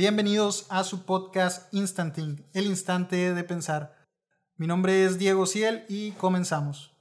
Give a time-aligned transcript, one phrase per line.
[0.00, 4.08] Bienvenidos a su podcast Instanting, el instante de pensar.
[4.56, 6.96] Mi nombre es Diego Ciel y comenzamos.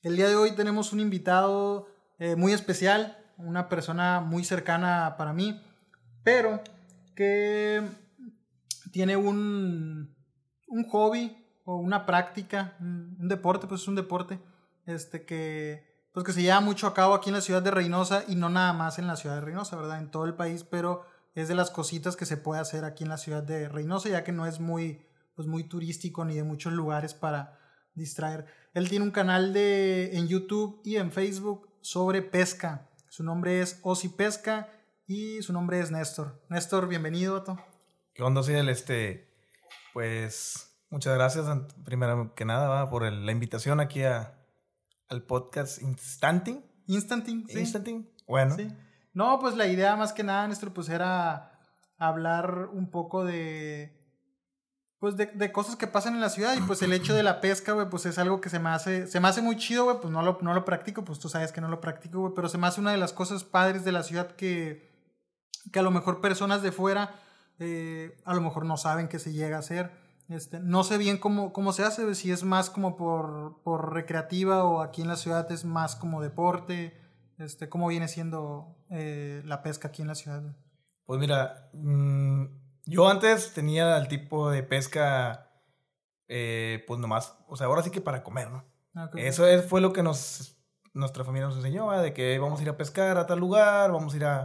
[0.00, 5.34] El día de hoy tenemos un invitado eh, muy especial, una persona muy cercana para
[5.34, 5.62] mí,
[6.24, 6.62] pero
[7.14, 7.82] que
[8.92, 10.16] tiene un,
[10.68, 11.36] un hobby
[11.66, 14.40] o una práctica, un deporte, pues es un deporte,
[14.86, 18.24] este que pues que se lleva mucho a cabo aquí en la ciudad de Reynosa
[18.26, 19.98] y no nada más en la ciudad de Reynosa, ¿verdad?
[19.98, 23.10] En todo el país, pero es de las cositas que se puede hacer aquí en
[23.10, 26.72] la ciudad de Reynosa, ya que no es muy, pues muy turístico ni de muchos
[26.72, 27.58] lugares para
[27.94, 28.46] distraer.
[28.74, 32.90] Él tiene un canal de, en YouTube y en Facebook sobre pesca.
[33.08, 34.68] Su nombre es Osi Pesca
[35.06, 36.42] y su nombre es Néstor.
[36.48, 37.58] Néstor, bienvenido, Otto.
[38.14, 38.68] ¿Qué onda, Ciel?
[38.68, 39.34] Este,
[39.92, 41.46] pues, muchas gracias,
[41.84, 44.38] primero que nada, por la invitación aquí a,
[45.08, 46.64] al podcast Instanting.
[46.86, 47.58] Instanting, sí.
[47.58, 48.56] Instanting, bueno.
[48.56, 48.68] Sí.
[49.14, 51.58] No, pues la idea más que nada, Néstor, pues era
[51.98, 53.98] hablar un poco de.
[54.98, 57.40] Pues de, de, cosas que pasan en la ciudad y pues el hecho de la
[57.40, 59.96] pesca, güey, pues es algo que se me hace, se me hace muy chido, güey,
[60.00, 62.48] pues no lo, no lo practico, pues tú sabes que no lo practico, güey, pero
[62.48, 64.92] se me hace una de las cosas padres de la ciudad que,
[65.72, 67.16] que a lo mejor personas de fuera
[67.58, 69.92] eh, a lo mejor no saben que se llega a hacer.
[70.28, 74.64] Este, no sé bien cómo, cómo se hace, si es más como por, por recreativa
[74.64, 76.96] o aquí en la ciudad es más como deporte.
[77.42, 80.42] Este, ¿Cómo viene siendo eh, la pesca aquí en la ciudad?
[81.04, 82.44] Pues mira, mmm,
[82.86, 85.50] yo antes tenía el tipo de pesca,
[86.28, 88.64] eh, pues nomás, o sea, ahora sí que para comer, ¿no?
[89.08, 89.26] Okay.
[89.26, 90.56] Eso es, fue lo que nos,
[90.94, 92.00] nuestra familia nos enseñó, ¿eh?
[92.00, 94.40] de que vamos a ir a pescar a tal lugar, vamos a ir a,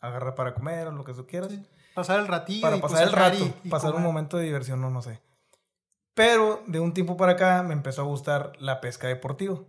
[0.00, 1.50] a agarrar para comer, o lo que tú quieras.
[1.50, 1.64] Sí.
[1.94, 2.62] Pasar el ratillo.
[2.62, 4.06] Para pasar el rato, y, y pasar comer.
[4.06, 5.20] un momento de diversión, no, no sé.
[6.14, 9.60] Pero de un tiempo para acá me empezó a gustar la pesca deportiva.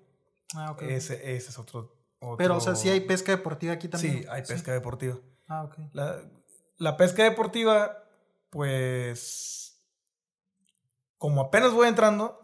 [0.56, 0.82] Ah, ok.
[0.84, 4.24] Ese, ese es otro, otro, Pero, o sea, sí hay pesca deportiva aquí también.
[4.24, 4.72] Sí, hay pesca sí.
[4.72, 5.18] deportiva.
[5.48, 5.76] Ah, ok.
[5.94, 6.22] La,
[6.78, 8.04] la, pesca deportiva,
[8.50, 9.84] pues,
[11.18, 12.40] como apenas voy entrando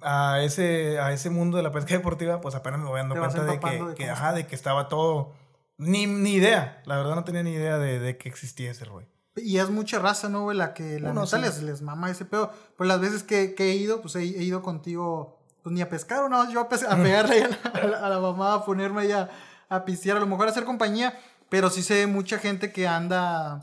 [0.00, 3.44] a ese, a ese mundo de la pesca deportiva, pues apenas me voy dando cuenta
[3.44, 5.34] de que, de, que, ajá, de que estaba todo...
[5.78, 9.08] Ni, ni idea, la verdad no tenía ni idea de, de que existía ese rollo.
[9.36, 10.56] Y es mucha raza, ¿no, güey?
[10.56, 12.50] La que la neta les, les mama ese pedo.
[12.76, 15.88] Pues las veces que, que he ido, pues he, he, ido contigo, pues ni a
[15.88, 18.64] pescar, o no, yo a, a pegarle a la, a, la, a la, mamá, a
[18.64, 19.30] ponerme ya
[19.68, 21.18] a pistear, a lo mejor a hacer compañía,
[21.48, 23.62] pero sí sé mucha gente que anda,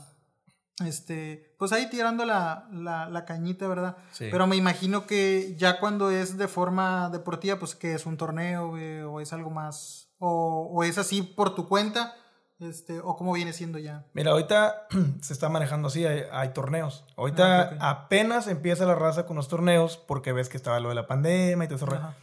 [0.84, 3.96] este, pues ahí tirando la, la, cañita, ¿verdad?
[4.12, 4.28] Sí.
[4.30, 8.72] Pero me imagino que ya cuando es de forma deportiva, pues que es un torneo,
[9.10, 12.14] o es algo más, o, o es así por tu cuenta
[12.60, 14.06] este, o cómo viene siendo ya?
[14.12, 14.86] Mira, ahorita
[15.20, 17.04] se está manejando así, hay, hay torneos.
[17.16, 17.78] Ahorita ah, okay.
[17.80, 21.64] apenas empieza la raza con los torneos porque ves que estaba lo de la pandemia
[21.64, 21.94] y todo eso.
[21.94, 22.14] Ajá.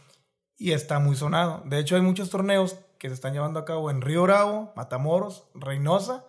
[0.56, 1.62] Y está muy sonado.
[1.66, 5.48] De hecho, hay muchos torneos que se están llevando a cabo en Río Bravo, Matamoros,
[5.54, 6.24] Reynosa.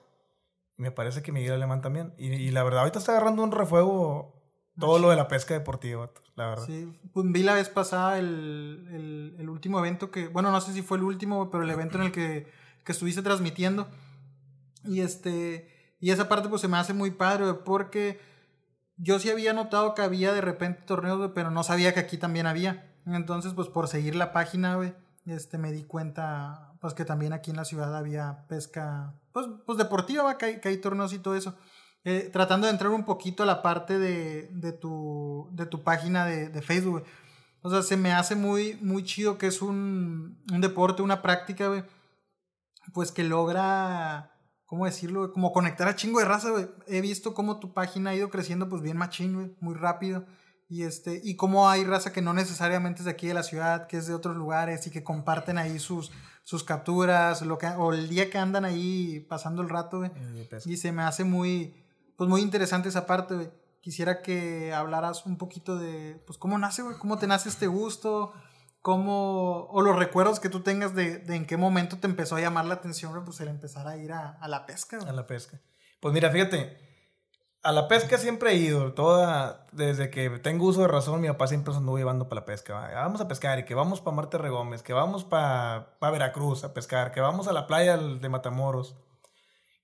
[0.77, 2.13] Y me parece que Miguel Alemán también.
[2.17, 4.39] Y, y la verdad, ahorita está agarrando un refuego
[4.79, 6.65] todo lo de la pesca deportiva, la verdad.
[6.65, 10.73] Sí, pues vi la vez pasada el, el, el último evento que, bueno, no sé
[10.73, 12.47] si fue el último, pero el evento en el que
[12.97, 13.87] que transmitiendo.
[14.83, 18.19] Y este y esa parte pues se me hace muy padre porque
[18.97, 22.47] yo sí había notado que había de repente torneos, pero no sabía que aquí también
[22.47, 22.91] había.
[23.05, 24.93] Entonces, pues por seguir la página, wey,
[25.25, 29.77] este me di cuenta pues que también aquí en la ciudad había pesca pues, pues
[29.77, 31.55] deportiva, hay, que hay torneos y todo eso.
[32.05, 36.25] Eh, tratando de entrar un poquito a la parte de, de, tu, de tu página
[36.25, 37.03] de, de Facebook.
[37.61, 41.67] O sea, se me hace muy, muy chido que es un, un deporte, una práctica,
[41.67, 41.83] güey
[42.93, 44.31] pues que logra,
[44.65, 45.31] ¿cómo decirlo?
[45.33, 46.67] Como conectar a chingo de raza, güey.
[46.87, 50.25] He visto cómo tu página ha ido creciendo pues bien machín, güey, muy rápido.
[50.67, 53.87] Y este, y cómo hay raza que no necesariamente es de aquí de la ciudad,
[53.87, 56.11] que es de otros lugares y que comparten ahí sus,
[56.43, 60.11] sus capturas, lo que, o el día que andan ahí pasando el rato, güey.
[60.65, 61.75] Y se me hace muy,
[62.15, 63.49] pues muy interesante esa parte, güey.
[63.81, 68.33] Quisiera que hablaras un poquito de, pues, cómo nace, güey, cómo te nace este gusto,
[68.81, 72.41] cómo, o los recuerdos que tú tengas de, de, en qué momento te empezó a
[72.41, 74.99] llamar la atención, pues el empezar a ir a, a la pesca.
[75.07, 75.59] A la pesca.
[75.99, 76.77] Pues mira, fíjate,
[77.61, 81.47] a la pesca siempre he ido, toda, desde que tengo uso de razón, mi papá
[81.47, 82.89] siempre nos anduvo llevando para la pesca.
[82.93, 86.73] Vamos a pescar y que vamos para Marte Regómez, que vamos para pa Veracruz a
[86.73, 88.95] pescar, que vamos a la playa de Matamoros.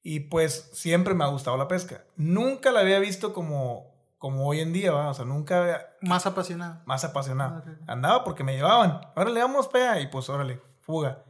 [0.02, 2.06] Y pues siempre me ha gustado la pesca.
[2.16, 3.95] Nunca la había visto como
[4.26, 5.12] como hoy en día, ¿va?
[5.12, 5.88] o sea, nunca...
[6.02, 6.82] Más apasionado.
[6.86, 7.60] Más apasionado.
[7.60, 7.76] Okay.
[7.86, 11.24] Andaba porque me llevaban, órale, vamos, pea, y pues órale, fuga.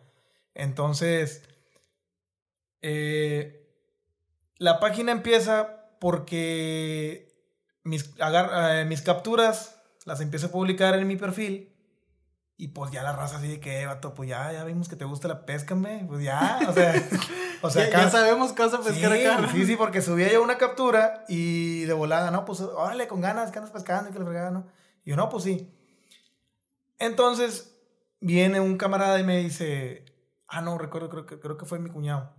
[0.53, 1.43] Entonces,
[2.81, 3.69] eh,
[4.59, 7.37] la página empieza porque
[7.83, 11.75] mis, agar, eh, mis capturas las empiezo a publicar en mi perfil
[12.55, 15.03] y pues ya la raza así de que, vato, pues ya, ya vimos que te
[15.03, 16.05] gusta la pesca, me.
[16.05, 16.93] Pues ya, o sea,
[17.65, 19.49] O sea, ya, sabemos qué vas a pescar acá.
[19.51, 23.51] Sí, sí, porque subía yo una captura y de volada, no, pues órale, con ganas,
[23.51, 24.67] que andas pescando y que le fregaba, ¿no?
[25.03, 25.71] Y yo, no, pues sí.
[26.99, 27.77] Entonces
[28.19, 30.05] viene un camarada y me dice,
[30.47, 32.33] ah, no, recuerdo, creo que, creo que fue mi cuñado.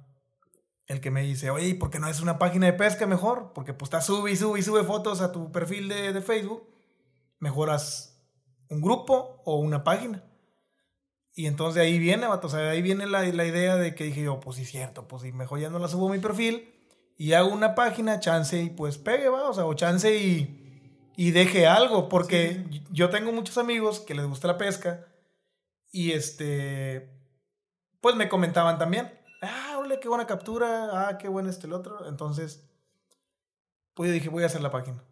[0.87, 3.52] El que me dice, oye, ¿por qué no es una página de pesca mejor?
[3.52, 6.69] Porque pues está sube y sube y sube fotos a tu perfil de, de Facebook.
[7.40, 8.22] Mejoras
[8.69, 10.25] un grupo o una página.
[11.38, 14.04] Y entonces de ahí viene, o sea, de ahí viene la, la, idea de que
[14.04, 16.72] dije yo, pues sí, cierto, pues sí, mejor ya no la subo a mi perfil
[17.18, 21.32] y hago una página, chance y pues pegue, va, o sea, o chance y, y
[21.32, 25.04] deje algo, porque yo tengo muchos amigos que les gusta la pesca
[25.92, 27.10] y este,
[28.00, 29.12] pues me comentaban también,
[29.42, 32.66] ah, ole, qué buena captura, ah, qué bueno este el otro, entonces,
[33.92, 35.04] pues yo dije, voy a hacer la página.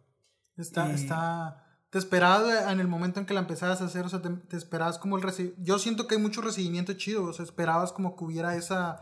[0.57, 1.64] Está, está
[1.95, 4.97] te esperabas en el momento en que la empezabas a hacer, o sea, te, esperabas
[4.99, 5.63] como el recibimiento.
[5.63, 8.99] Yo siento que hay mucho recibimiento chido, o sea, esperabas como que hubiera esa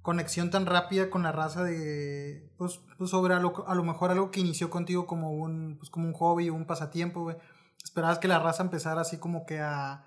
[0.00, 4.10] conexión tan rápida con la raza de, pues, pues sobre a lo, a lo, mejor
[4.10, 7.36] algo que inició contigo como un, pues como un hobby o un pasatiempo, güey.
[7.84, 10.06] Esperabas que la raza empezara así como que a...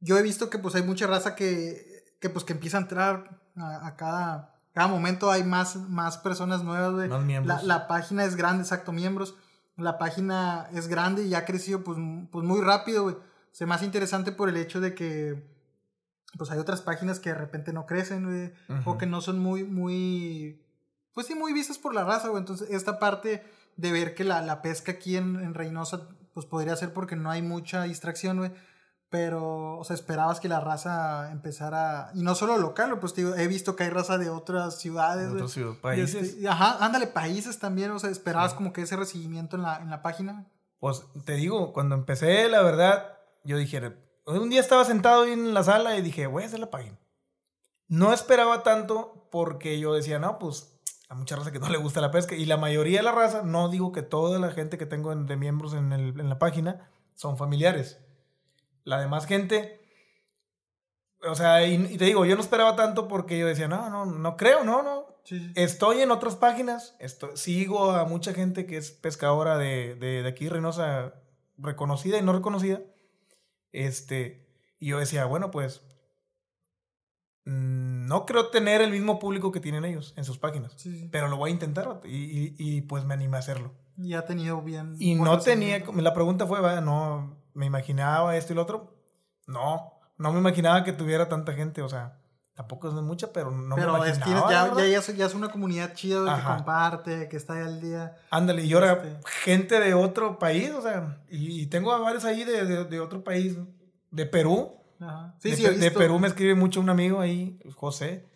[0.00, 3.38] Yo he visto que pues hay mucha raza que, que pues que empieza a entrar
[3.56, 7.10] a, cada, cada momento, hay más, más personas nuevas, güey.
[7.10, 7.62] Más miembros.
[7.64, 9.34] La, la página es grande, exacto, miembros
[9.80, 11.98] la página es grande y ha crecido pues,
[12.30, 13.16] pues muy rápido, güey.
[13.52, 15.50] Se más interesante por el hecho de que
[16.36, 18.52] pues hay otras páginas que de repente no crecen, güey,
[18.84, 20.62] o que no son muy, muy,
[21.12, 22.40] pues sí, muy vistas por la raza, güey.
[22.40, 23.42] Entonces, esta parte
[23.76, 27.30] de ver que la, la pesca aquí en, en, Reynosa, pues podría ser porque no
[27.30, 28.52] hay mucha distracción, güey.
[29.10, 33.48] Pero, o sea, esperabas que la raza empezara, y no solo local, pues digo, he
[33.48, 35.26] visto que hay raza de otras ciudades.
[35.26, 36.46] De otros este, países.
[36.46, 40.00] ajá, ándale, países también, o sea, esperabas como que ese recibimiento en la, en la
[40.00, 40.46] página.
[40.78, 43.96] Pues te digo, cuando empecé, la verdad, yo dije,
[44.26, 46.96] un día estaba sentado en la sala y dije, voy a hacer la página.
[47.88, 50.78] No esperaba tanto porque yo decía, no, pues
[51.08, 53.42] a mucha raza que no le gusta la pesca y la mayoría de la raza,
[53.42, 56.88] no digo que toda la gente que tengo de miembros en, el, en la página
[57.16, 57.98] son familiares
[58.84, 59.80] la demás gente.
[61.28, 64.36] O sea, y, te digo, yo no esperaba tanto porque yo decía, no, no, no
[64.36, 65.06] creo, no, no.
[65.54, 70.28] Estoy en otras páginas, estoy, sigo a mucha gente que es pescadora de, de, de
[70.28, 71.14] aquí, Reynosa,
[71.58, 72.80] reconocida y no reconocida.
[73.72, 74.46] Este,
[74.78, 75.82] y yo decía, bueno, pues
[77.44, 80.74] mm, no creo tener el mismo público que tienen ellos en sus páginas,
[81.10, 83.72] pero lo voy a intentar y, y, pues me animé a hacerlo.
[83.96, 84.96] Y ha tenido bien.
[84.98, 88.96] Y no tenía, la pregunta fue, va, no, me imaginaba esto y lo otro.
[89.46, 92.18] No, no me imaginaba que tuviera tanta gente, o sea,
[92.54, 94.50] tampoco es mucha, pero no me imaginaba.
[94.50, 98.16] ya, ya, es, ya, es, una comunidad chida que comparte, que está ahí al día.
[98.30, 102.44] Ándale, y ahora este gente de otro país, o sea, y, tengo a varios ahí
[102.44, 103.58] de, de, otro país,
[104.10, 104.72] de Perú.
[104.98, 105.34] Ajá.
[105.38, 108.26] Sí, de, sí, de Perú me escribe mucho un amigo ahí, José.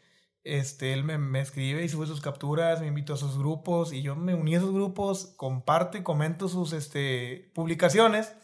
[0.42, 4.02] Este, él me, me, escribe y sube sus capturas, me invito a sus grupos y
[4.02, 8.34] yo me uní a esos grupos, comparto y comento sus este, publicaciones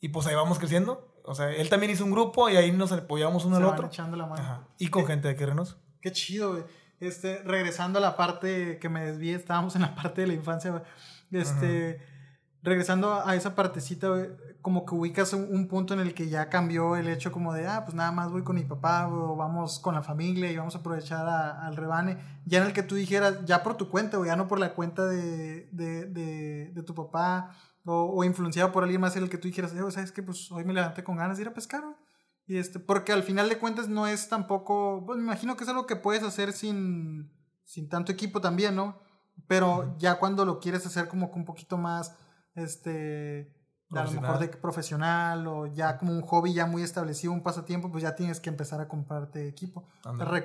[0.00, 1.12] y pues ahí vamos creciendo.
[1.24, 3.88] O sea, él también hizo un grupo y ahí nos apoyamos uno al otro.
[3.88, 4.68] Echando la mano.
[4.78, 5.76] Y con gente de Querrenos.
[6.00, 6.64] Qué chido, güey.
[7.00, 10.82] Este, regresando a la parte que me desvié, estábamos en la parte de la infancia,
[11.30, 12.00] Este,
[12.62, 14.28] regresando a esa partecita, güey,
[14.62, 17.84] como que ubicas un, punto en el que ya cambió el hecho como de, ah,
[17.84, 20.78] pues nada más voy con mi papá, o vamos con la familia y vamos a
[20.78, 22.18] aprovechar al rebane.
[22.46, 24.74] Ya en el que tú dijeras, ya por tu cuenta, güey, ya no por la
[24.74, 27.54] cuenta de, de, de, de tu papá
[27.86, 30.22] o, influenciado por alguien más en el que tú dijeras, eh, ¿sabes qué?
[30.22, 31.84] Pues hoy me levanté con ganas de ir a pescar,
[32.46, 35.70] Y este, porque al final de cuentas no es tampoco, pues me imagino que es
[35.70, 37.32] algo que puedes hacer sin,
[37.64, 38.98] sin tanto equipo también, ¿no?
[39.46, 42.16] Pero ya cuando lo quieres hacer como que un poquito más,
[42.54, 43.54] este,
[43.90, 47.90] a lo mejor de profesional o ya como un hobby ya muy establecido, un pasatiempo,
[47.90, 49.86] pues ya tienes que empezar a comprarte equipo.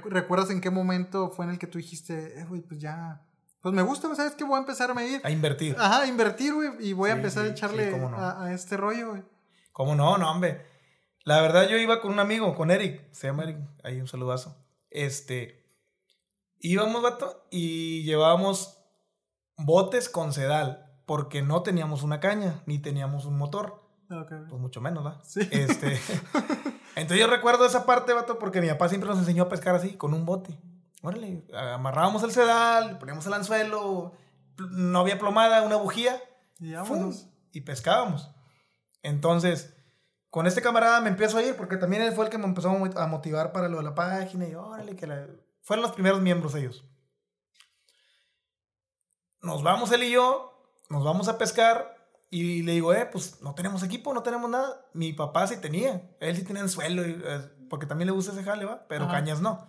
[0.09, 3.23] ¿Recuerdas en qué momento fue en el que tú dijiste, eh, güey, pues ya,
[3.61, 4.43] pues me gusta, ¿sabes qué?
[4.43, 5.21] Voy a empezar a medir.
[5.23, 5.75] A invertir.
[5.77, 6.69] Ajá, a invertir, güey.
[6.79, 9.23] Y voy a empezar a echarle a, este rollo, güey.
[9.71, 10.17] ¿Cómo no?
[10.17, 10.65] No, hombre.
[11.23, 13.11] La verdad, yo iba con un amigo, con Eric.
[13.11, 13.59] Se llama Eric.
[13.83, 14.57] Ahí un saludazo.
[14.89, 15.63] Este.
[16.57, 18.79] Íbamos, vato, y llevábamos
[19.57, 20.87] botes con sedal.
[21.05, 23.83] Porque no teníamos una caña, ni teníamos un motor.
[24.07, 25.21] Pues mucho menos, ¿verdad?
[25.23, 25.47] Sí.
[25.51, 25.99] Este.
[26.95, 29.95] entonces yo recuerdo esa parte, vato, porque mi papá siempre nos enseñó a pescar así,
[29.97, 30.57] con un bote.
[31.01, 34.13] Órale, amarrábamos el sedal, poníamos el anzuelo,
[34.57, 36.21] no había plomada, una bujía,
[36.59, 36.73] y,
[37.53, 38.29] y pescábamos.
[39.01, 39.73] Entonces,
[40.29, 42.69] con este camarada me empiezo a ir, porque también él fue el que me empezó
[42.69, 45.27] a motivar para lo de la página, y órale, que la...
[45.61, 46.85] fueron los primeros miembros ellos.
[49.41, 50.53] Nos vamos él y yo,
[50.89, 51.97] nos vamos a pescar,
[52.29, 54.85] y le digo, eh, pues no tenemos equipo, no tenemos nada.
[54.93, 58.65] Mi papá sí tenía, él sí tenía anzuelo, eh, porque también le gusta ese jale,
[58.65, 58.85] ¿va?
[58.87, 59.67] Pero cañas no.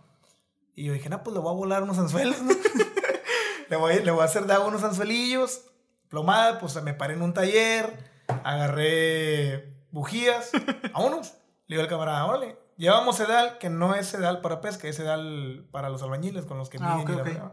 [0.74, 2.36] Y yo dije, no, pues le voy a volar unos anzuelos,
[3.68, 5.66] le, voy, le voy a hacer de agua unos anzuelillos,
[6.08, 8.10] plomada, pues me paré en un taller,
[8.44, 10.50] agarré bujías,
[10.92, 11.34] vámonos.
[11.66, 15.66] Le digo al camarada, órale, llevamos sedal, que no es sedal para pesca, es sedal
[15.70, 17.52] para los albañiles con los que ah,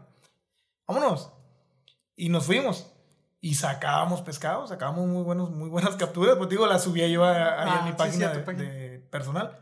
[0.86, 1.32] Vámonos.
[2.16, 2.92] Y nos fuimos.
[3.40, 6.36] Y sacábamos pescado, sacábamos muy, buenos, muy buenas capturas.
[6.36, 9.59] Pues digo, las subía yo a, a mi ah, página, de, personal.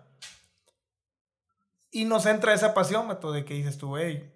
[1.91, 4.33] Y nos entra esa pasión, Mato, de que dices tú, hey,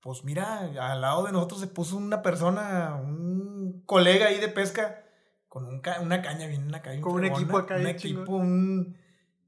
[0.00, 5.04] pues mira, al lado de nosotros se puso una persona, un colega ahí de pesca,
[5.48, 7.00] con una caña, viene una caña.
[7.00, 7.76] Con un equipo acá.
[7.76, 8.96] Un equipo, un...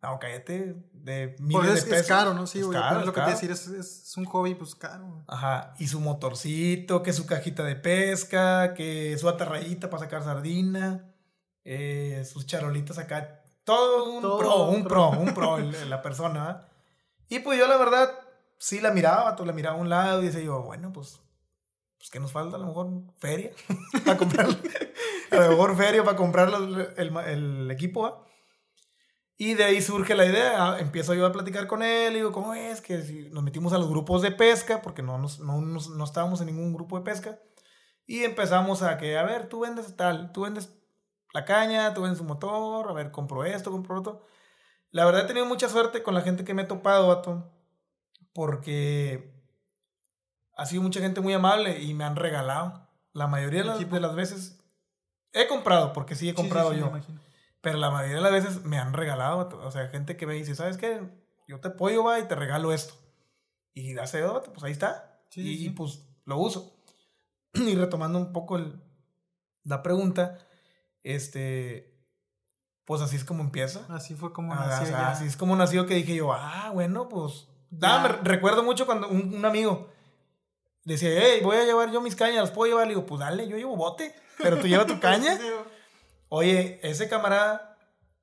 [0.01, 2.03] No, cállate, de miles es, de pesos.
[2.03, 2.47] Es caro, ¿no?
[2.47, 2.79] Sí, güey.
[2.79, 5.25] Es, lo que te decir, es, es, un hobby, pues caro.
[5.27, 11.13] Ajá, y su motorcito, que su cajita de pesca, que su atarrayita para sacar sardina,
[11.65, 13.43] eh, sus charolitas acá.
[13.65, 15.59] Todo un pro, un pro, un pro,
[15.89, 16.68] la persona.
[17.29, 18.11] Y pues yo la verdad,
[18.59, 21.21] sí la miraba, tú la miraba a un lado y decía yo, bueno, pues,
[21.99, 22.57] pues ¿qué nos falta?
[22.57, 23.53] A lo mejor feria
[24.05, 24.47] para comprar,
[25.31, 26.49] a lo mejor feria para comprar
[26.97, 28.25] el, el, equipo,
[29.37, 32.33] Y de ahí surge la idea, ah, empiezo yo a platicar con él, y digo,
[32.33, 32.81] ¿cómo es?
[32.81, 32.97] Que
[33.31, 36.73] nos metimos a los grupos de pesca, porque no, nos, no, no estábamos en ningún
[36.73, 37.39] grupo de pesca,
[38.07, 40.75] y empezamos a que, a ver, tú vendes tal, tú vendes
[41.35, 44.27] la caña, tú vendes su motor, a ver, compro esto, compro otro.
[44.91, 47.51] La verdad he tenido mucha suerte con la gente que me he topado, vato,
[48.33, 49.35] porque
[50.57, 52.89] ha sido mucha gente muy amable y me han regalado.
[53.13, 54.59] La mayoría de las, veces
[55.33, 56.93] he comprado, porque sí he comprado yo.
[57.61, 60.55] Pero la mayoría de las veces me han regalado, o sea, gente que me dice,
[60.55, 61.01] ¿sabes qué?
[61.49, 62.95] Yo te apoyo, va, y te regalo esto.
[63.75, 65.23] Y hace pues ahí está.
[65.35, 66.77] y, pues lo uso.
[67.55, 68.61] y retomando un poco
[69.65, 70.39] la pregunta,
[71.03, 71.88] este,
[72.89, 73.85] pues así es como empieza.
[73.91, 74.97] Así fue como ah, nació.
[74.97, 77.47] así es como nació que dije yo, ah, bueno, pues.
[77.71, 79.89] me recuerdo mucho cuando un, amigo
[80.87, 82.87] decía, hey, voy a llevar yo mis cañas, ¿las puedo llevar?
[82.87, 85.39] Le digo, pues dale, yo llevo bote, pero tú llevas tu caña.
[86.31, 87.77] Oye, ese camarada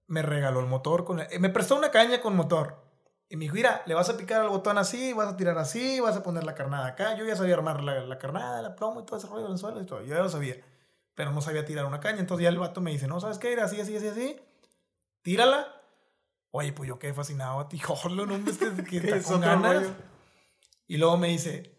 [0.08, 2.84] me regaló el motor, con me prestó una caña con motor.
[3.30, 6.00] Y me dijo, mira, le vas a picar al botón así, vas a tirar así,
[6.00, 7.16] vas a poner la carnada acá.
[7.16, 9.80] Yo ya sabía armar la, la carnada, la plomo y todo ese rollo del suelo
[9.80, 10.02] y todo.
[10.02, 10.56] Yo ya lo sabía.
[11.14, 12.20] Pero no sabía tirar una caña.
[12.20, 13.54] Entonces ya el vato me dice, no, ¿sabes qué?
[13.54, 14.40] Era así, así, así, así
[15.25, 15.67] tírala.
[16.51, 17.82] Oye, pues yo quedé fascinado a ti,
[18.15, 19.88] no me que con ganas.
[20.88, 21.75] Y luego me dice,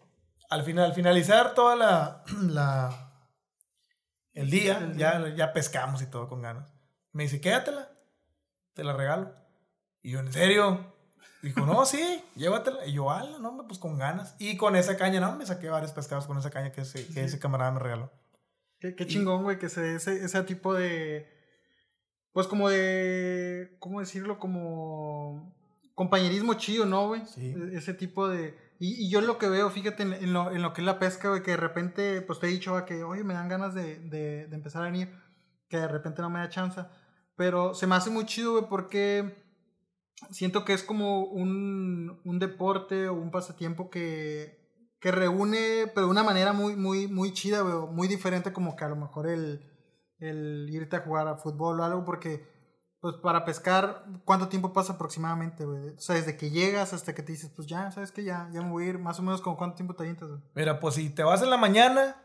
[0.49, 3.03] al final, finalizar toda la, la
[4.33, 6.71] el día, ya, ya pescamos y todo con ganas.
[7.13, 7.89] Me dice, quédatela,
[8.73, 9.33] te la regalo.
[10.03, 10.93] Y yo, ¿en serio?
[11.41, 12.85] Dijo, no, sí, llévatela.
[12.85, 14.35] Y yo, ala, no, pues con ganas.
[14.37, 17.23] Y con esa caña, no, me saqué varios pescados con esa caña que ese, que
[17.23, 18.11] ese camarada me regaló.
[18.79, 21.36] Qué, qué chingón, güey, que ese, ese tipo de
[22.37, 24.37] pues como de, ¿cómo decirlo?
[24.37, 25.51] Como
[25.95, 27.25] compañerismo chido, ¿no, güey?
[27.25, 27.55] Sí.
[27.57, 28.55] E, ese tipo de...
[28.77, 31.41] Y, yo lo que veo, fíjate, en, lo, en lo que es la pesca, güey,
[31.41, 34.55] que de repente, pues te he dicho, que, oye, me dan ganas de, de, de
[34.55, 35.11] empezar a venir,
[35.67, 36.79] que de repente no me da chance.
[37.35, 39.43] Pero se me hace muy chido, güey, porque
[40.29, 44.59] siento que es como un, un deporte o un pasatiempo que,
[44.99, 48.85] que reúne, pero de una manera muy, muy, muy chida, güey, muy diferente como que
[48.85, 49.66] a lo mejor el
[50.19, 52.45] el irte a jugar a fútbol o algo, porque
[52.99, 55.89] pues para pescar, ¿cuánto tiempo pasa aproximadamente, güey?
[55.89, 58.61] O sea, desde que llegas hasta que te dices, pues ya, ¿sabes que Ya, ya
[58.61, 60.41] me voy a ir, más o menos cuánto tiempo te avientas, güey.
[60.55, 62.15] Mira, pues si te vas en la mañana,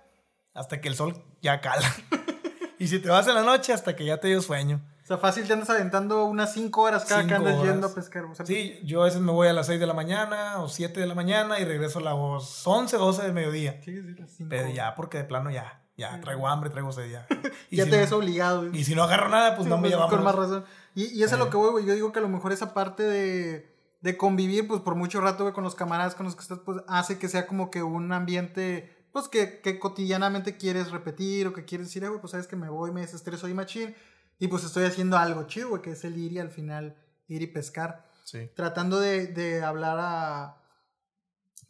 [0.54, 1.87] hasta que el sol ya cala.
[2.78, 4.82] y si te vas en la noche, hasta que ya te dio sueño.
[5.02, 8.25] O sea, fácil te andas aventando unas 5 horas cada que andas yendo a pescar.
[8.44, 11.06] sí, yo a veces me voy a las 6 de la mañana o 7 de
[11.06, 13.80] la mañana y regreso a las 11, 12 del mediodía.
[13.84, 17.26] Sí, sí, Pero ya, porque de plano ya ya, traigo hambre, traigo sed, ya.
[17.70, 18.66] Y ya te ves obligado.
[18.72, 20.11] Y si no agarro nada, pues no me llevamos.
[20.11, 20.64] Con más razón.
[20.94, 21.87] Y, y eso es lo que voy, güey.
[21.87, 25.44] Yo digo que a lo mejor esa parte de, de convivir, pues por mucho rato,
[25.44, 28.12] güey, con los camaradas con los que estás, pues hace que sea como que un
[28.12, 32.46] ambiente, pues que, que cotidianamente quieres repetir o que quieres decir, eh, güey, pues sabes
[32.46, 33.94] que me voy, me desestreso y machín.
[34.38, 36.96] Y pues estoy haciendo algo chido, güey, que es el ir y al final
[37.28, 38.11] ir y pescar.
[38.25, 38.50] Sí.
[38.54, 40.56] Tratando de, de hablar a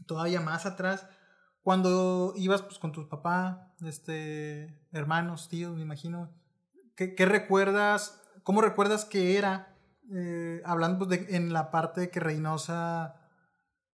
[0.07, 1.07] todavía más atrás
[1.63, 6.31] cuando ibas pues, con tus papás, este, hermanos, tíos, me imagino,
[6.97, 8.21] ¿qué, qué recuerdas?
[8.43, 9.77] ¿Cómo recuerdas que era?
[10.15, 13.15] Eh, hablando pues, de, en la parte que Reynosa,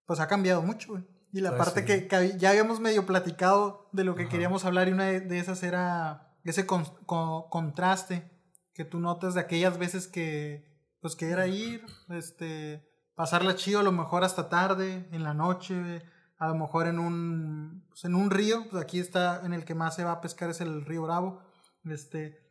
[0.07, 1.07] pues ha cambiado mucho, güey.
[1.31, 5.05] Y la parte que, ya habíamos medio platicado de lo que queríamos hablar y una
[5.05, 8.31] de, esas era ese contraste
[8.73, 10.65] que tú notas de aquellas veces que,
[11.03, 16.03] pues que era ir, este, pasarla chido a lo mejor hasta tarde, en la noche,
[16.39, 19.75] a lo mejor en un, pues en un río, pues aquí está en el que
[19.75, 21.41] más se va a pescar es el río Bravo,
[21.85, 22.49] este,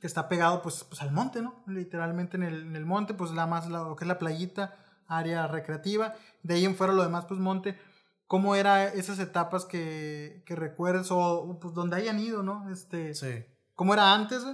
[0.00, 1.62] que está pegado pues, pues al monte, ¿no?
[1.66, 5.46] Literalmente en el, en el monte, pues la más, lo que es la playita, área
[5.46, 6.14] recreativa.
[6.42, 7.78] De ahí en fuera lo demás, pues monte.
[8.26, 12.70] ¿Cómo eran esas etapas que, que recuerdes o pues donde hayan ido, ¿no?
[12.70, 13.46] Este, sí.
[13.74, 14.44] ¿Cómo era antes?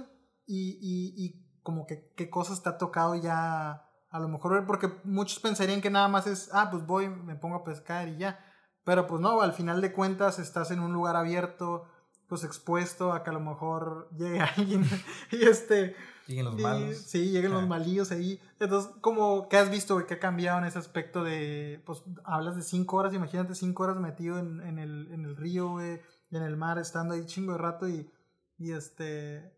[0.45, 3.84] Y, y, y como que qué cosas te ha tocado ya
[4.15, 7.57] a lo mejor porque muchos pensarían que nada más es, ah, pues voy, me pongo
[7.57, 8.39] a pescar y ya.
[8.85, 11.85] Pero pues no, al final de cuentas estás en un lugar abierto,
[12.29, 14.85] pues expuesto a que a lo mejor llegue alguien
[15.31, 15.95] y este...
[16.27, 16.97] Lleguen los malos.
[16.97, 18.39] Sí, lleguen los malillos ahí.
[18.59, 20.07] Entonces, como, ¿qué has visto?
[20.07, 23.97] ¿Qué ha cambiado en ese aspecto de, pues, hablas de cinco horas, imagínate cinco horas
[23.97, 27.57] metido en, en, el, en el río, güey, en el mar, estando ahí chingo de
[27.57, 28.09] rato y,
[28.57, 29.51] y este...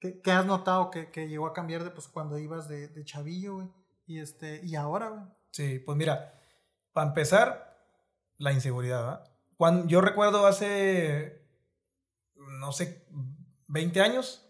[0.00, 3.04] ¿Qué, qué has notado que, que, llegó a cambiar de, pues, cuando ibas de, de
[3.04, 3.83] chavillo, güey?
[4.06, 5.24] Y, este, y ahora, güey.
[5.50, 6.34] Sí, pues mira,
[6.92, 7.74] para empezar,
[8.38, 9.30] la inseguridad, ¿verdad?
[9.56, 11.46] Cuando, yo recuerdo hace,
[12.34, 13.06] no sé,
[13.68, 14.44] 20 años,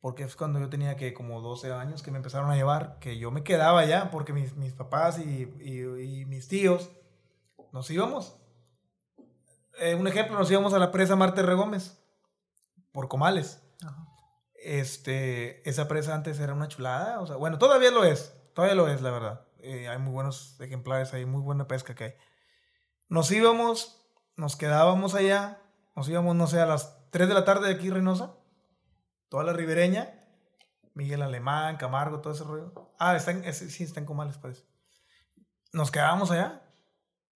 [0.00, 3.18] porque es cuando yo tenía que como 12 años que me empezaron a llevar, que
[3.18, 6.90] yo me quedaba ya, porque mis, mis papás y, y, mis tíos
[7.72, 8.36] nos íbamos.
[9.78, 11.98] Eh, un ejemplo, nos íbamos a la presa Marte Regómez,
[12.92, 13.62] por Comales.
[14.54, 18.88] Este, esa presa antes era una chulada, o sea, bueno, todavía lo es, todavía lo
[18.88, 19.46] es, la verdad.
[19.58, 22.14] Eh, hay muy buenos ejemplares, hay muy buena pesca que hay.
[23.08, 24.04] Nos íbamos,
[24.36, 25.60] nos quedábamos allá,
[25.94, 28.34] nos íbamos, no sé, a las 3 de la tarde de aquí, Reynosa,
[29.28, 30.10] toda la ribereña,
[30.94, 32.92] Miguel Alemán, Camargo, todo ese rollo.
[32.98, 34.64] Ah, están, sí, están Comales, pues.
[35.72, 36.62] Nos quedábamos allá,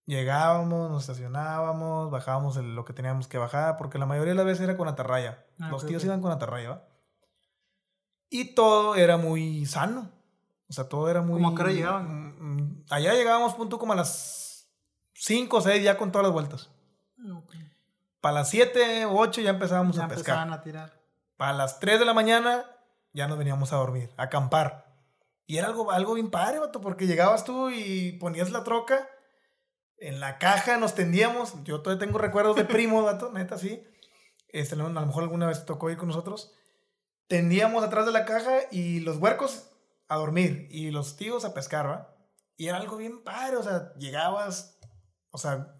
[0.04, 4.62] llegábamos, nos estacionábamos, bajábamos lo que teníamos que bajar, porque la mayoría de las veces
[4.62, 5.44] era con atarraya.
[5.61, 6.88] Ah, Los tíos iban con atarraya, ¿va?
[8.28, 10.11] Y todo era muy sano.
[10.68, 11.40] O sea, todo era muy...
[11.40, 12.35] ¿Cómo que llegaban?
[12.38, 14.68] Mm, allá llegábamos punto como a las
[15.14, 16.70] 5 o 6 ya con todas las vueltas.
[18.20, 20.50] Para las 7 o 8 ya empezábamos a pescar.
[20.50, 21.00] a tirar.
[21.37, 22.64] Para las 3 de la mañana
[23.12, 24.87] ya nos veníamos a dormir, a acampar.
[25.46, 29.09] Y era algo, algo bien padre, vato, porque llegabas tú y ponías la troca,
[29.98, 31.55] en la caja nos tendíamos.
[31.62, 33.83] Yo todavía tengo recuerdos de primo, vato, neta, sí.
[34.48, 36.52] Este, a lo mejor alguna vez tocó ir con nosotros.
[37.29, 39.70] Tendíamos atrás de la caja y los huercos
[40.09, 42.16] a dormir y los tíos a pescar, ¿va?
[42.57, 44.79] Y era algo bien padre, o sea, llegabas,
[45.31, 45.77] o sea,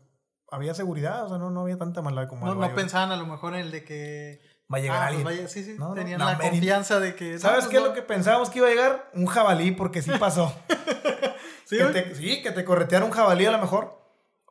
[0.51, 3.27] había seguridad, o sea, no, no había tanta maldad como No, no pensaban a lo
[3.27, 4.41] mejor en el de que...
[4.73, 5.25] Va a llegar ah, pues alguien.
[5.25, 7.39] vaya, sí, sí, tenían la confianza de que...
[7.39, 9.11] ¿Sabes pues qué es lo que pensábamos que iba a llegar?
[9.15, 10.53] Un jabalí, porque sí pasó.
[11.67, 13.97] ¿Sí, que te, sí, que te correteara un jabalí a lo mejor.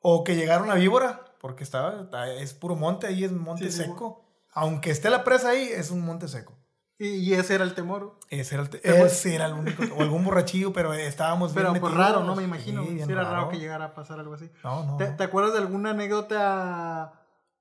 [0.02, 2.08] O que llegara una víbora, porque estaba,
[2.38, 4.24] es puro monte, ahí es monte seco.
[4.54, 6.58] Aunque esté la presa ahí, es un monte seco.
[6.98, 8.18] Y, ese era el temor.
[8.30, 9.84] Ese era el, ese era el único.
[9.98, 12.36] o algún borrachillo, pero estábamos Pero bien pues raro, ¿no?
[12.36, 12.84] Me imagino.
[12.86, 13.50] Sí, era raro.
[13.50, 14.50] que llegara a pasar algo así.
[14.64, 14.98] No, no.
[14.98, 17.14] ¿Te, acuerdas de alguna anécdota?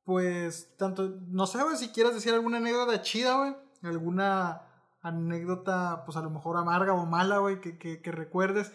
[0.05, 1.15] Pues, tanto.
[1.29, 3.57] No sé, güey, si quieres decir alguna anécdota chida, güey.
[3.83, 4.63] Alguna
[5.03, 8.73] anécdota, pues a lo mejor amarga o mala, güey, que, que, que recuerdes.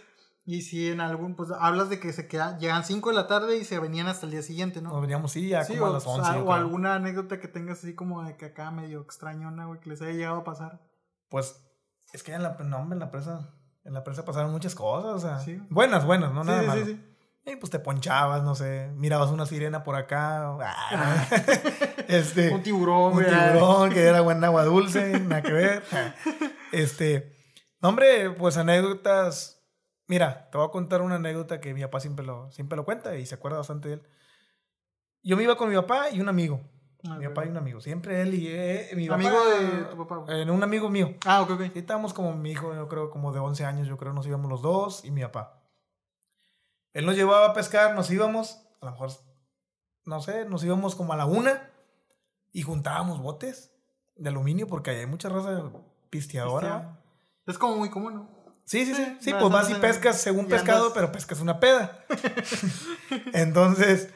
[0.50, 3.58] Y si en algún, pues hablas de que se quedan, llegan 5 de la tarde
[3.58, 4.90] y se venían hasta el día siguiente, ¿no?
[4.90, 6.40] Nos veníamos, sí, ya como a las 11.
[6.40, 10.02] O, alguna anécdota que tengas así como de que acá medio extrañona, güey, que les
[10.02, 10.82] haya llegado a pasar.
[11.30, 11.64] Pues,
[12.14, 15.20] es que en la, no, en la presa, en la presa pasaron muchas cosas, o
[15.20, 16.80] sea, buenas, buenas, no nada más.
[16.80, 17.00] Sí,
[17.46, 21.28] sí, Y pues te ponchabas, no sé, mirabas una sirena por acá, ah,
[22.08, 25.84] este, un tiburón, Un tiburón que era buen agua dulce, nada que ver.
[26.72, 27.38] Este,
[27.84, 29.59] no, hombre, pues anécdotas
[30.10, 33.16] Mira, te voy a contar una anécdota que mi papá siempre lo, siempre lo cuenta
[33.16, 34.04] y se acuerda bastante de él.
[35.22, 36.62] Yo me iba con mi papá y un amigo.
[37.08, 37.80] Ah, mi papá y un amigo.
[37.80, 40.26] Siempre él y eh, mi ¿Amigo de tu papá?
[40.34, 41.14] Eh, un amigo mío.
[41.28, 41.62] Ah, ok, ok.
[41.76, 44.50] Y estábamos como mi hijo, yo creo, como de 11 años, yo creo, nos íbamos
[44.50, 45.62] los dos y mi papá.
[46.94, 49.12] Él nos llevaba a pescar, nos íbamos, a lo mejor,
[50.06, 51.70] no sé, nos íbamos como a la una
[52.52, 53.72] y juntábamos botes
[54.16, 55.72] de aluminio porque hay mucha raza
[56.10, 57.00] pisteadora.
[57.46, 58.39] Es como muy común, ¿no?
[58.70, 59.18] Sí, sí, sí.
[59.20, 62.06] Sí, pues vas y pescas según pescado, pero pescas una peda.
[63.34, 64.14] Entonces,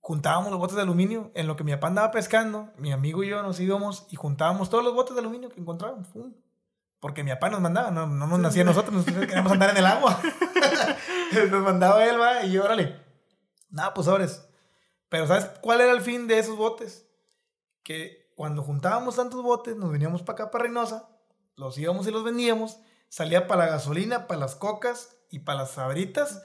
[0.00, 1.30] juntábamos los botes de aluminio.
[1.36, 4.68] En lo que mi papá andaba pescando, mi amigo y yo nos íbamos y juntábamos
[4.68, 6.08] todos los botes de aluminio que encontrábamos.
[6.98, 9.76] Porque mi papá nos mandaba, no, no nos nacía a nosotros, nosotros queríamos andar en
[9.76, 10.20] el agua.
[11.52, 13.00] nos mandaba él, va, y órale.
[13.70, 14.44] Nada, pues sobres.
[15.08, 17.06] Pero ¿sabes cuál era el fin de esos botes?
[17.84, 21.08] Que cuando juntábamos tantos botes, nos veníamos para acá, para Reynosa,
[21.54, 22.80] los íbamos y los vendíamos
[23.12, 26.42] salía para la gasolina, para las cocas y para las sabritas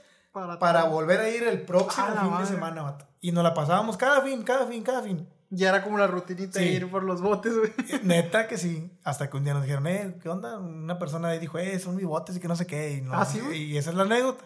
[0.60, 4.44] para, volver a ir el próximo fin de semana, Y nos la pasábamos cada fin,
[4.44, 5.28] cada fin, cada fin.
[5.50, 7.72] Ya era como la rutinita de ir por los botes, güey.
[7.90, 8.92] Eh, neta que sí.
[9.06, 10.60] Hasta que un día nos dijeron, eh, ¿qué onda?
[10.60, 12.96] Una persona ahí dijo, eh, son mis botes y que no sé qué.
[12.96, 14.44] Y, no, ¿Ah, sí, y esa es la anécdota.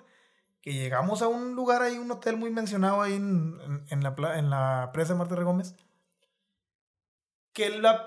[0.62, 4.52] Que llegamos a un lugar ahí, un hotel muy mencionado ahí en, en, la, en
[4.52, 5.74] la presa de Marte Gómez
[7.54, 7.66] que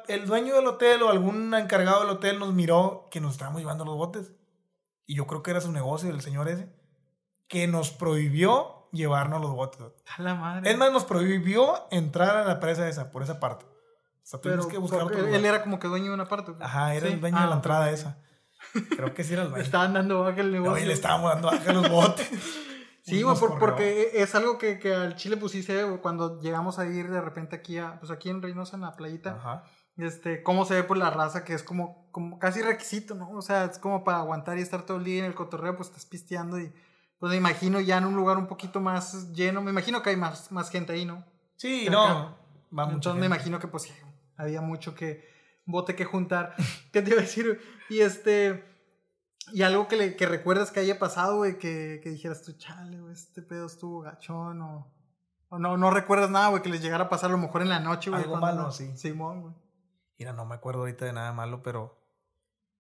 [0.09, 3.85] el dueño del hotel o algún encargado del hotel nos miró que nos estábamos llevando
[3.85, 4.33] los botes.
[5.07, 6.69] Y yo creo que era su negocio, el señor ese.
[7.47, 9.81] que nos prohibió llevarnos los botes.
[10.17, 10.71] A la madre.
[10.71, 13.67] Es más, nos prohibió entrar a la presa esa, por esa parte.
[13.67, 13.71] O
[14.27, 15.45] sea, tuvimos Pero que buscar otro él lugar.
[15.45, 16.53] era como que dueño de una parte.
[16.59, 17.13] Ajá, era Sí.
[17.13, 17.93] el dueño Ah, de la ok, entrada ok.
[17.93, 18.19] esa.
[18.97, 19.65] Creo que sí era el Le dueño.
[19.65, 20.73] estaban dando baja el negocio.
[20.73, 22.31] No, y le estábamos dando baja los botes.
[23.05, 27.11] Sí, güey, por- porque es algo que, que al Chile pusiste cuando llegamos a ir
[27.11, 29.65] de repente aquí a, pues aquí en Reynosa, en la playita, Ajá.
[29.99, 33.31] este, cómo se ve por la raza que es como, como casi requisito, ¿no?
[33.33, 35.91] O sea, es como para aguantar y estar todo el día en el cotorreo, pues
[35.91, 36.73] estás pisteando y
[37.19, 40.17] pues me imagino ya en un lugar un poquito más lleno, me imagino que hay
[40.17, 41.25] más, más gente ahí, ¿no?
[41.57, 42.37] Sí, no.
[42.77, 43.93] Va Entonces me imagino que pues
[44.37, 45.29] había mucho que
[45.67, 46.55] bote que juntar.
[46.93, 47.61] ¿Qué te iba a decir?
[47.89, 48.65] Y este
[49.53, 53.01] y algo que, le, que recuerdas que haya pasado, güey, que, que dijeras tú, chale,
[53.01, 54.93] güey, este pedo estuvo gachón o,
[55.49, 57.69] o no, no recuerdas nada, güey, que les llegara a pasar a lo mejor en
[57.69, 58.23] la noche, güey.
[58.23, 58.97] Algo malo, sí.
[58.97, 59.55] Simón, güey.
[60.19, 61.99] Mira, no me acuerdo ahorita de nada malo, pero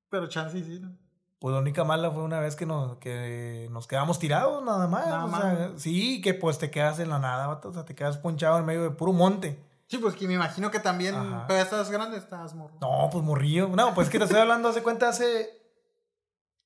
[0.09, 0.97] Pero chance sí, ¿no?
[1.41, 5.07] pues la única mala fue una vez que nos, que nos quedamos tirados nada más.
[5.07, 5.43] Nada o más.
[5.43, 8.59] sea, sí, que pues te quedas en la nada, vato, o sea, te quedas ponchado
[8.59, 9.63] en medio de puro monte.
[9.87, 11.45] Sí, pues que me imagino que también, Ajá.
[11.47, 12.75] pero estás grande, estás morro.
[12.81, 13.69] No, pues morrillo.
[13.69, 15.64] No, pues que te estoy hablando, hace cuenta, hace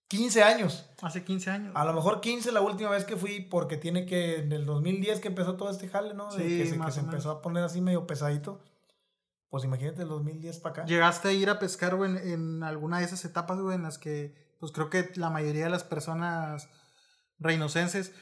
[0.09, 0.89] 15 años.
[1.03, 1.73] Hace 15 años.
[1.77, 5.21] A lo mejor 15 la última vez que fui, porque tiene que, en el 2010
[5.21, 6.35] que empezó todo este jale, ¿no?
[6.35, 8.61] De Sí, que se, que se empezó a poner así medio pesadito.
[9.51, 10.85] Pues imagínate el 2010 para acá.
[10.87, 13.99] ¿Llegaste a ir a pescar, güey, en, en alguna de esas etapas, güey, en las
[13.99, 16.69] que, pues creo que la mayoría de las personas
[17.39, 18.13] reinocenses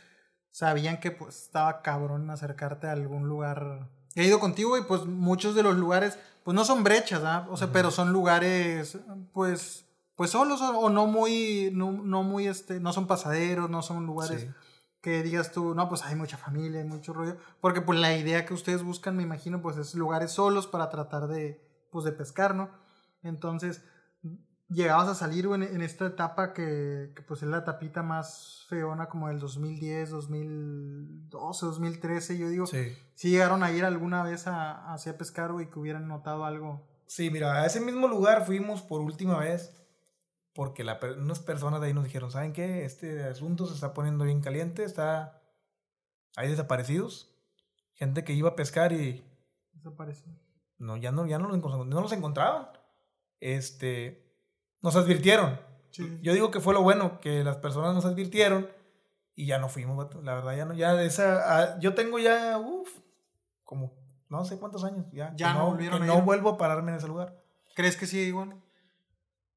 [0.50, 3.88] sabían que, pues, estaba cabrón acercarte a algún lugar?
[4.14, 7.46] He ido contigo y, pues, muchos de los lugares, pues, no son brechas, ¿ah?
[7.50, 8.98] O sea, pero son lugares,
[9.32, 9.85] pues,
[10.16, 14.42] pues solos o, no muy, no, no muy, este, no son pasaderos, no son lugares
[14.42, 14.48] Sí.
[15.02, 17.36] que digas tú, no, pues hay mucha familia, hay mucho rollo.
[17.60, 21.28] Porque pues la idea que ustedes buscan, me imagino, pues es lugares solos para tratar
[21.28, 22.70] de, pues de pescar, ¿no?
[23.22, 23.84] Entonces,
[24.68, 29.08] llegabas a salir en, en esta etapa que, que, pues es la tapita más feona
[29.08, 32.66] como del 2010, 2012, 2013, yo digo.
[32.66, 32.96] Sí.
[33.14, 36.86] Si llegaron a ir alguna vez a, hacia pescar, güey, que hubieran notado algo.
[37.06, 39.72] Sí, mira, a ese mismo lugar fuimos por última vez
[40.56, 42.86] porque la, unas personas de ahí nos dijeron, ¿saben qué?
[42.86, 45.42] Este asunto se está poniendo bien caliente, está...
[46.34, 47.30] Hay desaparecidos,
[47.92, 49.22] gente que iba a pescar y
[49.74, 50.32] Desapareció.
[50.78, 52.68] no, ya no, ya no los, no los encontraban.
[53.38, 54.34] Este,
[54.80, 55.60] nos advirtieron.
[55.90, 56.18] Sí.
[56.22, 58.68] Yo digo que fue lo bueno, que las personas nos advirtieron
[59.34, 60.14] y ya no fuimos.
[60.24, 61.42] La verdad, ya no, ya de esa...
[61.44, 62.98] ah, yo tengo ya, uff,
[63.62, 63.92] como
[64.30, 65.34] no sé cuántos años ya.
[65.36, 67.42] Ya que no no, volvieron que no vuelvo a pararme en ese lugar.
[67.74, 68.58] ¿Crees que sí igual?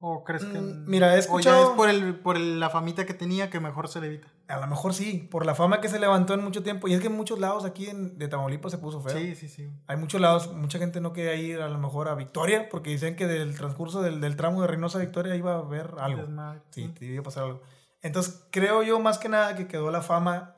[0.02, 0.58] ¿O crees que.?
[0.60, 3.50] Mm, mira, he O ya escuchado- es por, el, por el- la famita que tenía
[3.50, 4.28] que mejor se le evita.
[4.48, 6.88] A lo mejor sí, por la fama que se levantó en mucho tiempo.
[6.88, 9.18] Y es que en muchos lados aquí en, de Tamaulipas se puso feo.
[9.18, 9.70] Sí, sí, sí.
[9.88, 13.16] Hay muchos lados, mucha gente no quería ir a lo mejor a Victoria, porque dicen
[13.18, 16.22] que del transcurso del, del tramo de Reynosa a Victoria iba a haber algo.
[16.22, 16.94] Desmadre, Sí, sí.
[16.98, 17.62] te iba a pasar algo.
[18.02, 20.56] Entonces, creo yo más que nada que quedó la fama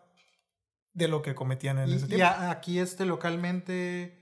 [0.94, 2.26] de lo que cometían en Y, ese y tiempo.
[2.28, 4.21] a- aquí este localmente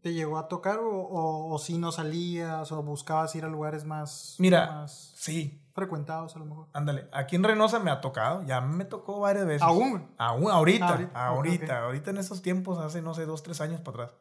[0.00, 3.84] te llegó a tocar o, o, o si no salías o buscabas ir a lugares
[3.84, 6.68] más, Mira, más Sí, frecuentados a lo mejor.
[6.72, 7.08] ándale.
[7.12, 9.62] Aquí en Reynosa me ha tocado, ya me tocó varias veces.
[9.62, 10.12] Aún.
[10.18, 11.64] Aún, ahorita, Ah, ahorita, ahorita.
[11.64, 11.84] Ok, ok.
[11.84, 14.18] ahorita en estos tiempos, hace, no sé, dos, tres años para atrás.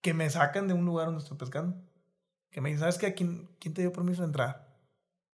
[0.00, 1.76] Que me sacan de un lugar donde estoy pescando.
[2.50, 3.14] Que me dicen, ¿sabes qué?
[3.14, 4.68] ¿Quién, quién te dio permiso de entrar?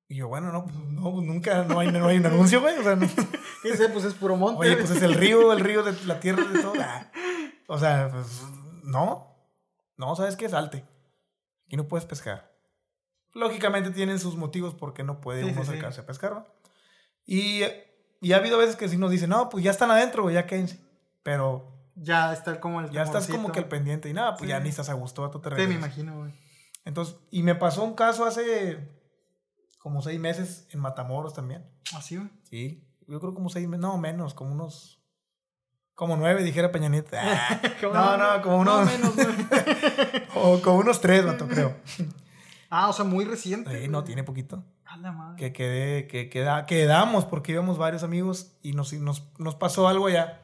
[0.09, 2.77] Y yo, bueno, no, pues, no, pues, nunca, no hay, no hay un anuncio, güey.
[2.79, 3.07] O sea, no.
[3.65, 4.61] Ese pues es puro monte.
[4.61, 6.73] Oye, pues es el río, el río de la tierra de todo.
[6.81, 7.11] Ah.
[7.69, 8.43] O sea, pues,
[8.83, 9.37] no.
[9.97, 10.49] No, ¿sabes qué?
[10.49, 10.85] Salte.
[11.67, 12.51] Aquí no puedes pescar.
[13.35, 15.71] Lógicamente tienen sus motivos porque no puede Sí, uno sí, sí.
[15.71, 16.47] acercarse a pescar, ¿va?
[17.27, 17.63] Y,
[18.21, 20.81] y ha habido veces que sí nos dicen, no, pues ya están adentro, ya quédense.
[21.23, 24.59] Pero Ya está como el ya estás como que el pendiente y nada, pues ya
[24.61, 26.33] ni estás a gusto, vato, te Sí, me imagino, güey.
[26.87, 28.89] Entonces, y me pasó un caso hace
[29.79, 31.69] como seis meses en Matamoros también.
[31.95, 32.31] Así, güey.
[32.45, 34.98] Sí, yo creo como seis meses, no, menos, como unos...
[35.99, 37.17] Como nueve, dijera Peña Nieto.
[37.21, 38.87] Ah, ¿Cómo no, no, como No, unos...
[38.87, 39.27] menos, güey.
[40.37, 41.75] o como unos tres, vato, creo.
[42.71, 43.83] Ah, o sea, muy reciente.
[43.83, 44.63] Sí, no, tiene poquito.
[44.85, 45.37] A la madre.
[45.37, 50.09] Que, quedé, que queda, quedamos porque íbamos varios amigos y nos, nos, nos pasó algo
[50.09, 50.41] ya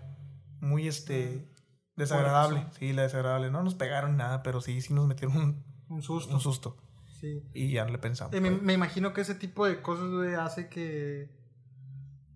[0.61, 1.49] muy este
[1.95, 2.67] desagradable.
[2.79, 3.53] Sí, la desagradable.
[3.53, 6.35] No nos pegaron nada, pero sí, sí nos metieron un, Un susto.
[6.35, 6.77] un susto.
[7.21, 7.43] Sí.
[7.55, 8.35] Y ya no le pensamos.
[8.35, 11.31] Eh, me, me imagino que ese tipo de cosas, güey, hace que.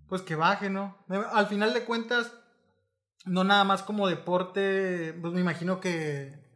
[0.08, 0.96] Pues que baje, ¿no?
[1.08, 2.32] Me- Al final de cuentas,
[3.28, 6.46] no nada más como deporte, pues me imagino que.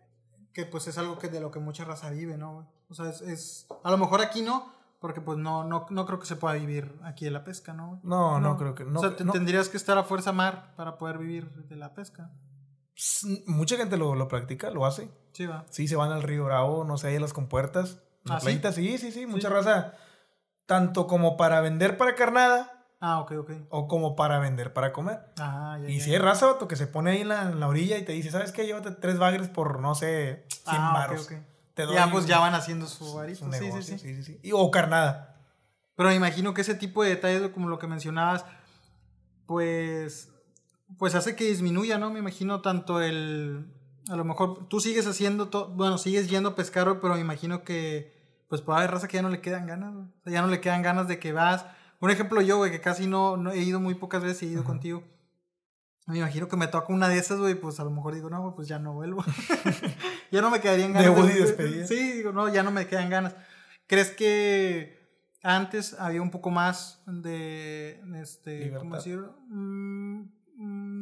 [0.52, 2.70] Que pues es algo que de lo que mucha raza vive, ¿no?
[2.90, 6.18] O sea, es, es- A lo mejor aquí no, porque pues no, no, no creo
[6.18, 8.00] que se pueda vivir aquí de la pesca, ¿no?
[8.02, 8.85] No, no, creo que.
[8.85, 9.32] No, o sea, te- no.
[9.32, 12.30] tendrías que estar a fuerza mar para poder vivir de la pesca.
[13.46, 15.08] Mucha gente lo, lo practica, lo hace.
[15.32, 15.64] Sí, va.
[15.70, 18.02] Sí, se van al río Bravo, no sé, ahí a las compuertas.
[18.26, 18.61] en La ¿Ah, sí?
[18.72, 19.94] sí, sí, sí, mucha raza.
[20.66, 23.50] Tanto como para vender para carnada, Ah, ok, ok.
[23.70, 25.18] O como para vender, para comer.
[25.36, 28.04] Ah, ya, y si hay raza, vato, que se pone ahí en la, orilla y
[28.04, 28.64] te dice, ¿sabes qué?
[28.64, 31.28] Llévate tres bagres por, no sé, 100 ah, baros.
[31.76, 33.50] ya, pues ya van haciendo su varito.
[33.50, 34.40] sí, sí, sí, sí, sí.
[34.44, 35.36] Y, o carnada.
[35.96, 38.44] Pero me imagino que ese tipo de detalles, como lo que mencionabas,
[39.46, 40.32] pues,
[40.96, 42.10] pues hace que disminuya, ¿no?
[42.10, 43.66] Me imagino tanto el...
[44.10, 47.64] A lo mejor tú sigues haciendo, todo, bueno, sigues yendo a pescar, pero me imagino
[47.64, 49.94] que pues puede haber raza que ya no le quedan ganas,
[50.26, 51.64] ya no le quedan ganas de que vas.
[52.02, 54.64] Un ejemplo yo, güey, que casi no, no, he ido muy pocas veces, he ido
[54.64, 55.04] contigo.
[56.06, 58.54] Me imagino que me toca una de esas, güey, pues a lo mejor digo, no,
[58.54, 59.24] pues ya no vuelvo.
[60.32, 61.26] ya no me quedarían ganas.
[61.26, 61.86] De, despedir.
[61.86, 63.34] Sí, digo, no, ya no me quedan ganas.
[63.86, 64.98] ¿Crees que
[65.42, 69.38] antes había un poco más de, este, ¿cómo decirlo?
[69.48, 70.24] Mm,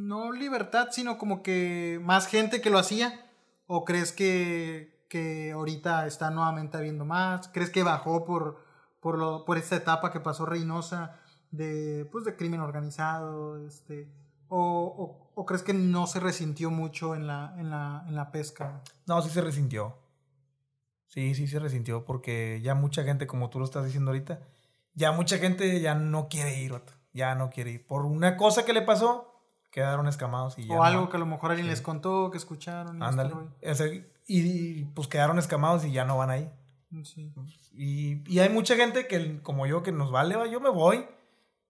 [0.06, 3.26] no libertad, sino como que más gente que lo hacía.
[3.66, 7.48] ¿O crees que que ahorita está nuevamente habiendo más?
[7.48, 8.64] ¿Crees que bajó por,
[9.00, 11.18] por, lo, por esta etapa que pasó Reynosa
[11.50, 13.64] de, pues, de crimen organizado?
[13.66, 14.08] Este,
[14.48, 18.82] o, o, crees que no se resintió mucho en la, en, la, en la pesca?
[19.06, 19.96] No, sí se resintió.
[21.06, 24.40] Sí, sí se resintió porque ya mucha gente, como tú lo estás diciendo ahorita,
[24.94, 26.80] ya mucha gente ya no quiere ir,
[27.12, 27.86] ya no quiere ir.
[27.86, 30.74] Por una cosa que le pasó, quedaron escamados y ya.
[30.74, 33.02] O algo que a lo mejor alguien les contó, que escucharon.
[33.02, 33.34] Ándale.
[34.26, 36.50] Y, pues quedaron escamados y ya no van ahí.
[37.04, 37.32] Sí.
[37.72, 41.06] Y, y, hay mucha gente que, como yo, que nos vale, yo me voy.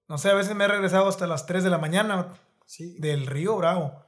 [0.09, 2.33] No sé, a veces me he regresado hasta las 3 de la mañana
[2.67, 2.97] sí.
[2.99, 4.05] del río Bravo.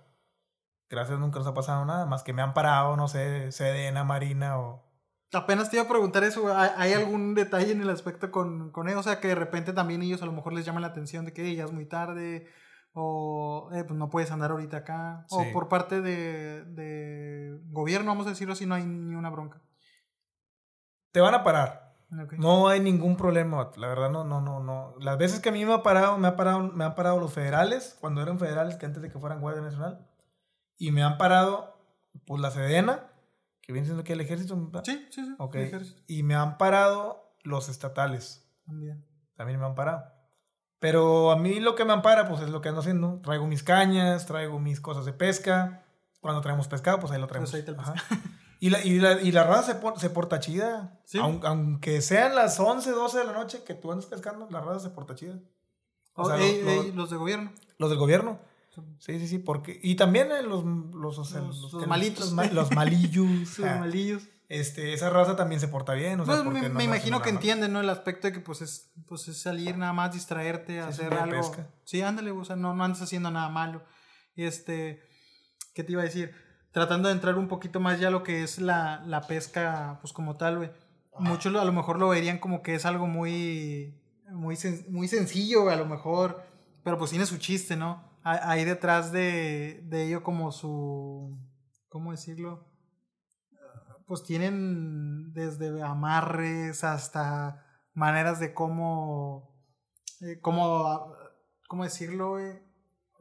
[0.93, 4.59] Gracias, nunca nos ha pasado nada, más que me han parado, no sé, Sedena, Marina
[4.59, 4.85] o...
[5.33, 9.01] Apenas te iba a preguntar eso, ¿hay algún detalle en el aspecto con, con ellos?
[9.01, 11.33] O sea, que de repente también ellos a lo mejor les llama la atención de
[11.33, 12.47] que ya es muy tarde,
[12.93, 18.27] o eh, pues no puedes andar ahorita acá, o por parte de, de, gobierno, vamos
[18.27, 19.63] a decirlo así, no hay ni una bronca.
[21.13, 21.95] Te van a parar.
[22.39, 24.95] No hay ningún problema, la verdad no, no, no, no.
[25.01, 27.33] Las veces que a mí me ha parado, me ha parado, me han parado los
[27.33, 30.07] federales, cuando eran federales, que antes de que fueran Guardia Nacional,
[30.77, 31.79] y me han parado,
[32.27, 33.09] pues la Sedena,
[33.63, 34.71] que viene siendo que el ejército.
[34.85, 35.35] Sí, sí, sí.
[35.39, 35.73] Okay.
[36.07, 38.47] Y me han parado los estatales.
[38.67, 39.07] También.
[39.35, 40.05] También me han parado.
[40.81, 43.21] Pero a mí lo que me ampara, pues es lo que ando haciendo.
[43.23, 45.85] Traigo mis cañas, traigo mis cosas de pesca.
[46.21, 47.53] Cuando traemos pescado, pues ahí lo traemos.
[47.53, 47.65] Pues
[48.63, 51.01] y, la, y, la, y la raza se, se porta chida.
[51.21, 54.91] Aunque, sean las 11, 12 de la noche que tú andas pescando, la raza se
[54.91, 55.41] porta chida.
[56.15, 56.37] O sea,
[56.95, 57.51] los, de gobierno.
[57.79, 58.39] Los del gobierno.
[59.01, 59.39] Sí, sí, sí.
[59.39, 62.33] Porque, y también los, los, los, malitos.
[62.53, 63.59] Los, malillos.
[63.59, 66.21] los malillos este, esa raza también se porta bien.
[66.21, 67.81] O sea, pues, me, imagino que entienden, ¿no?
[67.81, 71.37] El aspecto de que pues es, pues es salir nada más, distraerte, hacer algo.
[71.37, 71.69] Pesca.
[71.85, 73.83] Sí, ándale, o sea, no, no andas haciendo nada malo.
[74.37, 75.03] Este,
[75.75, 76.33] ¿qué te iba a decir?
[76.73, 80.37] Tratando de entrar un poquito más ya lo que es la, la pesca, pues como
[80.37, 80.71] tal, güey.
[81.19, 84.57] Muchos a lo mejor lo verían como que es algo muy, muy,
[84.89, 86.43] muy sencillo, a lo mejor,
[86.83, 88.11] pero pues tiene su chiste, ¿no?
[88.25, 91.39] Hay detrás de, de ello como su,
[91.89, 92.73] ¿cómo decirlo?
[94.13, 99.57] pues tienen desde amarres hasta maneras de cómo,
[100.21, 101.15] eh, cómo,
[101.67, 102.39] ¿cómo decirlo?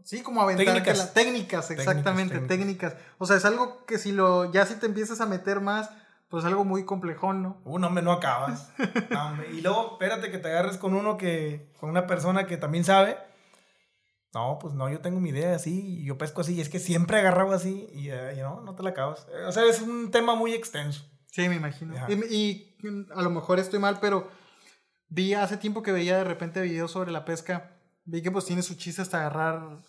[0.03, 4.51] Sí, como aventar técnicas, las técnicas exactamente, técnicas, O sea, es algo que si lo,
[4.51, 5.89] ya si te empiezas a meter más,
[6.29, 7.61] pues algo muy complejón, ¿no?
[7.65, 8.71] Uh, no, hombre, no acabas.
[9.53, 13.17] Y luego, espérate que te agarres con uno que, con una persona que también sabe
[14.33, 16.79] no, pues no, yo tengo mi idea así, y yo pesco así, y es que
[16.79, 18.07] siempre agarraba así, y
[18.39, 19.27] no, no te la acabas.
[19.45, 21.05] O sea, es un tema muy extenso.
[21.25, 21.93] Sí, me imagino.
[22.29, 22.75] Y,
[23.13, 24.29] a lo mejor estoy mal, pero
[25.09, 27.71] vi hace tiempo que veía de repente videos sobre la pesca,
[28.05, 29.79] vi que pues tiene su chiste hasta agarrar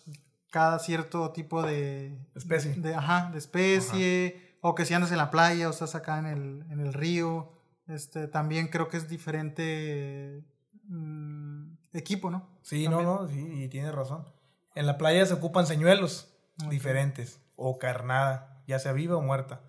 [0.51, 2.17] cada cierto tipo de...
[2.35, 2.73] Especie.
[2.75, 6.25] De, ajá, de especie, o que si andas en la playa o estás acá en
[6.25, 7.51] el, en el río,
[7.87, 10.43] este, también creo que es diferente...
[10.85, 12.49] Mm, equipo, ¿no?
[12.61, 14.25] Sí, no, no, sí, y tiene razón.
[14.75, 16.33] En la playa se ocupan señuelos
[16.69, 19.61] diferentes o carnada, ya sea viva o muerta.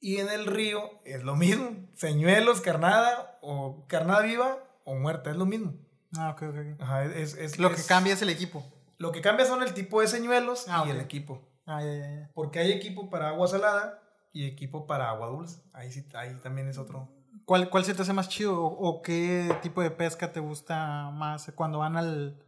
[0.00, 5.36] Y en el río es lo mismo, señuelos, carnada o carnada viva o muerta, es
[5.36, 5.74] lo mismo.
[6.16, 6.80] Ah, ok, ok.
[6.80, 8.64] Ajá, es, es lo que cambia es el equipo.
[8.98, 11.40] Lo que cambia son el tipo de señuelos ah, y el equipo.
[11.66, 12.30] Ah, ya, ya, ya.
[12.34, 15.60] Porque hay equipo para agua salada y equipo para agua dulce.
[15.72, 17.08] Ahí sí, ahí también es otro.
[17.44, 18.62] ¿Cuál, ¿Cuál se te hace más chido?
[18.62, 22.38] ¿O, qué tipo de pesca te gusta más cuando van al,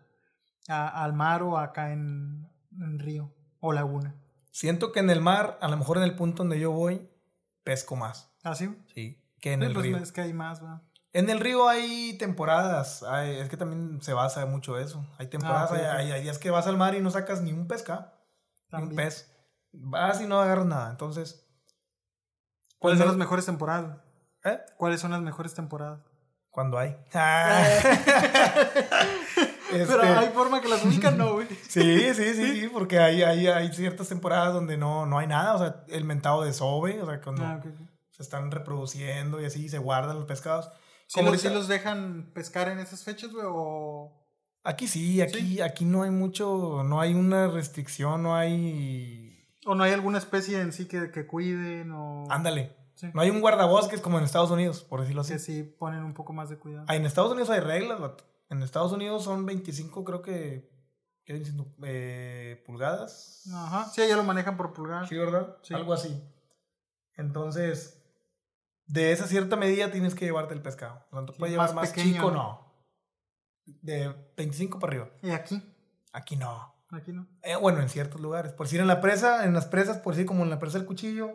[0.69, 2.49] al mar o acá en,
[2.79, 4.15] en, río o laguna?
[4.51, 7.09] Siento que en el mar, a lo mejor en el punto donde yo voy,
[7.65, 8.33] pesco más.
[8.45, 8.71] ¿Ah, sí?
[8.95, 9.97] Sí, que en el pues río.
[9.97, 10.83] Es que hay más, ¿verdad?
[11.15, 15.07] En el río hay temporadas, es que también se basa mucho eso.
[15.17, 18.13] Hay temporadas, ah, hay, días que vas al mar y no sacas ni un pesca,
[18.73, 19.31] ni un pez.
[19.73, 20.91] Vas y no agarras nada.
[20.91, 21.47] Entonces,
[22.81, 23.97] ¿cuáles son las mejores temporadas?
[24.45, 24.59] ¿Eh?
[24.77, 26.01] ¿Cuáles son las mejores temporadas?
[26.51, 26.97] Cuando hay.
[27.15, 27.65] Ah.
[29.71, 31.47] Pero Este- hay forma que las ubican, no, güey.
[31.69, 35.55] Sí, sí, sí, sí, porque hay, hay, hay ciertas temporadas donde no, no hay nada,
[35.55, 37.61] o sea, el mentado de sobe, o sea, cuando Ah,
[38.11, 40.71] se están reproduciendo y así se guardan los pescados.
[41.15, 43.47] ¿Sí Como los, sí los dejan pescar en esas fechas, güey?
[43.49, 44.13] O...
[44.65, 49.47] Aquí sí, aquí, aquí no hay mucho, no hay una restricción, no hay...
[49.65, 51.93] ¿O no hay alguna especie en sí que, que cuiden?
[51.93, 52.25] O...
[52.31, 53.09] Ándale, Sí.
[53.15, 55.35] no hay un guardabosques como en Estados Unidos, por decirlo así.
[55.35, 56.87] Que sí ponen un poco más de cuidado.
[56.89, 58.25] Ah, En Estados Unidos hay reglas, vato.
[58.51, 60.69] En Estados Unidos son 25, creo que,
[61.25, 61.73] ¿qué viene siendo?
[61.85, 63.49] Eh, pulgadas.
[63.55, 63.87] Ajá.
[63.93, 65.09] Sí, ya lo manejan por pulgar.
[65.09, 65.57] Sí, ¿verdad?
[65.63, 65.75] Sí.
[65.75, 66.21] Algo así.
[67.17, 68.04] Entonces,
[68.87, 71.05] de esa cierta medida tienes que llevarte el pescado.
[71.13, 72.73] No te Sí, puedes llevar más pequeño, chico, ¿no?
[73.65, 75.11] De 25 para arriba.
[75.23, 75.63] Y aquí.
[76.13, 76.75] Aquí no.
[76.91, 77.27] Aquí no.
[77.43, 78.53] Eh, bueno, en ciertos lugares.
[78.53, 80.87] Por decir en la presa, en las presas, por decir como en la presa del
[80.87, 81.31] cuchillo,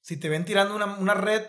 [0.00, 1.42] si te ven tirando una, una red,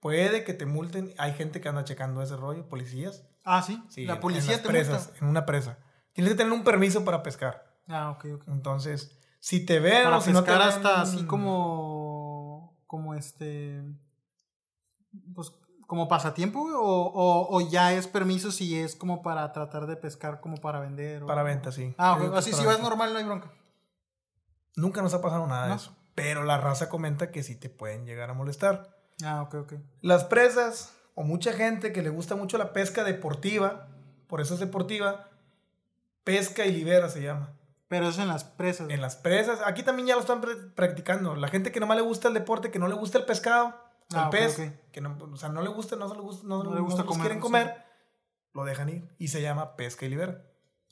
[0.00, 1.14] puede que te multen.
[1.16, 3.24] Hay gente que anda checando ese rollo, policías.
[3.44, 3.82] Ah, sí.
[3.88, 5.18] Sí, la en- policía en te presas, multa.
[5.24, 5.78] en una presa.
[6.12, 7.78] Tienes que tener un permiso para pescar.
[7.86, 8.44] Ah, ok, ok.
[8.48, 12.76] Entonces, si te ven Para o si no te pescar ven- hasta así como.
[12.86, 13.80] Como este.
[15.34, 15.52] Pues
[15.86, 20.40] como pasatiempo, o, o, o ya es permiso si es como para tratar de pescar,
[20.40, 21.24] como para vender.
[21.24, 21.94] o- Para venta, sí.
[21.98, 22.20] Ah, Yo ok.
[22.20, 22.82] digo que Así si vas venta.
[22.88, 23.50] normal no hay bronca.
[24.76, 25.74] Nunca nos ha pasado nada de ¿No?
[25.76, 25.96] eso.
[26.14, 28.96] Pero la raza comenta que sí te pueden llegar a molestar.
[29.24, 29.72] Ah, ok, ok.
[30.00, 33.88] Las presas, o mucha gente que le gusta mucho la pesca deportiva,
[34.28, 35.28] por eso es deportiva,
[36.24, 37.52] pesca y libera se llama.
[37.88, 38.88] Pero eso en las presas.
[38.90, 41.34] En las presas, aquí también ya lo están pr- practicando.
[41.34, 43.74] La gente que nomás le gusta el deporte, que no le gusta el pescado,
[44.12, 46.46] Ah, el ok, pez, que no, o sea, no le gusta, no se le gusta,
[46.46, 47.42] no, No le no gusta comer, quieren sí.
[47.42, 47.84] comer,
[48.52, 49.08] lo dejan ir.
[49.18, 50.44] Y se llama pesca y libera.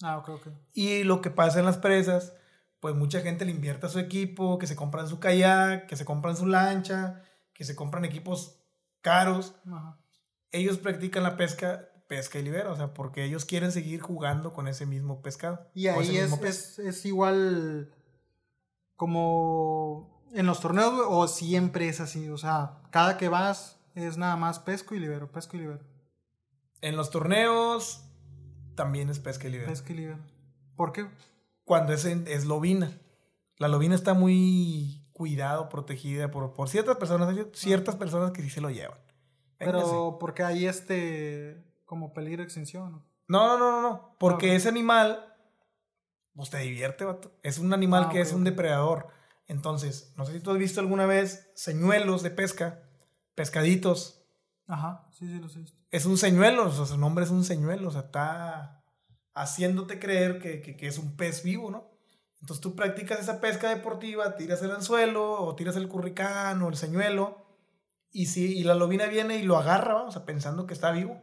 [0.02, 0.48] Ah, ok, ok.
[0.72, 2.34] Y lo que pasa en las presas,
[2.80, 6.04] pues mucha gente le invierte a su equipo, que se compran su kayak, que se
[6.04, 8.60] compran su lancha, que se compran equipos
[9.00, 9.54] caros.
[9.66, 9.98] Ajá.
[10.52, 14.68] Ellos practican la pesca, pesca y libera, o sea, porque ellos quieren seguir jugando con
[14.68, 15.68] ese mismo pescado.
[15.74, 17.92] Y ahí es, es, es igual
[18.94, 22.28] como en los torneos, o siempre es así.
[22.30, 25.80] O sea, cada que vas es nada más pesco y libero, pesco y libero,
[26.80, 28.04] En los torneos
[28.74, 29.68] también es pesca y libera.
[29.70, 30.18] pesco y libero.
[30.76, 31.08] ¿Por qué?
[31.64, 32.92] Cuando es, en- es lobina.
[33.56, 37.28] La lobina está muy cuidado, protegida por, por ciertas personas.
[37.28, 38.98] Hay ciertas personas que sí se lo llevan.
[39.58, 39.82] Véngase.
[39.84, 42.92] Pero porque hay este como peligro de extinción.
[42.92, 43.04] ¿no?
[43.26, 44.16] No, no, no, no.
[44.20, 45.34] Porque ese animal,
[46.34, 47.32] pues te divierte, vato.
[47.42, 49.08] Es un animal Ah, que es un depredador.
[49.48, 52.82] Entonces, no sé si tú has visto alguna vez señuelos de pesca,
[53.34, 54.22] pescaditos.
[54.66, 55.64] Ajá, sí, sí, lo sé.
[55.90, 58.84] Es un señuelo, o sea, su nombre es un señuelo, o sea, está
[59.34, 61.90] haciéndote creer que, que- que es un pez vivo, ¿no?
[62.40, 66.76] Entonces tú practicas esa pesca deportiva, tiras el anzuelo, o tiras el curricán, o el
[66.76, 67.46] señuelo,
[68.12, 70.02] y, si, y la lobina viene y lo agarra, ¿va?
[70.04, 71.22] o sea, pensando que está vivo.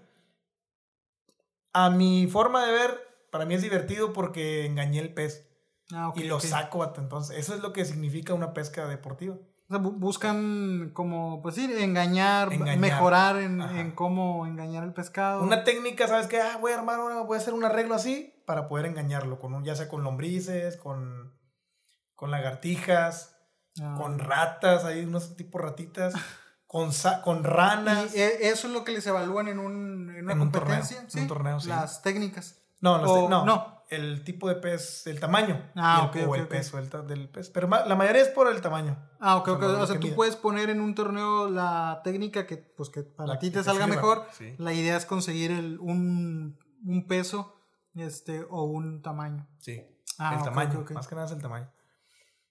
[1.73, 2.91] A mi forma de ver,
[3.31, 5.47] para mí es divertido porque engañé el pez
[5.93, 7.01] Ah, y lo saco, vato.
[7.01, 9.35] Entonces, eso es lo que significa una pesca deportiva.
[9.35, 12.77] O sea, bu- buscan como, pues sí, engañar, Engañar.
[12.77, 15.41] mejorar en, cómo engañar al pescado.
[15.41, 16.39] Una técnica, ¿sabes qué?
[16.41, 19.53] Ah, voy a armar una, voy a hacer un arreglo así para poder engañarlo, con
[19.55, 21.33] un, ya sea con lombrices, con,
[22.15, 23.31] con lagartijas,
[23.81, 23.95] Ah.
[23.97, 26.13] con ratas, hay unos tipos ratitas,
[26.67, 26.91] con,
[27.23, 28.15] con ranas.
[28.15, 30.95] Y e- eso es lo que les evalúan en, un, en una En un competencia.
[30.97, 31.17] torneo, ¿sí?
[31.17, 31.67] en un torneo, sí.
[31.69, 32.61] Las técnicas.
[32.79, 33.74] no, o- no, no.
[33.89, 36.49] El tipo de pez, el tamaño Ah, el, ok, o ok, el ok.
[36.49, 37.49] peso del, ta- del pez.
[37.49, 38.97] Pero la mayoría es por el tamaño.
[39.19, 40.15] Ah, ok, O sea, O sea, que tú mide.
[40.15, 43.63] puedes poner en un torneo la técnica que, pues, que para La ti que te
[43.63, 44.25] salga sirva, mejor.
[44.33, 44.55] sí.
[44.57, 47.55] La idea es conseguir el, un, un peso
[47.95, 49.47] este, o un tamaño.
[49.59, 49.81] Sí,
[50.17, 51.69] Ah, el ok, tamaño, más que nada es el tamaño.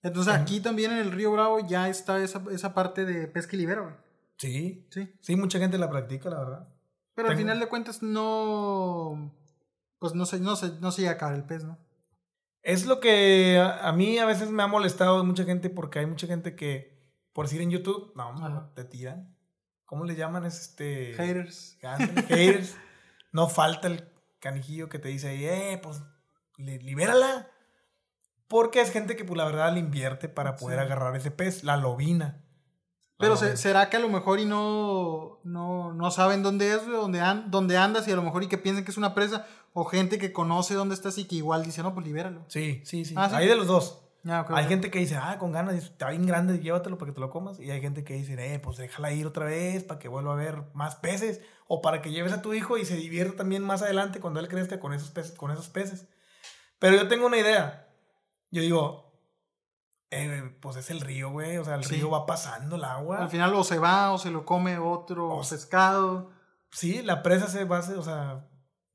[0.03, 3.61] Entonces aquí también en el Río Bravo ya está esa, esa parte de pesca y
[3.61, 3.95] libero, güey.
[4.37, 5.11] Sí, Sí.
[5.21, 6.69] sí, mucha gente la practica, la verdad.
[7.15, 9.33] Pero al Tengo- final de cuentas no.
[10.05, 11.79] Pues no se, no se, no se llega a acabar el pez, ¿no?
[12.61, 16.01] Es lo que a, a mí a veces me ha molestado de mucha gente porque
[16.01, 18.71] hay mucha gente que, por decir en YouTube, no, Ajá.
[18.75, 19.35] te tiran.
[19.87, 20.45] ¿Cómo le llaman?
[20.45, 21.15] Es este...
[21.15, 21.79] Haters.
[22.29, 22.77] haters.
[23.33, 24.07] No falta el
[24.41, 26.03] canijillo que te dice, ahí, eh, pues,
[26.59, 27.49] li- libérala.
[28.47, 30.85] Porque es gente que, pues, la verdad, le invierte para poder Sí.
[30.85, 32.45] agarrar ese pez, la lobina.
[33.17, 37.23] Pero se- será que a lo mejor y no, no, no saben dónde es, dónde,
[37.23, 39.85] an- dónde andas y a lo mejor y que piensen que es una presa o
[39.85, 42.45] gente que conoce dónde estás y que igual dice, no, pues libéralo.
[42.49, 43.15] Sí, sí, sí.
[43.19, 43.35] Ah, ¿sí?
[43.35, 44.01] Hay de los dos.
[44.27, 44.71] Ah, ok, Hay ok.
[44.71, 47.61] gente que dice, ah, con ganas, está bien grande, llévatelo para que te lo comas.
[47.61, 50.37] Y hay gente que dice, eh, pues déjala ir otra vez para que vuelva a
[50.37, 51.43] ver más peces.
[51.67, 54.49] O para que lleves a tu hijo y se divierta también más adelante cuando él
[54.49, 55.33] crezca con esos peces.
[55.37, 56.07] Con esos peces.
[56.79, 57.89] Pero yo tengo una idea.
[58.51, 59.19] Yo digo,
[60.11, 61.59] eh, pues es el río, güey.
[61.59, 61.97] O sea, el Sí.
[61.97, 63.19] río va pasando el agua.
[63.19, 66.31] Al final o se va o se lo come otro O pescado.
[66.71, 68.47] Sí, la presa se va o sea,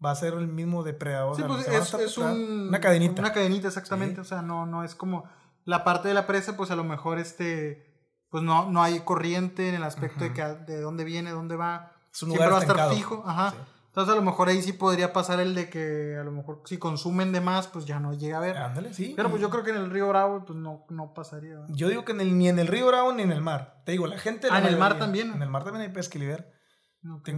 [0.03, 1.35] va a ser el mismo depredador.
[1.35, 3.21] Sí, pues es, una cadenita.
[3.21, 4.21] Una cadenita, exactamente.
[4.21, 5.25] O sea, no, no es como
[5.65, 7.85] la parte de la presa, pues a lo mejor este,
[8.29, 11.93] pues no, no hay corriente en el aspecto de que de dónde viene, dónde va.
[12.11, 13.23] Siempre va a estar fijo.
[13.25, 13.53] Ajá.
[13.87, 16.77] Entonces a lo mejor ahí sí podría pasar el de que a lo mejor si
[16.77, 18.55] consumen de más, pues ya no llega a ver.
[18.55, 19.13] Ándale, sí.
[19.15, 21.57] Pero pues yo creo que en el río Bravo pues no, no pasaría.
[21.69, 23.81] Yo digo que ni en el río Bravo ni en el mar.
[23.85, 24.47] Te digo, la gente...
[24.51, 25.33] Ah, en el mar también.
[25.33, 26.19] En el mar también hay pesca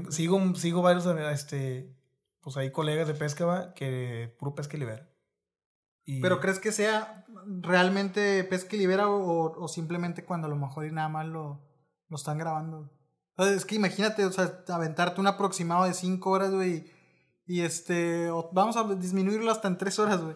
[0.09, 1.95] sigo, sigo varios, este,
[2.41, 3.73] pues hay colegas de pesca ¿va?
[3.73, 7.25] que puro pesca y ¿Pero crees que sea
[7.61, 11.61] realmente pesca libera o, o, simplemente cuando a lo mejor y nada más lo,
[12.09, 12.89] lo están grabando?
[13.37, 16.91] Es que imagínate, o sea, aventarte un aproximado de 5 horas, güey.
[17.45, 20.35] Y este, vamos a disminuirlo hasta en 3 horas, güey.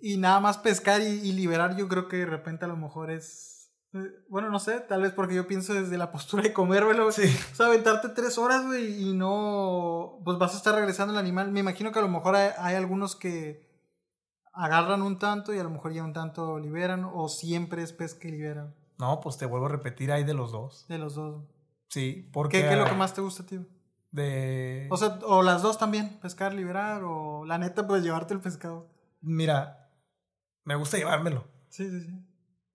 [0.00, 3.57] Y nada más pescar y, liberar, yo creo que de repente a lo mejor es.
[3.94, 7.10] Eh, bueno, no sé, tal vez porque yo pienso desde la postura de comérmelo.
[7.12, 7.24] Sí.
[7.52, 10.20] O sea, aventarte 3 horas, güey, y no.
[10.24, 11.50] Pues vas a estar regresando el animal.
[11.50, 13.66] Me imagino que a lo mejor hay, hay algunos que
[14.52, 18.26] agarran un tanto y a lo mejor ya un tanto liberan, o siempre es pesca
[18.28, 18.74] y liberan.
[18.98, 20.86] No, pues te vuelvo a repetir, hay de los dos.
[20.88, 21.44] De los dos.
[21.88, 22.62] Sí, porque...
[22.62, 23.64] ¿Qué, es lo que más te gusta, tío?
[24.10, 24.88] De...
[24.90, 28.90] O sea, o las dos también, pescar, liberar, o la neta, pues llevarte el pescado.
[29.20, 29.92] Mira,
[30.64, 31.44] me gusta llevármelo.
[31.68, 32.27] Sí, sí, sí.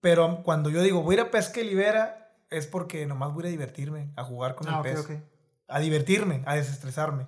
[0.04, 3.46] Pero cuando yo digo voy a ir a pesca y libera, es porque nomás voy
[3.46, 5.08] a divertirme, a jugar con el ah, pez.
[5.66, 7.26] A divertirme, a desestresarme.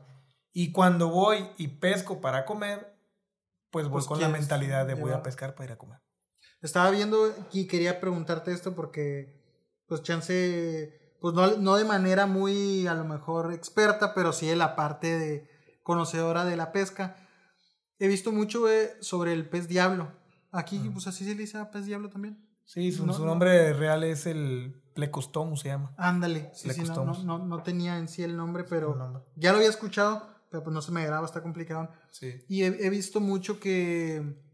[0.53, 2.95] Y cuando voy y pesco para comer,
[3.71, 6.03] pues voy pues con la mentalidad de voy a pescar para ir a comer.
[6.61, 9.43] Estaba viendo y quería preguntarte esto porque,
[9.87, 14.57] pues, chance pues no, no de manera muy a lo mejor experta, pero sí de
[14.57, 15.49] la parte de
[15.83, 17.17] conocedora de la pesca.
[17.99, 18.67] He visto mucho
[19.01, 20.13] sobre el pez diablo.
[20.53, 22.46] Aquí, pues así se le dice a pez diablo también.
[22.67, 25.95] Sí, su, nombre real es el Plecostomus, se llama.
[25.97, 29.71] Ándale, sí, sí, no, no, no, tenía en sí el nombre, pero ya lo había
[29.71, 31.89] escuchado, pero pues no se me graba, está complicado.
[32.11, 32.45] Sí.
[32.49, 34.45] Y he, he visto mucho que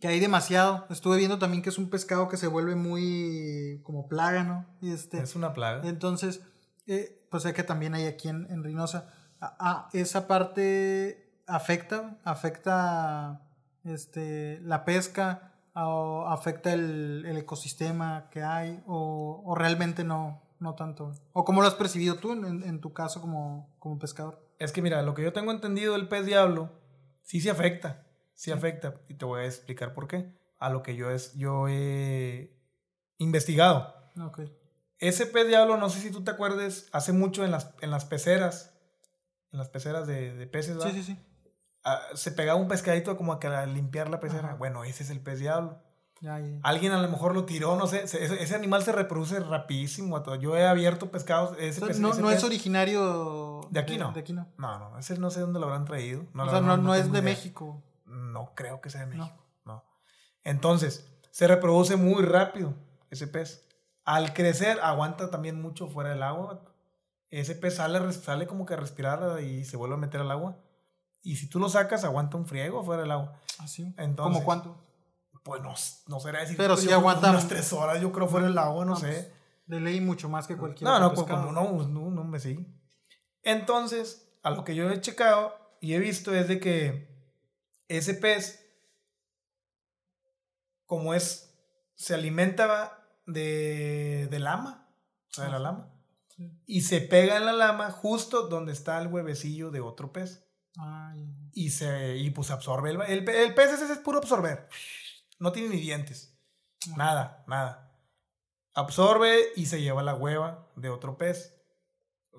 [0.00, 0.86] que hay demasiado.
[0.90, 4.66] Estuve viendo también que es un pescado que se vuelve muy como plaga, ¿no?
[4.80, 5.86] Y este, es una plaga.
[5.88, 6.40] Entonces,
[6.86, 9.12] eh, pues sé que también hay aquí en, en Reynosa.
[9.40, 13.42] Ah, esa parte afecta, afecta
[13.84, 20.74] este, la pesca, o afecta el, el ecosistema que hay, o, o, realmente no, no
[20.74, 21.12] tanto.
[21.32, 24.40] ¿O cómo lo has percibido tú en, en tu caso como, como pescador?
[24.58, 26.70] Es que mira, lo que yo tengo entendido del pez diablo,
[27.22, 28.04] sí se afecta
[28.40, 30.32] sí afecta y te voy a explicar por qué.
[30.58, 32.58] A lo que yo, es, yo he
[33.18, 33.94] investigado.
[34.18, 34.50] Okay.
[34.98, 38.06] Ese pez diablo, no sé si tú te acuerdes, hace mucho en las, en las
[38.06, 38.74] peceras,
[39.52, 40.90] en las peceras de, de peces, ¿verdad?
[40.90, 41.18] Sí, sí, sí.
[41.84, 44.54] Ah, se pegaba un pescadito como a, que a limpiar la pecera.
[44.54, 45.78] Bueno, ese es el pez diablo.
[46.20, 48.02] Ya, Alguien a lo mejor lo tiró, no sé.
[48.04, 50.22] Ese, animal se reproduce rapidísimo.
[50.36, 51.56] Yo he abierto pescados.
[51.58, 53.62] Ese no, no es originario.
[53.70, 54.12] De aquí no.
[54.12, 54.46] De aquí no.
[54.58, 54.98] No, no.
[54.98, 56.26] Ese no sé dónde lo habrán traído.
[56.34, 57.82] o sea, no, no es de México.
[58.04, 59.46] No creo que sea de México.
[59.64, 59.84] No.
[60.44, 62.74] Entonces, se reproduce muy rápido
[63.10, 63.66] ese pez.
[64.04, 66.60] Al crecer, aguanta también mucho fuera del agua.
[67.30, 70.58] Ese pez sale, sale como que a respirar y se vuelve a meter al agua.
[71.22, 73.38] Y si tú lo sacas, aguanta un friego fuera del agua.
[73.58, 73.94] Así.
[73.98, 74.76] ¿Ah, ¿Cómo cuánto?
[75.42, 75.74] Pues no,
[76.06, 76.56] no será decir.
[76.56, 77.30] Pero si aguanta.
[77.30, 79.06] Unas tres horas, yo creo, fuera del agua, no, sé.
[79.06, 82.40] Pues, de ley mucho más que cualquier No, no, pues como no, no, no me
[82.40, 82.66] sí.
[83.42, 87.08] Entonces, a lo que yo he checado y he visto es de que
[87.88, 88.66] ese pez,
[90.86, 91.54] como es,
[91.94, 94.88] se alimenta de, de lama,
[95.30, 95.94] o sea, de la lama,
[96.66, 100.49] y se pega en la lama justo donde está el huevecillo de otro pez.
[101.52, 102.90] Y se y pues absorbe.
[102.90, 104.68] El, el, pez ese es puro absorber.
[105.38, 106.38] No tiene ni dientes.
[106.96, 107.92] Nada, nada.
[108.74, 111.56] Absorbe y se lleva la hueva de otro pez.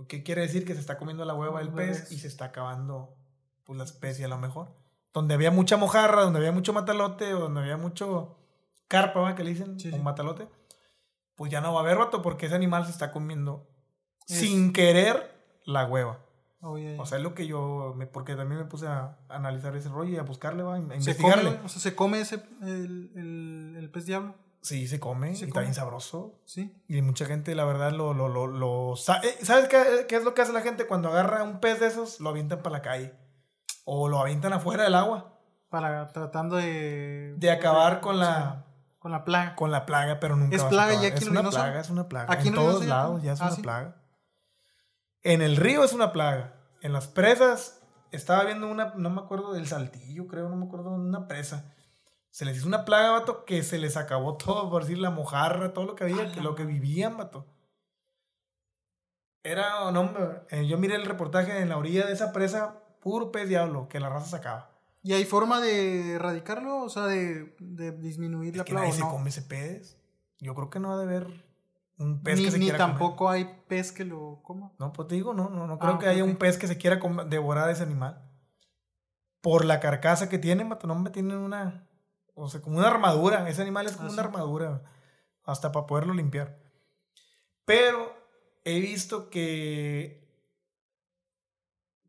[0.08, 0.66] ¿Qué quiere decir?
[0.66, 3.18] Que se está comiendo la hueva del pez y se está acabando
[3.66, 4.82] pues, la especie a lo mejor
[5.14, 8.38] donde había mucha mojarra, donde había mucho matalote, o donde había mucho
[8.88, 9.36] carpa, ¿va?
[9.36, 10.48] que le dicen, un matalote,
[11.36, 13.68] pues ya no va a haber rato porque ese animal se está comiendo
[14.26, 16.20] sin querer la hueva.
[16.64, 19.90] Oh, o sea, es lo que yo, me, porque también me puse a analizar ese
[19.90, 20.76] rollo y a buscarle, ¿va?
[20.76, 21.60] a investigarle.
[21.66, 24.36] o sea, ¿se come ese, el, el, el pez diablo?
[24.62, 26.40] Sí, se come, ¿Se y está bien sabroso.
[26.46, 26.80] Sí.
[26.88, 28.14] Y mucha gente, la verdad, lo...
[28.14, 31.42] lo, lo, lo eh, ¿Sabes qué, qué, es lo que hace la gente cuando agarra
[31.42, 32.20] un pez de esos?
[32.20, 33.16] Lo avientan para la calle
[33.86, 35.40] o lo avientan afuera del agua.
[35.70, 37.34] Para tratando de...
[37.38, 38.66] De acabar con la...
[39.00, 39.56] Con la plaga.
[39.56, 42.32] Con la plaga, pero nunca ¿Es plaga ya aquí Es una plaga, es una plaga.
[42.32, 44.01] Aquí en todos lados ya es ah, una plaga.
[45.24, 46.56] En el río es una plaga.
[46.82, 50.90] En las presas, estaba viendo una, no me acuerdo del saltillo, creo, no me acuerdo,
[50.92, 51.74] una presa.
[52.32, 55.74] Se les hizo una plaga, vato, que se les acabó todo, por decir, la mojarra,
[55.74, 57.46] todo lo que había, que lo que vivían, vato.
[59.44, 60.14] Era, no,
[60.50, 64.00] eh, yo miré el reportaje en la orilla de esa presa, puro pez diablo, que
[64.00, 64.70] la raza sacaba.
[65.04, 66.84] ¿Y hay forma de erradicarlo?
[66.84, 67.56] O sea, de,
[67.98, 68.82] disminuir la plaga.
[68.82, 69.98] Nadie se come ese pez.
[70.40, 71.44] Yo creo que no ha de haber
[72.02, 74.74] un pez que se ni tampoco hay pez que lo coma.
[74.80, 76.78] No, pues te digo, no, no, no creo ah, que haya un pez que se
[76.78, 78.28] quiera devorar a ese animal.
[79.42, 81.88] Por la carcasa que tiene, me tienen una.
[82.34, 83.48] O sea, como una armadura.
[83.50, 84.84] Ese animal es como ah, una armadura.
[85.44, 86.60] Hasta para poderlo limpiar.
[87.66, 88.14] Pero
[88.64, 90.22] he visto que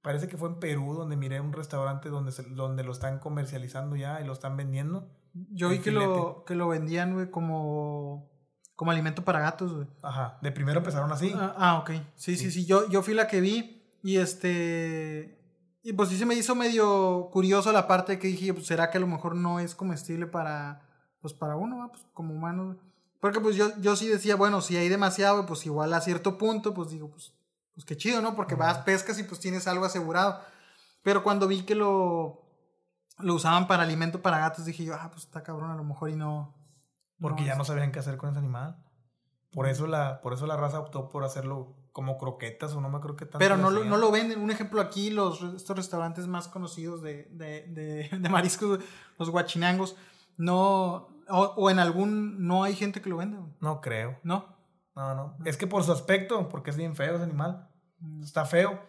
[0.02, 4.20] Parece que fue en Perú donde miré un restaurante donde, donde lo están comercializando ya
[4.20, 5.08] y lo están vendiendo.
[5.32, 8.31] Yo vi que lo, que lo vendían, güey, como,
[8.82, 9.86] como alimento para gatos, güey.
[10.02, 11.32] Ajá, de primero empezaron así.
[11.36, 11.90] Ah, ah ok.
[12.16, 15.38] Sí, sí, sí, Yo, yo fui la que vi y este...
[15.84, 18.98] Y pues sí se me hizo medio curioso la parte que dije, pues será que
[18.98, 20.82] a lo mejor no es comestible para,
[21.20, 22.76] pues para uno, pues como humano.
[23.20, 26.74] Porque pues yo, yo sí decía, bueno, si hay demasiado, pues igual a cierto punto,
[26.74, 27.32] pues digo, pues
[27.72, 28.34] pues qué chido, ¿no?
[28.34, 30.40] Porque vas, pescas y pues tienes algo asegurado.
[31.04, 32.42] Pero cuando vi que lo,
[33.20, 36.10] lo usaban para alimento para gatos, dije yo, ah, pues está cabrón, a lo mejor
[36.10, 36.52] y no.
[37.22, 38.76] Porque ya no sabían qué hacer con ese animal.
[39.52, 43.00] Por eso la, por eso la raza optó por hacerlo como croquetas o no me
[43.00, 43.38] creo que tanto.
[43.38, 44.40] Pero no lo, no lo venden.
[44.40, 48.80] Un ejemplo aquí, los, estos restaurantes más conocidos de, de, de, de mariscos,
[49.18, 49.96] los guachinangos,
[50.36, 51.08] no.
[51.28, 52.46] O, en algún.
[52.46, 53.38] No hay gente que lo vende.
[53.60, 54.18] No creo.
[54.22, 54.56] ¿No?
[54.96, 55.36] No, no.
[55.44, 57.68] Es que por su aspecto, porque es bien feo ese animal.
[58.00, 58.22] Mm.
[58.22, 58.80] Está feo.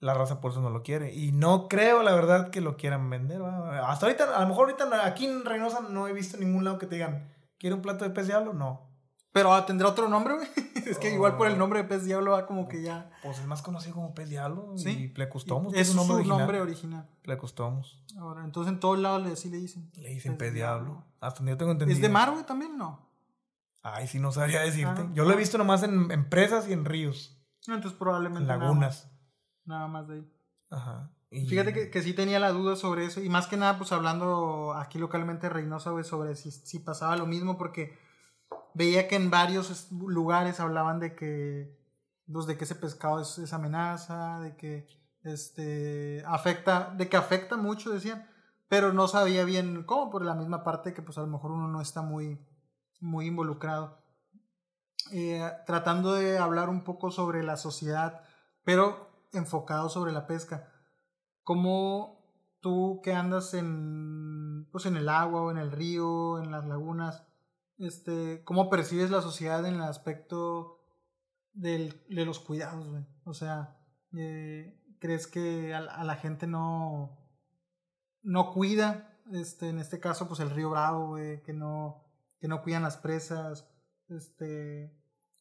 [0.00, 1.14] La raza por eso no lo quiere.
[1.14, 3.42] Y no creo, la verdad, que lo quieran vender.
[3.42, 6.86] Hasta ahorita, a lo mejor ahorita aquí en Reynosa no he visto ningún lado que
[6.86, 8.52] te digan, ¿quiere un plato de pez diablo?
[8.52, 8.94] No.
[9.34, 10.48] Pero ah, tendrá otro nombre, güey.
[10.86, 13.10] es que igual por el nombre de pez diablo va como que ya.
[13.22, 14.74] Pues es más conocido como pez diablo.
[14.76, 14.90] Sí.
[14.90, 15.74] Y Plecustomos.
[15.74, 16.38] Es su nombre, original.
[16.38, 17.08] nombre original.
[17.22, 18.00] Plecustomos.
[18.16, 19.90] Ahora, entonces en todos lados le, sí le dicen.
[19.96, 21.04] Le dicen pez, diablo.
[21.20, 21.96] Hasta donde yo tengo entendido.
[21.96, 22.78] ¿Es de mar, güey, también?
[22.78, 23.08] No.
[23.82, 25.02] Ay, sí, no sabría decirte.
[25.02, 27.36] Ah, Yo lo he visto nomás en, empresas y en ríos.
[27.66, 28.42] Entonces probablemente.
[28.52, 29.10] En lagunas.
[29.64, 30.32] Nada más, de ahí.
[30.70, 31.10] Ajá.
[31.48, 33.20] Fíjate que, que, sí tenía la duda sobre eso.
[33.20, 37.26] Y más que nada, pues hablando aquí localmente Reynosa, güey, sobre si, si pasaba lo
[37.26, 37.98] mismo, porque
[38.74, 41.82] veía que en varios lugares hablaban de que.
[42.32, 44.86] Pues de que ese pescado es, es amenaza, de que
[45.24, 48.26] este afecta, de que afecta mucho, decían,
[48.68, 51.68] pero no sabía bien cómo, por la misma parte que pues a lo mejor uno
[51.68, 52.44] no está muy,
[53.00, 53.98] muy involucrado,
[55.12, 58.22] eh, tratando de hablar un poco sobre la sociedad,
[58.64, 60.73] pero enfocado sobre la pesca.
[61.44, 62.24] ¿Cómo
[62.60, 67.24] tú que andas en, pues en el agua o en el río, en las lagunas,
[67.78, 70.80] este, cómo percibes la sociedad en el aspecto
[71.52, 72.86] del, de los cuidados,
[73.24, 73.76] O sea,
[74.16, 77.18] eh, ¿crees que a, la gente no,
[78.22, 82.04] no cuida, este, en este caso, pues el río Bravo, que no,
[82.40, 83.68] que no cuidan las presas.
[84.08, 84.94] Este,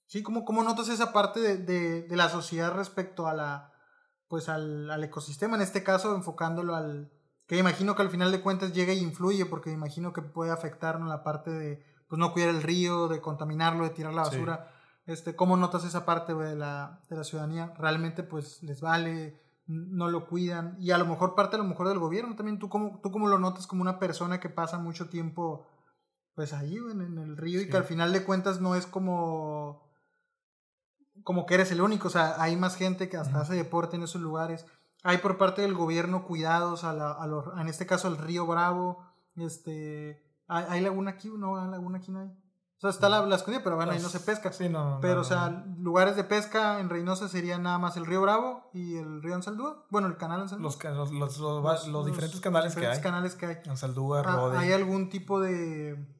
[0.08, 3.73] sí, ¿cómo, cómo notas esa parte de, de, de, la sociedad respecto a la,
[4.34, 5.58] pues al, al, ecosistema?
[5.58, 7.12] En este caso, enfocándolo al,
[7.46, 11.08] que imagino que al final de cuentas llega y influye, porque imagino que puede afectarnos
[11.08, 14.72] la parte de, pues no cuidar el río, de contaminarlo, de tirar la basura.
[15.06, 17.76] Este, ¿Cómo notas esa parte de, la, de la ciudadanía?
[17.78, 19.40] ¿Realmente pues les vale?
[19.68, 22.68] no lo cuidan y a lo mejor parte a lo mejor del gobierno también tú
[22.68, 25.66] cómo, tú cómo lo notas como una persona que pasa mucho tiempo
[26.36, 29.83] pues ahí, en el río, y que al final de cuentas no es como,
[31.24, 34.04] como que eres el único, o sea, hay más gente que hasta hace deporte en
[34.04, 34.66] esos lugares.
[35.04, 38.46] Hay por parte del gobierno cuidados a, la, a los, en este caso el río
[38.46, 39.06] Bravo,
[39.36, 41.30] este, ¿hay, laguna aquí?
[41.30, 42.28] No, ¿hay laguna aquí no hay.
[42.28, 44.52] O sea, está la, la escondida, pero bueno, ahí no se pesca.
[44.52, 48.22] Sí, no, pero, o sea, lugares de pesca en Reynosa serían nada más el río
[48.22, 49.86] Bravo y el río Ansaldúa.
[49.90, 50.64] Bueno, el canal Ansaldúa.
[50.64, 53.02] Los, los, los, los diferentes canales que hay.
[53.02, 53.58] canales que hay.
[53.70, 54.58] Ansaldúa, ah, Rode.
[54.58, 56.14] ¿Hay algún tipo de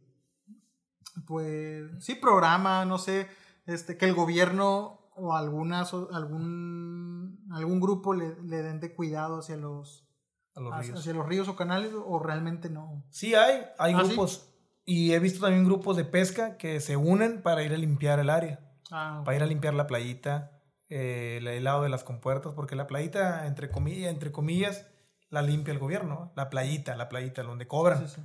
[1.26, 3.30] pues sí programa, no sé,
[3.66, 9.58] este, que el gobierno o algunas, algún, algún grupo le, le den de cuidado hacia
[9.58, 10.08] los,
[10.56, 11.06] hacia, ríos.
[11.16, 13.06] los ríos o canales o realmente no.
[13.10, 14.50] Sí hay, hay ¿Ah, grupos.
[14.86, 18.30] Y he visto también grupos de pesca que se unen para ir a limpiar el
[18.30, 18.60] área.
[18.92, 22.88] Ah, para ir a limpiar la playita, eh, el lado de las compuertas, porque la
[22.88, 24.88] playita, entre comillas, entre comillas,
[25.30, 26.32] la limpia el gobierno.
[26.36, 28.08] La playita, la playita, donde cobran.
[28.08, 28.22] Sí, sí.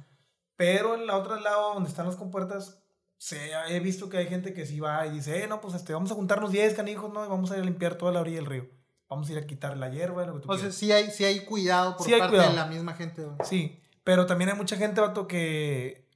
[0.56, 2.82] Pero en el otro lado, donde están las compuertas,
[3.18, 5.92] se, he visto que hay gente que sí va y dice, eh, no, pues este,
[5.92, 7.24] vamos a juntarnos 10 canijos, ¿no?
[7.24, 8.68] Y vamos a ir a limpiar toda la orilla del río.
[9.08, 11.24] Vamos a ir a quitar la hierba, lo que tú O sea, sí hay, sí
[11.24, 13.26] hay cuidado por parte de la misma gente.
[13.42, 16.08] Sí, pero también hay mucha gente, vato, que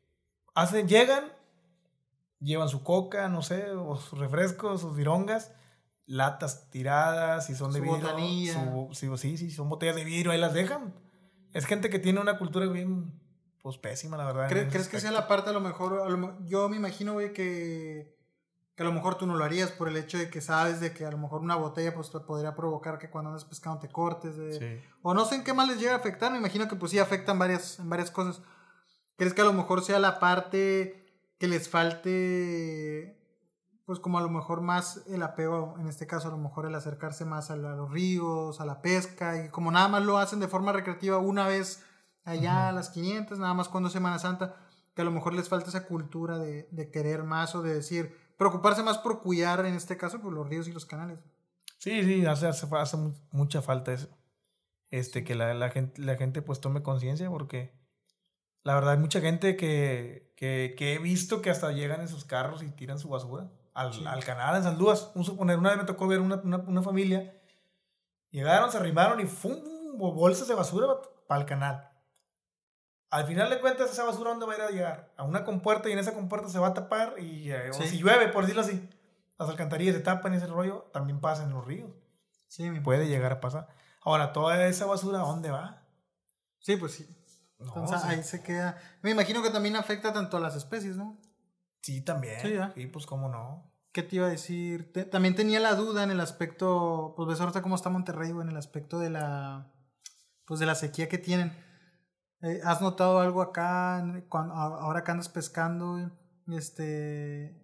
[0.54, 1.32] hacen, llegan,
[2.38, 5.52] llevan su coca, no sé, o sus refrescos, sus virongas,
[6.06, 8.88] latas tiradas, si son de vidrio.
[8.92, 10.94] Su, sí, sí, son botellas de vidrio, ahí las dejan.
[11.52, 13.21] Es gente que tiene una cultura bien
[13.62, 14.48] pues pésima, la verdad.
[14.48, 16.38] ¿Crees, que sea la parte a lo mejor?
[16.44, 18.18] yo me imagino, güey, que,
[18.74, 20.92] que a lo mejor tú no lo harías por el hecho de que sabes de
[20.92, 23.88] que a lo mejor una botella pues te podría provocar que cuando andas pescando te
[23.88, 24.34] cortes.
[25.02, 26.98] O no sé en qué más les llega a afectar, me imagino que pues sí
[26.98, 28.42] afectan varias, en varias cosas.
[29.16, 31.02] ¿Crees que a lo mejor sea la parte
[31.38, 33.16] que les falte,
[33.84, 36.74] pues como a lo mejor más el apego, en este caso a lo mejor el
[36.74, 40.48] acercarse más a, los ríos, a la pesca, y como nada más lo hacen de
[40.48, 41.84] forma recreativa una vez
[42.24, 44.54] allá a las 500, nada más cuando es Semana Santa,
[44.94, 48.16] que a lo mejor les falta esa cultura de, de querer más o de decir,
[48.36, 51.18] preocuparse más por cuidar, en este caso, por los ríos y los canales.
[51.78, 52.96] Sí, sí, hace, hace, hace
[53.32, 54.08] mucha falta eso.
[54.90, 57.72] Este, que la, la, gente, la gente pues tome conciencia porque
[58.62, 62.24] la verdad hay mucha gente que, que, que, he visto que hasta llegan en sus
[62.24, 65.10] carros y tiran su basura al, al canal en Saldúas.
[65.14, 67.34] Un suponer, una vez me tocó ver una, una, una familia,
[68.30, 69.56] llegaron, se arrimaron y ¡fum!
[69.96, 70.86] bolsas de basura
[71.26, 71.91] para el canal.
[73.12, 75.12] Al final de cuentas, esa basura, ¿dónde va a ir a llegar?
[75.18, 78.28] A una compuerta y en esa compuerta se va a tapar y eh, si llueve,
[78.28, 78.88] por decirlo así,
[79.38, 81.90] las alcantarillas se tapan y ese rollo también pasa en los ríos.
[82.48, 83.68] Sí, puede llegar a pasar.
[84.00, 85.82] Ahora, toda esa basura, ¿a dónde va?
[86.60, 87.06] Sí, pues sí.
[87.58, 88.78] Entonces ahí se queda.
[89.02, 91.20] Me imagino que también afecta tanto a las especies, ¿no?
[91.82, 92.40] Sí, también.
[92.40, 93.70] Sí, sí pues cómo no.
[93.92, 94.90] ¿Qué te iba a decir?
[95.10, 98.56] también tenía la duda en el aspecto, pues ves ahorita cómo está Monterrey, en el
[98.56, 99.70] aspecto de la,
[100.46, 101.71] pues de la sequía que tienen eh,
[102.64, 106.10] ¿Has notado algo acá, cuando, ahora que andas pescando,
[106.48, 107.56] este,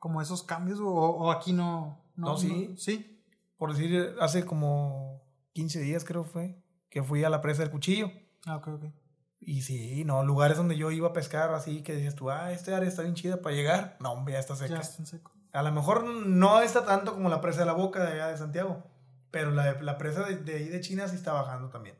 [0.00, 2.04] como esos cambios o, aquí no?
[2.16, 2.74] No, sí.
[2.76, 3.22] sí.
[3.56, 6.60] Por decir, hace como 15 días creo fue,
[6.90, 8.10] que fui a la presa del cuchillo.
[8.46, 8.84] Ah, ok, ok.
[9.40, 12.74] Y sí, no, lugares donde yo iba a pescar así, que decías tú, ah, este
[12.74, 13.96] área está bien chida para llegar.
[14.00, 14.74] No, hombre, ya está seca.
[14.74, 15.32] Ya está seco.
[15.52, 18.36] A lo mejor no está tanto como la presa de la boca de allá de
[18.36, 18.82] Santiago,
[19.30, 21.96] pero la, la presa de, de ahí de China sí está bajando también.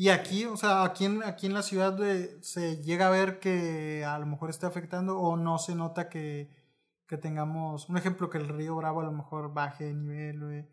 [0.00, 1.94] Y aquí, o sea, aquí en, aquí en la ciudad
[2.40, 6.48] se llega a ver que a lo mejor esté afectando o no se nota que,
[7.06, 10.66] que tengamos, un ejemplo, que el río Bravo a lo mejor baje de nivel,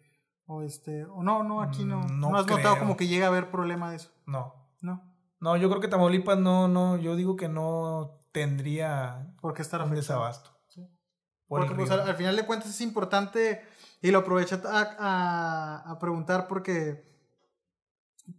[0.46, 2.04] o este, o no, no, aquí no.
[2.04, 4.12] Mm, no, has notado como que llega a haber problema de eso.
[4.26, 4.56] No.
[4.80, 5.04] No.
[5.42, 9.82] No, yo creo que Tamaulipas no, no, yo digo que no tendría ¿Por qué estar
[9.82, 10.52] un desabasto.
[11.50, 13.62] porque pues, al, final de cuentas es importante
[14.02, 17.04] y lo aprovecho a, a, a preguntar porque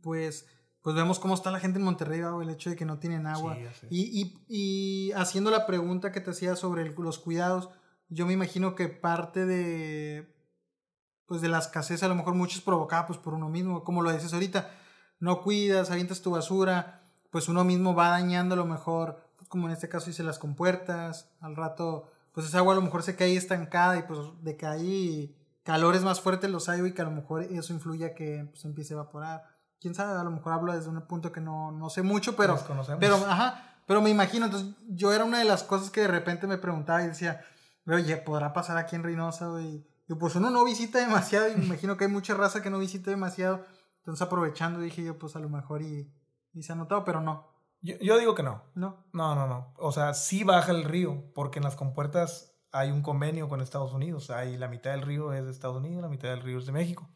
[0.00, 0.46] pues
[0.82, 3.26] pues vemos cómo está la gente en Monterrey bajo el hecho de que no tienen
[3.26, 3.56] agua.
[3.90, 7.70] y, y, y, haciendo la pregunta que te hacía sobre los cuidados,
[8.08, 10.34] yo me imagino que parte de
[11.26, 14.02] pues de la escasez a lo mejor mucho es provocada pues por uno mismo, como
[14.02, 14.70] lo dices ahorita,
[15.20, 19.74] no cuidas, avientas tu basura, pues uno mismo va dañando a lo mejor, como en
[19.74, 23.36] este caso dice las compuertas, al rato pues esa agua a lo mejor se cae
[23.36, 27.10] estancada y pues de que hay calores más fuertes los hay y que a lo
[27.10, 30.72] mejor eso influye a que pues empiece a evaporar quién sabe, a lo mejor hablo
[30.72, 32.58] desde un punto que no, no sé mucho, pero,
[32.98, 36.46] pero, ajá, pero me imagino, entonces yo era una de las cosas que de repente
[36.46, 37.44] me preguntaba y decía,
[37.86, 39.86] oye, ¿podrá pasar aquí en Reynosa, güey?
[40.08, 42.78] Y pues uno no visita demasiado y me imagino que hay mucha raza que no
[42.78, 43.64] visita demasiado,
[43.98, 46.12] entonces aprovechando dije yo, pues a lo mejor y,
[46.52, 47.46] y se ha notado, pero no.
[47.80, 48.64] Yo, yo digo que no.
[48.74, 49.06] No.
[49.12, 49.74] No, no, no.
[49.76, 53.92] O sea, sí baja el río, porque en las compuertas hay un convenio con Estados
[53.92, 54.30] Unidos.
[54.30, 56.72] Hay la mitad del río es de Estados Unidos, la mitad del río es de
[56.72, 57.08] México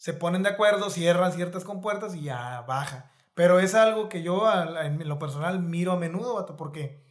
[0.00, 3.10] se ponen de acuerdo, cierran ciertas compuertas y ya baja.
[3.34, 7.04] Pero es algo que yo en lo personal miro a menudo, porque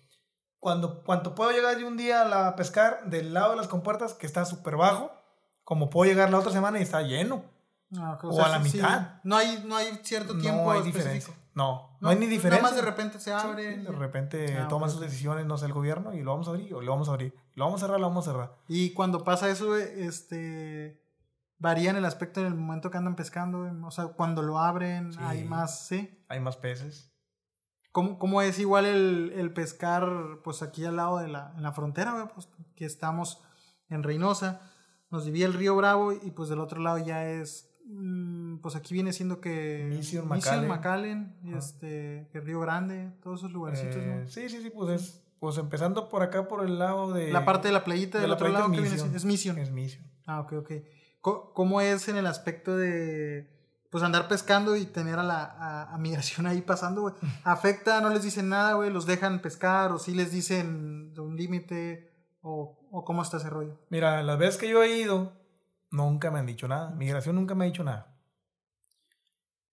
[0.58, 4.26] cuando, cuando puedo llegar yo un día a pescar del lado de las compuertas que
[4.26, 5.12] está súper bajo,
[5.64, 7.44] como puedo llegar la otra semana y está lleno.
[8.24, 9.20] O, a la mitad.
[9.24, 11.36] No, hay, no hay cierto tiempo no hay diferencia.
[11.54, 12.64] No, no, hay ni diferencia.
[12.64, 13.78] Nada más de repente se abre.
[13.78, 16.74] de repente ah, toman sus decisiones, no sé, el gobierno y lo vamos a abrir
[16.74, 17.36] o lo vamos a abrir.
[17.54, 18.56] Lo vamos a cerrar, lo vamos a cerrar.
[18.68, 21.08] Y cuando pasa eso, este
[21.60, 23.70] varía en el aspecto en el momento que andan pescando.
[23.86, 26.24] O sea, cuando lo abren, hay más, ¿sí?
[26.28, 27.14] Hay más peces.
[27.92, 31.72] ¿Cómo, cómo es igual el, el, pescar, pues aquí al lado de la, en la
[31.72, 33.42] frontera, pues que estamos
[33.90, 34.62] en Reynosa,
[35.10, 38.94] nos divide el río Bravo y pues del otro lado ya es, mm, pues aquí
[38.94, 39.88] viene siendo que...
[39.90, 41.36] Mission, McAllen.
[41.58, 44.28] este, el Río Grande, todos esos lugarcitos, ¿no?
[44.28, 47.32] Sí, sí, sí, pues es, pues empezando por acá, por el lado de...
[47.32, 49.58] La parte de la playita del otro lado que viene es Mission.
[49.58, 50.06] Es Mission.
[50.28, 50.72] Ah, ok, ok.
[51.22, 53.60] ¿Cómo es en el aspecto de
[53.90, 57.16] pues andar pescando y tener a la a, migración ahí pasando, güey?
[57.44, 58.02] ¿Afecta?
[58.02, 58.90] ¿No les dicen nada, güey?
[58.90, 59.92] ¿Los dejan pescar?
[59.92, 62.38] ¿O sí les dicen un límite?
[62.42, 63.80] ¿O, ¿O cómo está ese rollo?
[63.90, 65.34] Mira, las veces que yo he ido,
[65.92, 66.92] nunca me han dicho nada.
[66.92, 68.16] Migración nunca me ha dicho nada.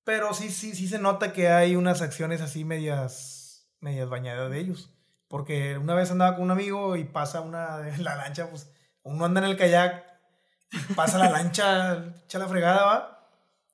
[0.05, 4.61] Pero sí, sí, sí se nota que hay unas acciones así medias, medias bañadas de
[4.61, 4.95] ellos.
[5.29, 8.71] Porque una vez andaba con un amigo y pasa una la lancha, pues
[9.03, 10.06] uno anda en el kayak
[10.95, 13.17] pasa la lancha, echa la fregada, va.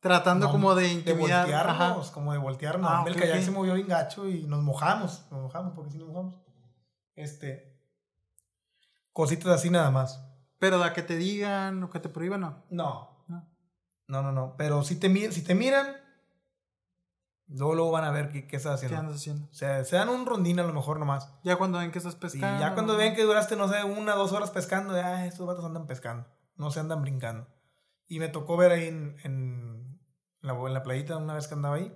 [0.01, 1.47] Tratando como de intimidar.
[1.47, 2.91] De voltearnos, como de voltearnos.
[2.93, 5.27] Ah, el kayak se movió bien gacho y nos mojamos.
[5.31, 6.41] Nos mojamos, porque sí nos mojamos.
[7.15, 7.79] Este.
[9.13, 10.25] Cositas así nada más.
[10.59, 12.65] Pero da que te digan o que te prohíban, no.
[12.71, 13.13] No.
[14.09, 14.57] No, no, no.
[14.57, 15.97] Pero si te, si te miran,
[17.47, 18.97] luego, luego van a ver qué, qué estás haciendo.
[18.97, 19.49] ¿Qué andas haciendo?
[19.51, 21.29] O sea, se dan un rondín a lo mejor nomás.
[21.45, 22.59] Ya cuando ven que estás pescando.
[22.59, 25.65] Y ya cuando ven que duraste, no sé, una, dos horas pescando, ya estos vatos
[25.65, 26.27] andan pescando.
[26.63, 27.47] No se andan brincando.
[28.07, 30.01] Y me tocó ver ahí en, en,
[30.41, 31.95] la, en la playita una vez que andaba ahí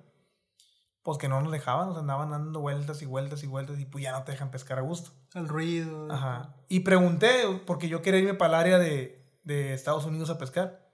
[1.07, 4.03] pues que no nos dejaban, nos andaban dando vueltas y vueltas y vueltas y pues
[4.03, 5.13] ya no te dejan pescar a gusto.
[5.35, 6.11] El ruido.
[6.11, 6.57] Ajá.
[6.67, 7.31] Y pregunté,
[7.65, 10.85] porque yo quería irme para el área de, de, Estados Unidos a pescar.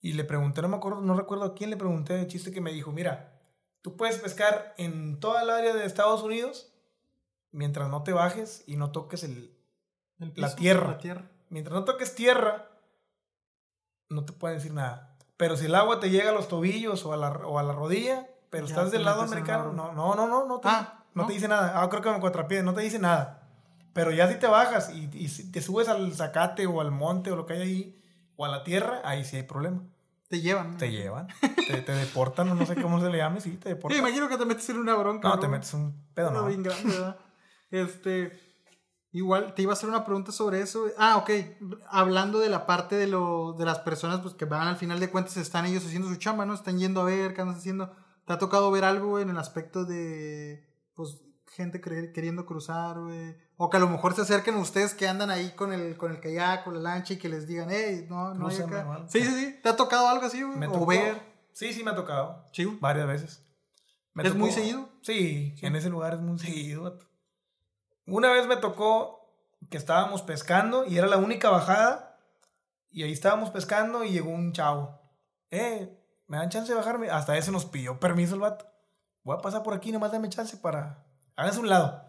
[0.00, 2.60] Y le pregunté, no me acuerdo, no recuerdo a quién le pregunté el chiste que
[2.60, 3.40] me dijo, mira,
[3.80, 6.72] tú puedes pescar en toda el área de Estados Unidos
[7.52, 9.56] mientras no te bajes y no toques el,
[10.18, 10.88] la, tierra.
[10.88, 11.30] la tierra.
[11.48, 12.69] Mientras no toques tierra,
[14.10, 15.16] no te pueden decir nada.
[15.36, 17.72] Pero si el agua te llega a los tobillos o a la, o a la
[17.72, 19.72] rodilla, pero estás del lado americano.
[19.72, 21.80] No, no, no, no, no te, ah, no, te dice nada.
[21.80, 23.48] Ah, creo que me cuatrapié, no te dice nada.
[23.94, 27.36] Pero ya si te bajas y, y te subes al zacate o al monte o
[27.36, 28.02] lo que hay ahí,
[28.36, 29.82] o a la tierra, ahí sí hay problema.
[30.28, 30.76] Te llevan.
[30.76, 31.28] Te llevan.
[31.66, 33.96] te, te, deportan, o no sé cómo se le llame, sí, te deportan.
[33.96, 35.28] Sí, imagino que te metes en una bronca.
[35.28, 36.46] No, te metes un pedo, no.
[36.46, 37.16] bien grande, ¿verdad?
[37.70, 38.49] este.
[39.12, 40.86] Igual te iba a hacer una pregunta sobre eso.
[40.96, 41.30] Ah, ok.
[41.88, 45.10] Hablando de la parte de, lo, de las personas pues, que van al final de
[45.10, 46.54] cuentas, están ellos haciendo su chamba, ¿no?
[46.54, 47.92] Están yendo a ver qué andan haciendo.
[48.24, 53.36] ¿Te ha tocado ver algo en el aspecto de, pues, gente queriendo cruzar, güey?
[53.56, 56.20] O que a lo mejor se acerquen ustedes que andan ahí con el, con el
[56.20, 59.04] kayak, con la lancha y que les digan, hey, no, no hay acá.
[59.08, 59.60] Sí, sí, sí.
[59.60, 60.68] ¿Te ha tocado algo así, güey?
[60.72, 61.20] O ver.
[61.52, 62.46] Sí, sí me ha tocado.
[62.52, 62.64] Sí.
[62.80, 63.44] Varias veces.
[64.14, 64.88] ¿Es muy seguido?
[65.02, 66.98] Sí, en ese lugar es muy seguido.
[68.10, 69.32] Una vez me tocó
[69.70, 72.18] que estábamos pescando y era la única bajada.
[72.90, 75.00] Y ahí estábamos pescando y llegó un chavo.
[75.52, 75.96] Eh,
[76.26, 77.08] ¿me dan chance de bajarme?
[77.08, 78.66] Hasta ese nos pidió permiso el vato.
[79.22, 81.04] Voy a pasar por aquí, nomás dame chance para...
[81.36, 82.04] Háganse un lado.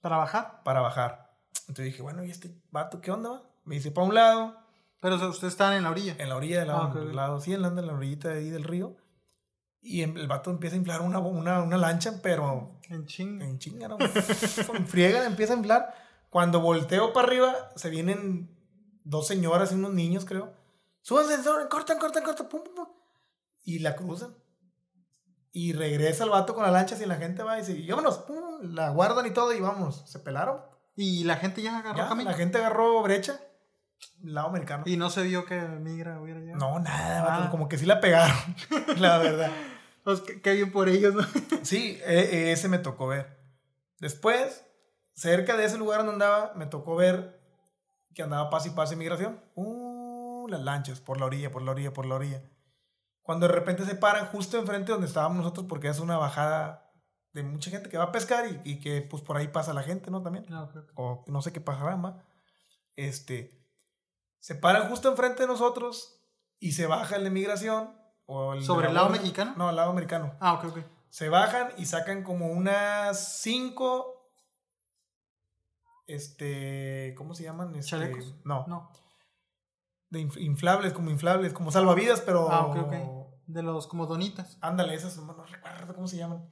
[0.00, 0.62] ¿Para bajar?
[0.64, 1.32] Para bajar.
[1.68, 3.42] Entonces dije, bueno, ¿y este vato qué onda va?
[3.64, 4.56] Me dice, para un lado.
[5.00, 6.16] Pero ustedes están en la orilla.
[6.18, 8.50] En la orilla del lado, ah, lado sí, en la, en la orillita de ahí
[8.50, 8.96] del río.
[9.86, 12.78] Y em, el vato empieza a inflar una, una, una lancha, pero...
[12.88, 13.44] En chinga.
[13.44, 13.98] En chinga, ¿no?
[14.74, 15.94] en friega empieza a inflar.
[16.30, 18.50] Cuando volteo para arriba, se vienen
[19.04, 20.52] dos señoras y unos niños, creo.
[21.02, 21.36] Súbanse,
[21.70, 22.86] cortan, cortan, cortan, pum, pum, pum
[23.66, 24.34] y la cruzan.
[25.52, 28.24] Y regresa el vato con la lancha y la gente va y dice, vámonos,
[28.62, 30.58] la guardan y todo y vamos, se pelaron.
[30.94, 32.30] Y la gente ya agarró camino.
[32.30, 33.40] La gente agarró brecha,
[34.22, 34.84] lado americano.
[34.86, 36.58] Y no se vio que migra hubiera llegado.
[36.58, 37.50] No, nada, ah.
[37.50, 38.36] como que sí la pegaron,
[38.98, 39.50] la verdad.
[40.06, 41.22] Pues qué, bien por ellos, ¿no?
[41.64, 43.40] sí, e, e, ese me tocó ver.
[43.98, 44.64] Después,
[45.14, 47.40] cerca de ese lugar donde andaba, me tocó ver
[48.14, 49.42] que andaba paz y paz inmigración.
[49.56, 52.40] Uh, las lanchas, por la orilla, por la orilla, por la orilla.
[53.22, 56.88] Cuando de repente se paran justo enfrente donde estábamos nosotros, porque es una bajada
[57.32, 60.12] de mucha gente que va a pescar y, que pues por ahí pasa la gente,
[60.12, 60.22] ¿no?
[60.22, 60.46] También.
[60.52, 62.14] Ah, o no sé qué pasará más.
[62.94, 63.60] Este,
[64.38, 66.22] se paran justo enfrente de nosotros
[66.60, 68.05] y se baja el de migración.
[68.26, 69.54] O el ¿Sobre el lado mexicano?
[69.56, 70.34] No, el lado americano.
[70.40, 70.78] Ah, ok, ok.
[71.08, 74.30] Se bajan y sacan como unas cinco.
[76.06, 77.14] Este.
[77.16, 77.74] ¿Cómo se llaman?
[77.74, 78.34] Este, ¿Chalecos?
[78.44, 78.66] No.
[78.66, 78.90] No
[80.10, 82.50] de inflables, como inflables, como salvavidas, pero.
[82.50, 82.94] Ah, ok, ok.
[83.46, 84.58] De los como donitas.
[84.60, 86.48] Ándale, esas, no recuerdo cómo se llaman.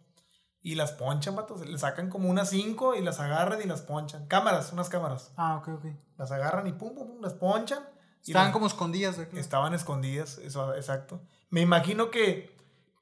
[0.61, 1.67] Y las ponchan, vatos.
[1.67, 4.27] Le sacan como unas cinco y las agarran y las ponchan.
[4.27, 5.33] Cámaras, unas cámaras.
[5.37, 5.87] Ah, ok, ok.
[6.17, 7.81] Las agarran y pum, pum, pum, las ponchan.
[8.23, 9.19] Estaban como escondidas.
[9.19, 11.21] Estaban escondidas, eso, exacto.
[11.55, 12.53] Me imagino que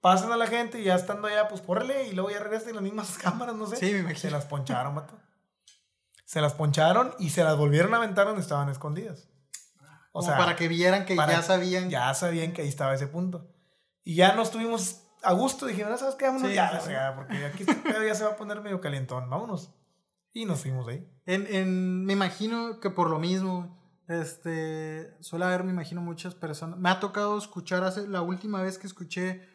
[0.02, 2.74] pasan a la gente y ya estando allá, pues córrele y luego ya regresan en
[2.74, 3.76] las mismas cámaras, no sé.
[3.76, 4.20] Sí, me imagino.
[4.20, 5.18] Se las poncharon, vato.
[6.26, 9.30] Se las poncharon y se las volvieron a aventar donde estaban escondidas.
[10.12, 11.88] O sea, para que vieran que ya sabían.
[11.88, 13.50] Ya sabían que ahí estaba ese punto.
[14.04, 15.64] Y ya nos estuvimos a gusto.
[15.64, 16.26] Dijimos, ¿sabes qué?
[16.26, 19.30] Vámonos ya, sea, porque aquí este pedo ya se va a poner medio calientón.
[19.30, 19.72] Vámonos.
[20.34, 21.10] Y nos fuimos ahí.
[21.24, 26.78] En, en, me imagino que por lo mismo, este, suele haber, me imagino, muchas personas.
[26.78, 29.48] Me ha tocado escuchar, hace, la última vez que escuché,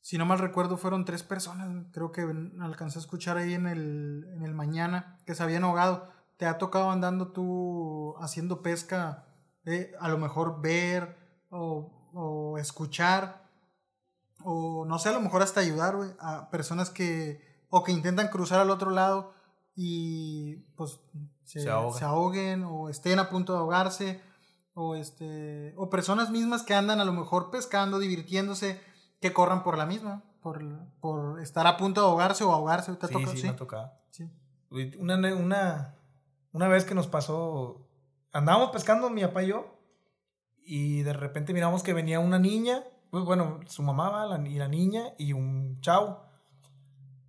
[0.00, 2.22] si no mal recuerdo, fueron tres personas, creo que
[2.60, 6.10] alcancé a escuchar ahí en el, en el mañana, que se habían ahogado.
[6.36, 9.26] ¿Te ha tocado andando tú haciendo pesca
[10.00, 11.16] a lo mejor ver
[11.50, 13.48] o, escuchar
[14.44, 18.60] o no sé, a lo mejor hasta ayudar a personas que o que intentan cruzar
[18.60, 19.32] al otro lado
[19.74, 21.00] y pues
[21.44, 24.20] se, ahoguen o estén a punto de ahogarse
[24.74, 28.80] o este o personas mismas que andan a lo mejor pescando, divirtiéndose,
[29.20, 30.62] que corran por la misma, por,
[31.00, 32.94] por estar a punto de ahogarse o ahogarse.
[32.96, 33.92] ¿Te sí, sí, me ha tocado.
[34.98, 35.94] Una, una,
[36.52, 37.86] una vez que nos pasó
[38.32, 39.78] andábamos pescando mi papá y yo
[40.64, 44.68] y de repente miramos que venía una niña, pues bueno, su mamá la, y la
[44.68, 46.22] niña y un chavo.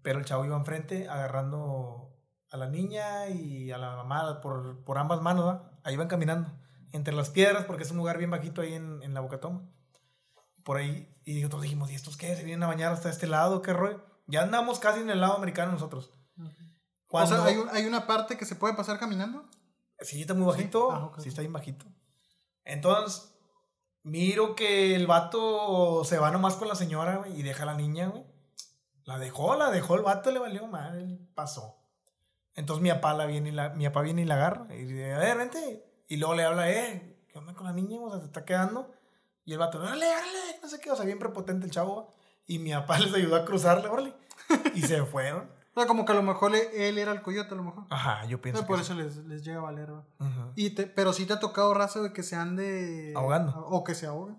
[0.02, 2.13] Pero el chavo iba enfrente agarrando
[2.54, 6.52] a la niña y a la mamá por, por ambas manos, ahí iban caminando.
[6.92, 9.64] entre las piedras, porque es un lugar bien bajito ahí en, en la Bocatoma.
[10.64, 12.36] Por ahí, y nosotros dijimos, ¿y estos qué?
[12.36, 13.64] ¿Se vienen a bañar hasta este lado?
[13.64, 14.06] ¿Qué rollo?
[14.28, 16.12] Ya andamos casi en el lado americano nosotros.
[17.10, 19.50] O sea, ¿hay, ¿hay, una parte que se puede pasar caminando?
[20.00, 20.92] Sí, está muy bajito.
[20.92, 21.86] Sí, ah, sí está bien bajito.
[22.66, 23.36] Entonces,
[24.04, 27.76] miro que el vato se va nomás con la señora, güey, y deja a la
[27.76, 28.24] niña, güey.
[29.06, 31.83] La dejó, la dejó el vato, le valió mal, pasó.
[32.56, 34.68] Entonces mi papá, la viene y la, mi papá viene y la agarra.
[34.76, 35.86] Y dice, a ver, vente.
[36.08, 38.00] Y luego le habla, eh, ¿qué onda con la niña?
[38.00, 38.92] O sea, se está quedando.
[39.46, 40.92] Y el vato, dale, dale, no sé qué.
[40.92, 42.14] O sea, bien prepotente el chavo.
[42.46, 44.14] Y mi papá les ayudó a cruzarle, órale.
[44.76, 45.50] Y se fueron.
[45.76, 47.86] O sea, como que a lo mejor él era el coyote, a lo mejor.
[47.90, 48.64] Ajá, yo pienso.
[48.68, 49.90] por eso les, les, llega a valer,
[50.56, 53.12] y Pero sí te ha tocado raza de que se ande.
[53.16, 53.58] Ahogando.
[53.70, 54.38] O que se ahoguen.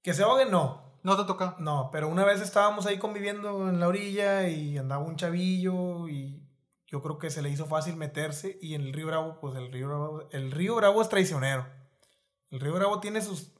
[0.00, 0.82] Que se ahoguen, no.
[1.02, 1.56] No te ha tocado.
[1.58, 6.42] No, pero una vez estábamos ahí conviviendo en la orilla y andaba un chavillo y
[6.90, 9.72] yo creo que se le hizo fácil meterse y en el río Bravo, pues el
[9.72, 11.66] río Bravo, el río Bravo es traicionero.
[12.50, 13.52] El río Bravo tiene sus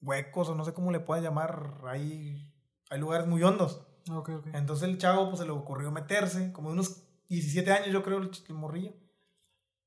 [0.00, 2.54] huecos o no sé cómo le puedan llamar, hay,
[2.88, 3.84] hay lugares muy hondos.
[4.08, 4.52] Okay, okay.
[4.54, 8.18] Entonces el chavo pues se le ocurrió meterse, como de unos 17 años yo creo
[8.18, 8.94] el, morrillo.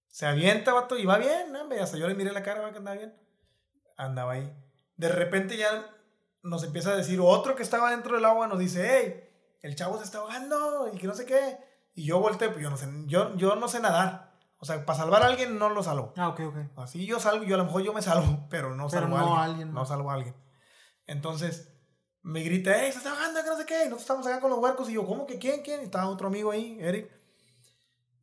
[0.09, 1.69] Se avienta, vato, y va bien, ¿no?
[1.81, 3.15] hasta yo le miré la cara, va que andaba bien.
[3.95, 4.53] Andaba ahí.
[4.97, 5.89] De repente ya
[6.43, 9.29] nos empieza a decir otro que estaba dentro del agua, nos dice, hey,
[9.61, 11.70] el chavo se está ahogando y que no sé qué.
[11.93, 14.31] Y yo volteé, pues yo no sé, yo, yo no sé nadar.
[14.57, 16.13] O sea, para salvar a alguien no lo salvo.
[16.17, 16.57] Ah, ok, ok.
[16.77, 19.73] Así yo salvo, yo a lo mejor yo me salvo, pero no salvo a alguien.
[19.73, 20.35] No salvo a alguien.
[21.07, 21.73] Entonces,
[22.21, 23.85] me grita, ¡Ey, se está ahogando, que no sé qué!
[23.85, 24.89] Y nosotros estamos acá con los huercos.
[24.89, 25.81] Y yo, ¿cómo que quién, quién?
[25.81, 27.09] Y estaba otro amigo ahí, Eric.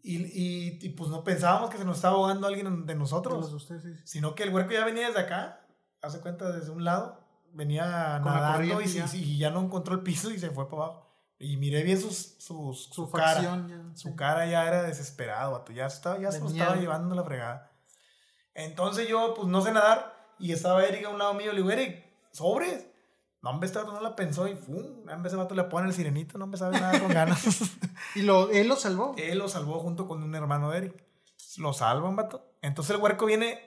[0.01, 3.53] Y, y, y, pues no pensábamos que se nos estaba ahogando alguien de nosotros.
[3.53, 4.01] Usted, sí.
[4.05, 5.67] Sino que el huerco ya venía desde acá,
[6.01, 7.21] hace cuenta desde un lado,
[7.53, 11.08] venía nadando y, y, y, ya no encontró el piso y se fue para abajo.
[11.41, 13.65] Y miré bien sus, sus, su, cara.
[13.95, 17.71] su cara ya era desesperado, Ya, estaba, ya se lo estaba llevando la fregada.
[18.55, 20.17] Entonces yo, pues no sé nadar.
[20.41, 21.53] Y estaba Eric a un lado mío.
[21.53, 22.87] Le digo, Eric, sobres.
[23.41, 25.09] No, hombre, este no la pensó y ¡fum!
[25.09, 27.41] En vez de vato le pone el sirenito, no me sabe nada con ganas.
[28.17, 29.15] ¿Y lo, él lo salvó?
[29.17, 31.05] Él lo salvó junto con un hermano de Eric.
[31.59, 32.53] Lo salvan, vato.
[32.63, 33.61] Entonces el huerco viene.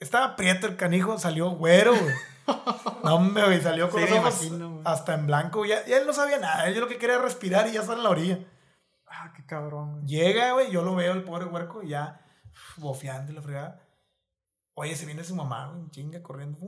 [0.00, 2.14] Estaba prieto el canijo, salió güero, güey.
[3.06, 4.52] No, hombre, salió con los ojos
[4.84, 5.64] hasta en blanco.
[5.64, 6.68] Ya, ya, él no sabía nada.
[6.68, 8.38] Él lo que quería era respirar y ya está en la orilla.
[9.06, 10.06] Ah, qué cabrón.
[10.06, 12.20] Llega, güey, yo lo veo, el pobre huerco, ya
[12.76, 13.80] bofeando la fregada.
[14.74, 16.58] Oye, se viene su mamá, güey, chinga, corriendo.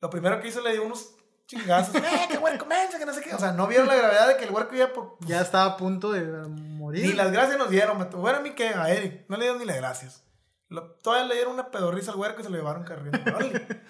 [0.00, 1.14] Lo primero que hizo le dio unos
[1.46, 1.94] chingazos.
[1.96, 3.34] ¡Eh, qué huerco, mensa, que no sé qué!
[3.34, 5.18] O sea, no vieron la gravedad de que el huerco ya por...
[5.20, 7.04] Ya estaba a punto de morir.
[7.04, 9.26] Ni las gracias nos dieron, Bueno, a mí que a Eric.
[9.28, 10.24] No le dieron ni las gracias.
[11.02, 13.18] todavía le dieron una pedorriza al huerco y se lo llevaron corriendo.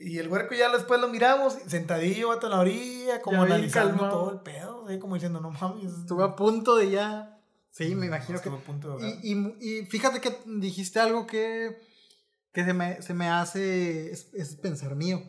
[0.00, 4.32] Y el huerco ya después lo miramos, sentadillo, vato en la orilla, como analizando todo
[4.32, 5.92] el pedo, como diciendo, no mames.
[5.92, 7.40] Estuve a punto de ya.
[7.70, 8.48] Sí, me imagino que.
[8.48, 11.78] A punto de y, y, y, fíjate que dijiste algo que,
[12.52, 14.12] que se, me, se me hace.
[14.12, 15.22] es pensar mío.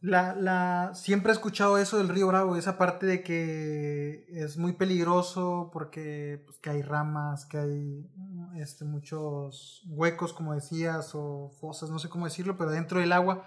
[0.00, 4.72] La, la, siempre he escuchado eso del río Bravo, esa parte de que es muy
[4.72, 8.10] peligroso porque pues, que hay ramas, que hay
[8.56, 13.44] este, muchos huecos, como decías, o fosas, no sé cómo decirlo, pero dentro del agua.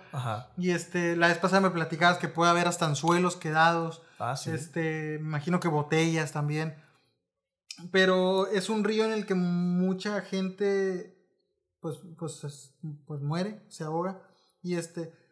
[0.58, 4.02] Y este, la vez pasada me platicabas que puede haber hasta anzuelos quedados.
[4.18, 4.52] Ah, sí.
[4.52, 6.76] Este, me imagino que botellas también.
[7.92, 11.16] Pero es un río en el que mucha gente
[11.82, 12.74] pues, pues,
[13.06, 14.22] pues muere, se ahoga.
[14.64, 15.25] Y este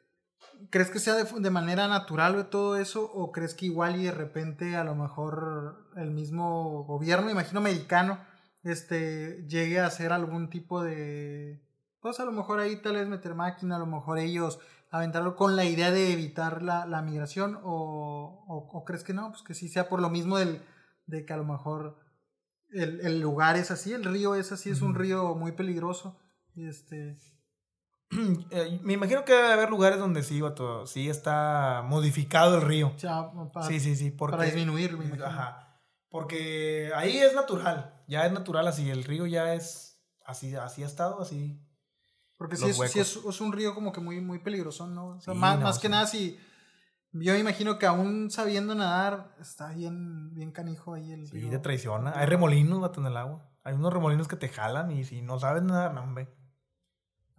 [0.69, 3.03] ¿Crees que sea de, manera natural o todo eso?
[3.11, 8.19] ¿O crees que igual y de repente a lo mejor el mismo gobierno, imagino americano,
[8.63, 11.61] este, llegue a hacer algún tipo de...
[11.99, 14.59] Pues a lo mejor ahí tal vez meter máquina, a lo mejor ellos
[14.91, 19.41] aventarlo con la idea de evitar la, la migración o, o, crees que no, pues
[19.41, 20.61] que sí sea por lo mismo del,
[21.07, 21.97] de que a lo mejor
[22.69, 26.19] el, el lugar es así, el río es así, es un río muy peligroso.
[26.55, 27.17] Y este,
[28.51, 32.93] Eh, me imagino que debe haber lugares donde sí, todo sí está modificado el río.
[33.67, 34.11] sí, sí, sí.
[34.11, 35.63] Porque, para disminuir, Ajá.
[36.09, 40.85] Porque ahí es natural, ya es natural así, el río ya es así, así ha
[40.85, 41.59] estado, así.
[42.37, 45.17] Porque sí, es, es, un río como que muy, muy peligroso, ¿no?
[45.33, 46.37] más, más que nada si...
[47.13, 51.45] Yo me imagino que aún sabiendo nadar, está bien, bien canijo ahí el río.
[51.45, 52.13] Sí, te traiciona.
[52.15, 53.49] Hay remolinos, vato, en el agua.
[53.63, 56.31] Hay unos remolinos que te jalan y si no sabes nadar, no, hombre.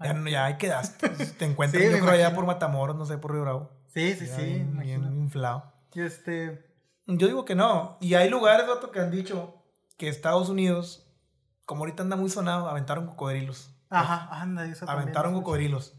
[0.05, 1.09] Ya, ya ahí quedaste.
[1.09, 3.71] Te encuentras, yo creo, allá por Matamoros, no sé, por Río Bravo.
[3.89, 4.67] Sí, sí, sí.
[4.81, 5.73] Bien, inflado.
[5.95, 6.71] Y este.
[7.07, 7.97] Yo digo que no.
[8.01, 9.63] Y hay lugares, vato, que han dicho
[9.97, 11.07] que Estados Unidos,
[11.65, 13.71] como ahorita anda muy sonado, aventaron cocodrilos.
[13.91, 15.95] Ajá, anda, eso Aventaron cocodrilos.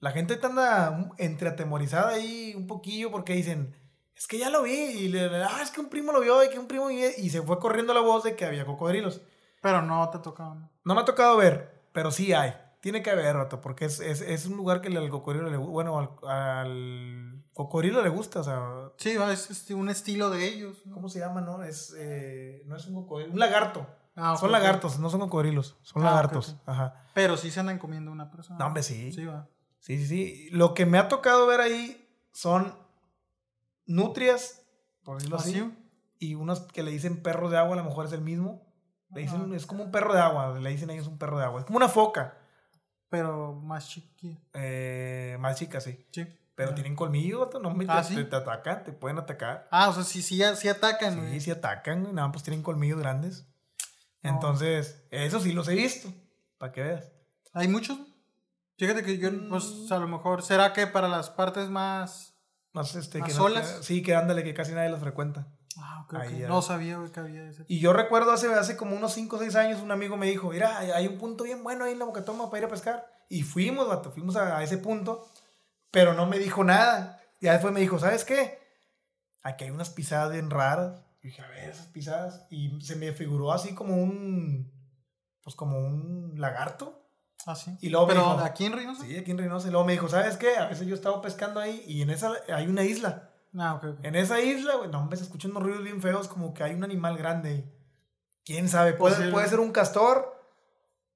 [0.00, 3.74] La gente anda entre atemorizada ahí un poquillo porque dicen,
[4.14, 4.74] es que ya lo vi.
[4.74, 6.90] Y le, ah, es que un primo lo vio y que un primo.
[6.90, 9.22] Y se fue corriendo la voz de que había cocodrilos.
[9.62, 10.54] Pero no te ha tocado.
[10.54, 12.54] No, no me ha tocado ver, pero sí hay.
[12.80, 15.72] Tiene que haber, vato, porque es, es, es un lugar que al cocodrilo le gusta.
[15.72, 18.92] Bueno, al, al, cocodrilo le gusta, o sea.
[18.96, 20.82] Sí, es, es un estilo de ellos.
[20.92, 21.64] ¿Cómo se llama, no?
[21.64, 23.86] Es, eh, no es un cocodrilo, un lagarto.
[24.14, 26.56] Ah, son lagartos, no son cocodrilos, son ah, lagartos.
[26.66, 27.04] Ajá.
[27.14, 28.58] Pero sí se andan comiendo una persona.
[28.58, 29.12] No, hombre, sí.
[29.12, 29.48] Sí, va.
[29.80, 30.48] Sí, sí, sí.
[30.50, 32.74] Lo que me ha tocado ver ahí son
[33.86, 34.62] nutrias,
[35.04, 35.72] por decirlo ¿Ah, así.
[36.18, 38.66] Y unos que le dicen perro de agua, a lo mejor es el mismo.
[39.10, 41.60] Le dicen, es como un perro de agua, le dicen ellos un perro de agua.
[41.60, 42.36] Es como una foca.
[43.08, 44.40] Pero más chiquita.
[44.54, 46.06] Eh, más chica, sí.
[46.10, 46.26] Sí.
[46.54, 49.68] Pero tienen colmillo, no me ¿Ah, te, te, atacan, te pueden atacar.
[49.70, 51.30] Ah, o sea, sí, sí, sí atacan.
[51.30, 53.46] Sí, sí atacan, nada, pues tienen colmillos grandes.
[54.22, 56.12] Entonces, eso sí los he visto,
[56.58, 57.12] para que veas.
[57.52, 57.98] ¿Hay muchos?
[58.76, 59.92] Fíjate que yo, pues mm.
[59.92, 62.34] a lo mejor, ¿será que para las partes más,
[62.72, 63.78] más, este, que solas?
[63.82, 65.46] sí, que ándale, que casi nadie los frecuenta.
[65.80, 66.14] Ah, ok,
[66.48, 67.64] No sabía que había ese.
[67.68, 70.50] Y yo recuerdo hace, hace como unos 5 o 6 años, un amigo me dijo,
[70.50, 73.06] mira, hay un punto bien bueno ahí en la Bocatoma para ir a pescar.
[73.28, 75.30] Y fuimos, vato, fuimos a, ese punto,
[75.90, 77.20] pero no me dijo nada.
[77.40, 78.58] Y después me dijo, ¿sabes qué?
[79.42, 81.04] Aquí hay unas pisadas bien raras.
[81.22, 82.46] Y dije, a ver, esas pisadas.
[82.50, 84.72] Y se me figuró así como un,
[85.42, 87.04] pues como un lagarto.
[87.46, 87.76] Ah, sí.
[87.80, 89.04] Y luego ¿Pero aquí en Reynosa?
[89.04, 89.68] Sí, aquí en Reynosa.
[89.68, 90.56] Y luego me dijo, ¿sabes qué?
[90.56, 93.27] A veces yo estaba pescando ahí y en esa hay una isla.
[93.56, 96.52] Ah, ok, En esa isla, güey, no, hombre, se escuchan unos ruidos bien feos, como
[96.52, 97.74] que hay un animal grande ahí.
[98.44, 98.94] ¿Quién sabe?
[98.94, 100.42] Puede, puede ser un castor,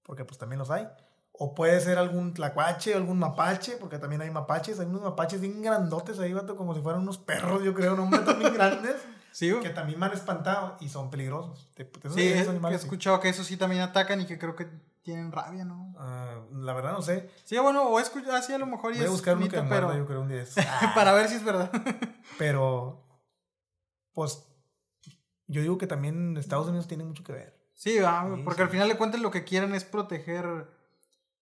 [0.02, 0.88] porque pues también los hay.
[1.32, 4.78] O puede ser algún tlacuache, algún mapache, porque también hay mapaches.
[4.80, 8.04] Hay unos mapaches bien grandotes ahí, vato, como si fueran unos perros, yo creo, no,
[8.04, 8.96] hombre, también grandes.
[9.32, 11.66] Sí, que también me han espantado y son peligrosos.
[12.14, 14.68] sí, he escuchado que esos sí también atacan y que creo que
[15.02, 15.94] tienen rabia, ¿no?
[15.98, 17.30] Ah, la verdad no sé.
[17.44, 19.96] Sí, bueno, o escuchado así a lo mejor y Voy a buscar que pero...
[19.96, 20.44] yo creo un día
[20.94, 21.70] Para ver si es verdad.
[22.38, 23.04] pero,
[24.12, 24.46] pues,
[25.46, 27.62] yo digo que también Estados Unidos tiene mucho que ver.
[27.74, 27.98] Sí,
[28.44, 30.68] porque al final de cuentas lo que quieren es proteger,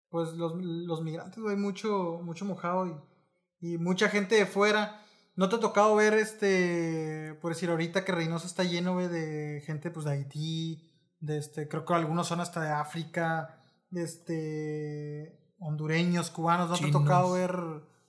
[0.08, 5.04] pues, los, los migrantes, hay mucho, mucho mojado y, y mucha gente de fuera.
[5.36, 9.90] ¿No te ha tocado ver, este, por decir, ahorita que Reynosa está lleno, de gente,
[9.90, 10.89] pues, de Haití,
[11.20, 13.60] de este, creo que algunos son hasta de África,
[13.92, 17.54] este, hondureños, cubanos, ¿no te ha tocado ver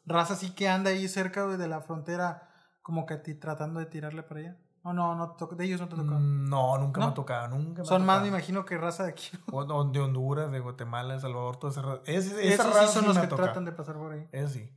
[0.05, 2.49] raza así que anda ahí cerca de la frontera,
[2.81, 4.57] como que ti, tratando de tirarle para allá?
[4.83, 6.19] No, no, no de ellos no te ha tocado.
[6.19, 9.29] Mm, no, nunca me ha tocado, nunca Son más, me imagino, que raza de aquí.
[9.51, 12.01] O de Honduras, de Guatemala, de Salvador, toda esa raza.
[12.05, 14.27] Es, Esos sí son los que tratan de pasar por ahí.
[14.31, 14.69] Eso sí.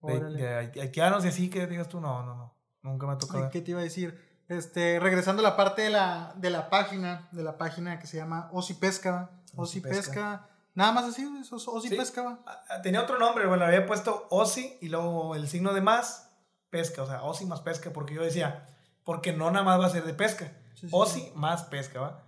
[0.00, 2.54] De, de, haitianos y así que digas tú, no, no, no.
[2.82, 3.50] Nunca me ha tocado.
[3.50, 4.18] ¿Qué te iba a decir?
[4.48, 8.16] Este, regresando a la parte de la, de la página, de la página que se
[8.16, 9.30] llama Osi Pesca.
[9.56, 10.48] Osi Pesca.
[10.74, 12.38] Nada más así, Osi Pesca.
[12.46, 16.32] Ah, ah, tenía otro nombre, bueno, había puesto Osi y luego el signo de más,
[16.68, 18.66] pesca, o sea, Osi más pesca, porque yo decía,
[19.04, 20.52] porque no nada más va a ser de pesca.
[20.90, 22.24] Osi más pesca, ¿va?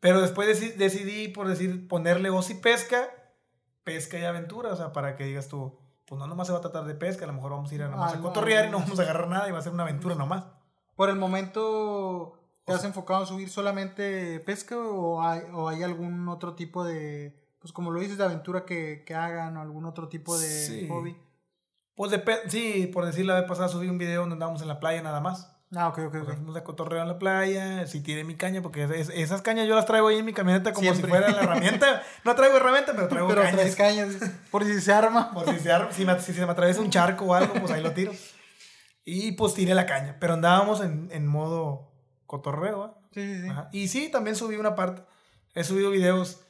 [0.00, 3.08] Pero después decidí, por decir, ponerle Osi Pesca,
[3.84, 6.62] pesca y aventura, o sea, para que digas tú, pues no nomás se va a
[6.62, 8.78] tratar de pesca, a lo mejor vamos a ir a, nomás a cotorrear y no
[8.78, 10.44] vamos a agarrar nada y va a ser una aventura nomás.
[10.98, 16.28] Por el momento, ¿te has enfocado en subir solamente pesca o hay, o hay algún
[16.28, 20.08] otro tipo de, pues como lo dices, de aventura que, que hagan o algún otro
[20.08, 21.16] tipo de hobby?
[21.94, 25.00] Pues sí, por decir la vez pasada subí un video donde andábamos en la playa
[25.00, 25.54] nada más.
[25.72, 26.34] Ah, ok, ok, ok.
[26.34, 29.86] Fuimos a cotorreo en la playa, si tiene mi caña, porque esas cañas yo las
[29.86, 32.02] traigo ahí en mi camioneta como si fuera la herramienta.
[32.24, 33.76] No traigo herramienta, pero traigo pero cañas.
[33.76, 34.16] cañas,
[34.50, 35.30] por si se arma.
[35.30, 37.70] Por si se arma, si, me, si se me atraviesa un charco o algo, pues
[37.70, 38.10] ahí lo tiro.
[39.10, 40.18] Y pues tiré la caña.
[40.20, 41.90] Pero andábamos en, en modo
[42.26, 42.86] cotorreo.
[42.86, 42.90] ¿eh?
[43.12, 43.48] Sí, sí, sí.
[43.72, 45.02] Y sí, también subí una parte.
[45.54, 46.42] He subido videos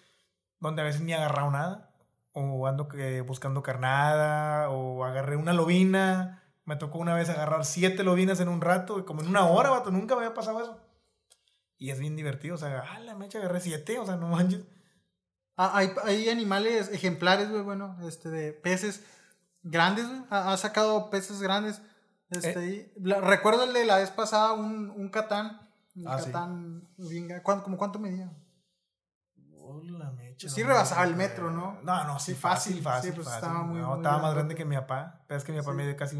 [0.58, 1.94] donde a veces ni he agarrado nada.
[2.32, 4.70] O ando que, buscando carnada.
[4.70, 6.42] O agarré una lobina.
[6.64, 9.06] Me tocó una vez agarrar siete lobinas en un rato.
[9.06, 9.92] Como en una hora, vato.
[9.92, 10.80] Nunca me había pasado eso.
[11.76, 12.56] Y es bien divertido.
[12.56, 14.00] O sea, ah, la mecha agarré siete.
[14.00, 14.64] O sea, no manches.
[15.56, 19.04] Ah, hay, hay animales, ejemplares, güey, bueno, este, de peces
[19.62, 20.22] grandes, güey.
[20.30, 21.80] Ha, ha sacado peces grandes.
[22.30, 25.68] Este, recuerdo el de la vez pasada, un, un Catán.
[25.94, 26.88] Un ah, Catán,
[27.42, 28.30] ¿cuánto, como cuánto medía?
[30.36, 31.78] sí rebasaba el metro, ¿no?
[31.82, 33.14] No, no, sí, fácil, fácil.
[33.14, 35.22] Pues estaba muy, estaba más grande que mi papá.
[35.26, 36.16] Pero es que mi papá mide casi.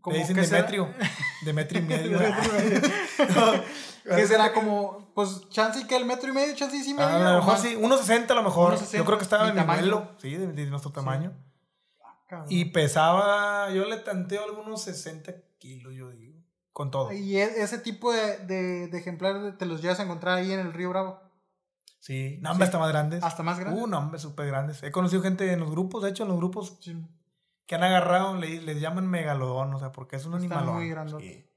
[0.00, 0.88] Como le dicen Demetrio.
[1.44, 2.18] Demetrio y medio.
[4.04, 7.08] que será como, pues, chance y que el metro y medio, chance y sí medio.
[7.08, 8.78] a lo mejor sí, 1.60 a lo mejor.
[8.90, 11.32] Yo creo que estaba en mi vuelo, sí, de, nuestro tamaño.
[12.48, 16.38] Y pesaba, yo le tanteo algunos 60 kilos, yo digo.
[16.72, 17.12] Con todo.
[17.12, 20.72] ¿Y e, ese tipo de, de, ejemplares te los llevas a encontrar ahí en el
[20.72, 21.20] Río Bravo?
[21.98, 23.24] Sí, no, hasta más grandes.
[23.24, 23.82] Hasta más grandes.
[23.82, 24.82] Uh, no, súper grandes.
[24.82, 26.78] He conocido gente en los grupos, de hecho, en los grupos
[27.66, 30.66] que han agarrado, le, les llaman megalodón, o sea, porque es un animal.
[30.66, 31.48] muy grande.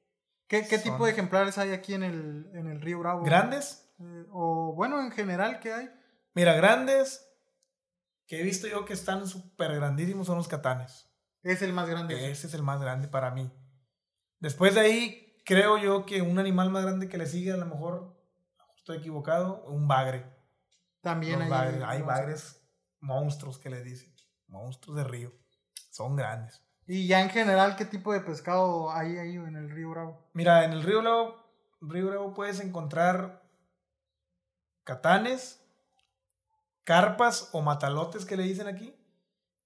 [0.48, 3.24] ¿Qué, qué tipo de ejemplares hay aquí en el, en el Río Bravo?
[3.24, 3.90] ¿Grandes?
[4.00, 5.90] Eh, o bueno, en general, ¿qué hay?
[6.34, 7.28] Mira, grandes.
[8.28, 11.10] que he visto yo que están súper grandísimos son los catanes.
[11.44, 12.32] Es el más grande.
[12.32, 13.52] Ese es el más grande para mí.
[14.42, 17.68] Después de ahí, creo yo que un animal más grande que le sigue, a lo
[17.68, 18.14] mejor,
[18.76, 20.26] estoy equivocado, un bagre.
[21.02, 22.62] También hay, bagres, hay bagres
[23.00, 24.14] monstruos que le dicen.
[24.48, 25.32] Monstruos de río.
[25.92, 26.62] Son grandes.
[26.88, 30.28] Y ya en general, ¿qué tipo de pescado hay ahí en el río Bravo?
[30.34, 31.36] Mira, en el río Bravo,
[31.80, 33.44] río Bravo puedes encontrar
[34.84, 35.64] catanes,
[36.84, 38.96] carpas o matalotes que le dicen aquí,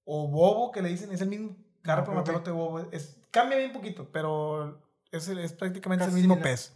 [0.04, 2.80] o bobo que le dicen, es el mismo carpa, matalote, bobo.
[2.92, 6.74] Es, cambia bien poquito, pero es, es prácticamente el mismo pez.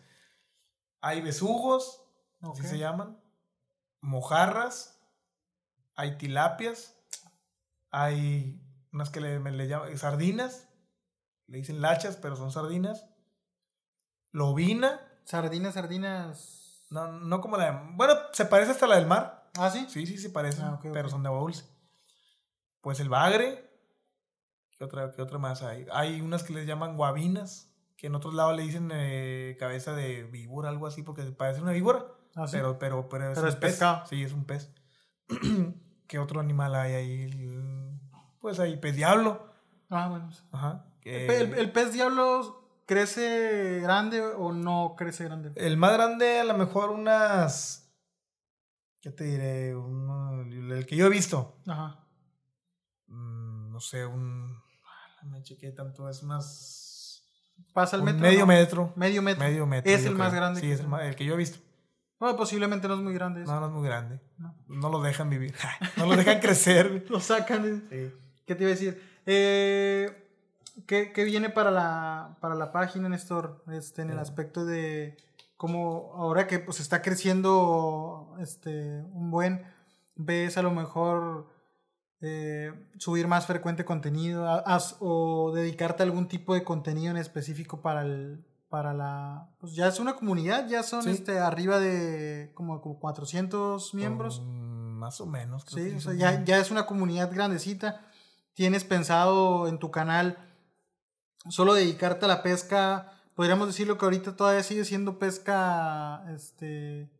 [1.00, 2.04] Hay besugos,
[2.42, 3.18] así se llaman,
[4.02, 5.00] mojarras,
[5.96, 7.00] hay tilapias,
[7.90, 8.61] hay
[8.92, 10.68] unas que le, le llaman sardinas,
[11.46, 13.06] le dicen lachas, pero son sardinas,
[14.30, 15.00] lobina.
[15.24, 16.84] Sardinas, sardinas.
[16.90, 17.94] No, no como la de.
[17.94, 19.50] Bueno, se parece hasta la del mar.
[19.56, 19.86] ¿Ah, sí?
[19.88, 21.64] Sí, sí, se parece, ah, pero son de agua dulce.
[22.82, 23.69] Pues el bagre.
[24.80, 25.86] ¿Qué otra, ¿Qué otra más hay?
[25.92, 30.22] Hay unas que les llaman guabinas, que en otros lados le dicen eh, cabeza de
[30.22, 32.06] víbora, algo así, porque parece una víbora.
[32.34, 32.56] ¿Ah, sí?
[32.56, 33.56] pero, pero, pero, es, pez.
[33.56, 34.06] pescado.
[34.06, 34.72] Sí, es un pez.
[36.08, 38.00] ¿Qué otro animal hay ahí?
[38.40, 39.52] Pues hay pez diablo.
[39.90, 40.30] Ah, bueno.
[40.50, 40.86] Ajá.
[41.02, 45.52] ¿El, pez diablo crece grande o no crece grande?
[45.56, 47.92] El más grande, a lo mejor unas.
[49.02, 49.72] ¿Qué te diré?
[49.72, 51.60] el que yo he visto.
[51.66, 52.02] Ajá.
[53.08, 54.59] Mm, no sé, un.
[55.24, 57.22] Me chequé tanto, es unas.
[57.72, 58.20] Pasa el metro.
[58.20, 58.92] Medio metro.
[58.96, 59.44] Medio metro.
[59.44, 59.92] Medio metro.
[59.92, 60.60] Es el más grande.
[60.60, 61.58] Sí, es el, el que yo he visto.
[62.18, 63.44] Bueno, posiblemente no es muy grande.
[63.44, 64.20] No, no es muy grande.
[64.36, 65.54] No, no lo dejan vivir.
[65.96, 67.06] no lo dejan crecer.
[67.10, 67.84] lo sacan.
[67.88, 68.12] Sí.
[68.46, 69.02] ¿Qué te iba a decir?
[69.24, 70.28] Eh,
[70.86, 73.64] ¿qué, ¿qué, viene para la, para la página, Néstor?
[73.72, 75.16] Este, en el aspecto de
[75.56, 79.64] cómo ahora que pues está creciendo este, un buen,
[80.14, 81.48] ves a lo mejor
[82.22, 84.46] eh, subir más frecuente contenido
[84.98, 89.88] o dedicarte a algún tipo de contenido en específico para el, para la pues ya
[89.88, 94.42] es una comunidad ya son este arriba de como, como 400 miembros.
[94.42, 98.02] Más o menos sí o sea, ya, ya es una comunidad grandecita.
[98.52, 100.36] Tienes pensado en tu canal
[101.48, 103.12] solo dedicarte a la pesca.
[103.34, 107.10] Podríamos decirlo que ahorita todavía sigue siendo pesca este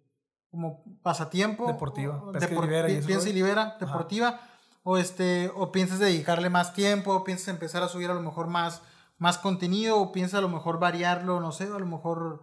[0.51, 1.67] como pasatiempo.
[1.67, 4.41] Deportiva pesca y libera, piensa y libera deportiva
[4.83, 8.47] o este o piensas dedicarle más tiempo o piensas empezar a subir a lo mejor
[8.49, 8.83] más
[9.21, 12.43] más contenido o piensa a lo mejor variarlo, no sé, a lo mejor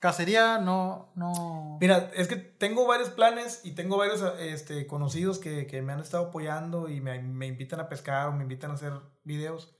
[0.00, 1.78] cacería, no, no.
[1.80, 6.00] Mira, es que tengo varios planes y tengo varios este, conocidos que, que me han
[6.00, 8.92] estado apoyando y me, me, invitan a pescar o me invitan a hacer
[9.22, 9.76] videos.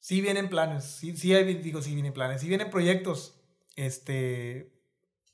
[0.00, 3.38] Sí vienen planes, sí, sí digo, sí vienen planes, sí vienen proyectos,
[3.76, 4.72] este,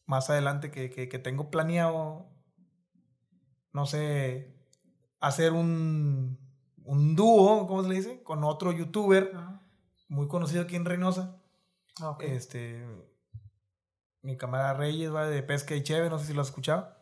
[0.05, 2.29] más adelante que, que tengo planeado,
[3.73, 4.58] no sé,
[5.21, 6.39] hacer un,
[6.85, 8.23] un dúo, ¿cómo se le dice?
[8.23, 9.33] Con otro youtuber
[10.09, 11.37] muy conocido aquí en Reynosa.
[12.01, 12.85] Ah, este,
[14.23, 16.97] mi camarada Reyes va de pesca y cheve, no sé si lo has escuchado.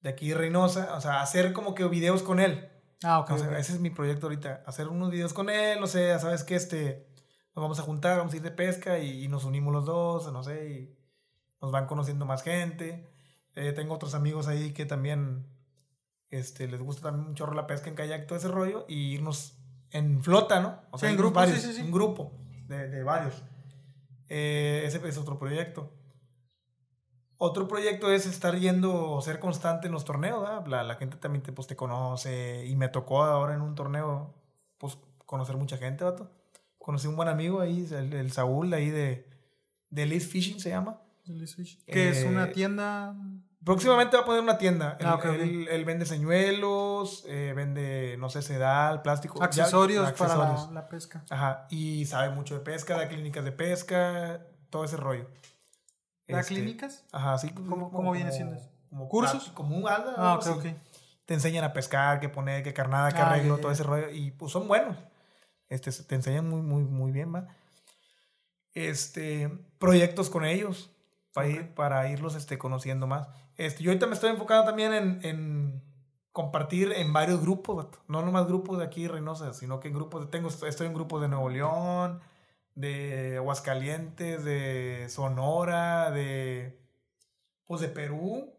[0.00, 2.68] De aquí Reynosa, o sea, hacer como que videos con él.
[3.02, 3.30] Ah, ok.
[3.30, 7.06] ese es mi proyecto ahorita, hacer unos videos con él, no sé, sabes que este,
[7.54, 10.42] nos vamos a juntar, vamos a ir de pesca y, nos unimos los dos, no
[10.42, 10.98] sé, y
[11.60, 13.10] nos van conociendo más gente.
[13.56, 15.46] Eh, tengo otros amigos ahí que también
[16.38, 19.56] este, les gusta también un chorro la pesca en kayak, todo ese rollo, y irnos
[19.90, 20.80] en flota, ¿no?
[20.90, 22.32] O sea, en grupo, varios, sí, sí, un grupo
[22.66, 23.42] de, de varios.
[24.28, 25.92] Eh, ese es otro proyecto.
[27.36, 30.42] Otro proyecto es estar yendo o ser constante en los torneos.
[30.68, 34.34] La, la, gente también te, pues, te conoce y me tocó ahora en un torneo
[34.78, 36.30] pues conocer mucha gente, vato.
[36.78, 39.28] Conocí un buen amigo ahí, el, el Saúl ahí de,
[39.90, 41.00] de Liz Fishing se llama.
[41.24, 41.84] Fishing.
[41.86, 43.16] Que es una eh, tienda
[43.64, 44.98] Próximamente va a poner una tienda.
[45.02, 49.42] Ah, él, vende señuelos, eh, vende, no sé, sedal, plástico.
[49.42, 50.36] Accesorios, para
[50.70, 51.24] la, pesca.
[51.30, 51.66] Ajá.
[51.70, 55.30] Y sabe mucho de pesca, da clínicas de pesca, todo ese rollo.
[56.28, 57.04] ¿Da este, clínicas?
[57.10, 57.50] Ajá, sí.
[57.50, 58.70] ¿Cómo, viene siendo eso?
[58.90, 59.50] Como ¿Cursos?
[59.54, 60.14] Como un alda.
[60.18, 60.64] Ah, ok, ok.
[61.24, 64.10] Te enseñan a pescar, qué poner, qué carnada, qué ah, arreglo, todo ese rollo.
[64.10, 64.98] Y pues son buenos.
[65.68, 67.46] Este, te enseñan muy, muy, muy bien, va.
[68.74, 70.93] Este, proyectos con ellos
[71.34, 73.28] para, ir, para irlos este, conociendo más.
[73.56, 75.82] Este, yo ahorita me estoy enfocando también en, en
[76.32, 80.48] compartir en varios grupos, no nomás grupos de aquí Reynosa, sino que en grupos, tengo,
[80.48, 82.20] estoy en grupos de Nuevo León,
[82.74, 86.80] de Aguascalientes, de Sonora, de,
[87.66, 88.52] pues de Perú,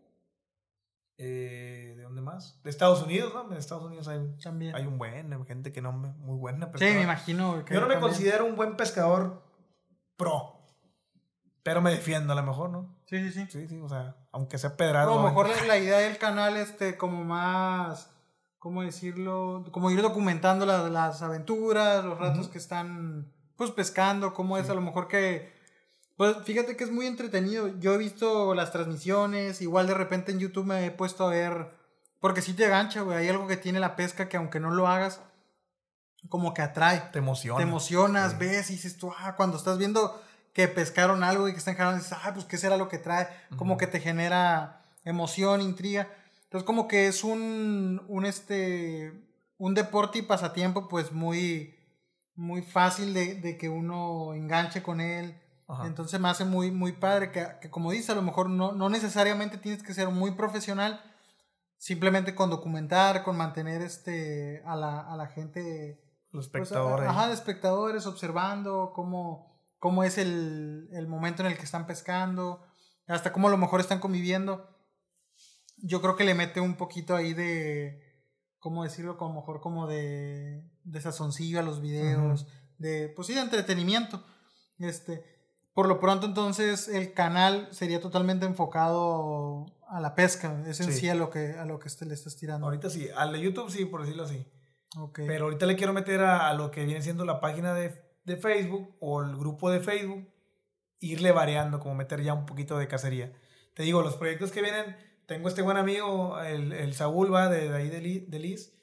[1.17, 2.61] eh, ¿de dónde más?
[2.63, 3.49] De Estados Unidos, ¿no?
[3.51, 4.75] En Estados Unidos hay, también.
[4.75, 6.71] hay un buen, gente que no, muy buena.
[6.75, 7.63] Sí, me imagino.
[7.63, 9.43] Que yo no me considero un buen pescador
[10.17, 10.54] pro.
[11.65, 12.95] Pero me defiendo a lo mejor, ¿no?
[13.07, 13.47] Sí, sí, sí.
[13.49, 15.13] Sí, sí, o sea, aunque sea pedrado.
[15.13, 18.07] a lo mejor la idea del canal, este, como más
[18.65, 19.63] ¿cómo decirlo?
[19.71, 24.81] Como ir documentando las aventuras, los ratos que están, pues, pescando, cómo es a lo
[24.81, 25.53] mejor que...
[26.17, 27.67] Pues fíjate que es muy entretenido.
[27.79, 31.71] Yo he visto las transmisiones, igual de repente en YouTube me he puesto a ver,
[32.19, 33.17] porque si te gancha, güey.
[33.17, 35.21] Hay algo que tiene la pesca que aunque no lo hagas,
[36.29, 37.09] como que atrae.
[37.11, 37.57] Te emociona.
[37.57, 40.21] Te emocionas, ves y dices tú, ah, cuando estás viendo
[40.55, 43.27] que pescaron algo y que están jalando, dices, ah, pues qué será lo que trae.
[43.57, 46.07] Como que te genera emoción, intriga.
[46.45, 49.11] Entonces como que es un, un, este,
[49.57, 51.75] un deporte y pasatiempo pues muy,
[52.35, 55.37] muy fácil de, de que uno enganche con él.
[55.83, 58.89] Entonces me hace muy, muy padre que, que como dice, a lo mejor no, no
[58.89, 61.01] necesariamente tienes que ser muy profesional,
[61.77, 66.01] simplemente con documentar, con mantener este, a, la, a la gente...
[66.31, 67.09] Los pues, espectadores.
[67.09, 72.63] ajá, de espectadores observando cómo, cómo es el, el momento en el que están pescando,
[73.07, 74.75] hasta cómo a lo mejor están conviviendo
[75.77, 78.01] yo creo que le mete un poquito ahí de,
[78.59, 79.17] ¿cómo decirlo?
[79.17, 82.47] Como mejor como de, de sazoncillo a los videos,
[82.77, 84.23] de, pues sí, de entretenimiento.
[84.79, 85.23] Este,
[85.73, 91.07] por lo pronto entonces el canal sería totalmente enfocado a la pesca, es en sí,
[91.09, 92.65] a lo que, a lo que este le estás tirando.
[92.65, 94.45] Ahorita sí, al de YouTube sí, por decirlo así.
[94.97, 95.27] Okay.
[95.27, 97.89] Pero ahorita le quiero meter a, a, lo que viene siendo la página de,
[98.25, 100.27] de Facebook o el grupo de Facebook,
[100.99, 103.31] irle variando, como meter ya un poquito de cacería.
[103.73, 104.95] Te digo, los proyectos que vienen
[105.25, 108.73] tengo este buen amigo, el, el Saúl, va, de, de ahí de, Liz,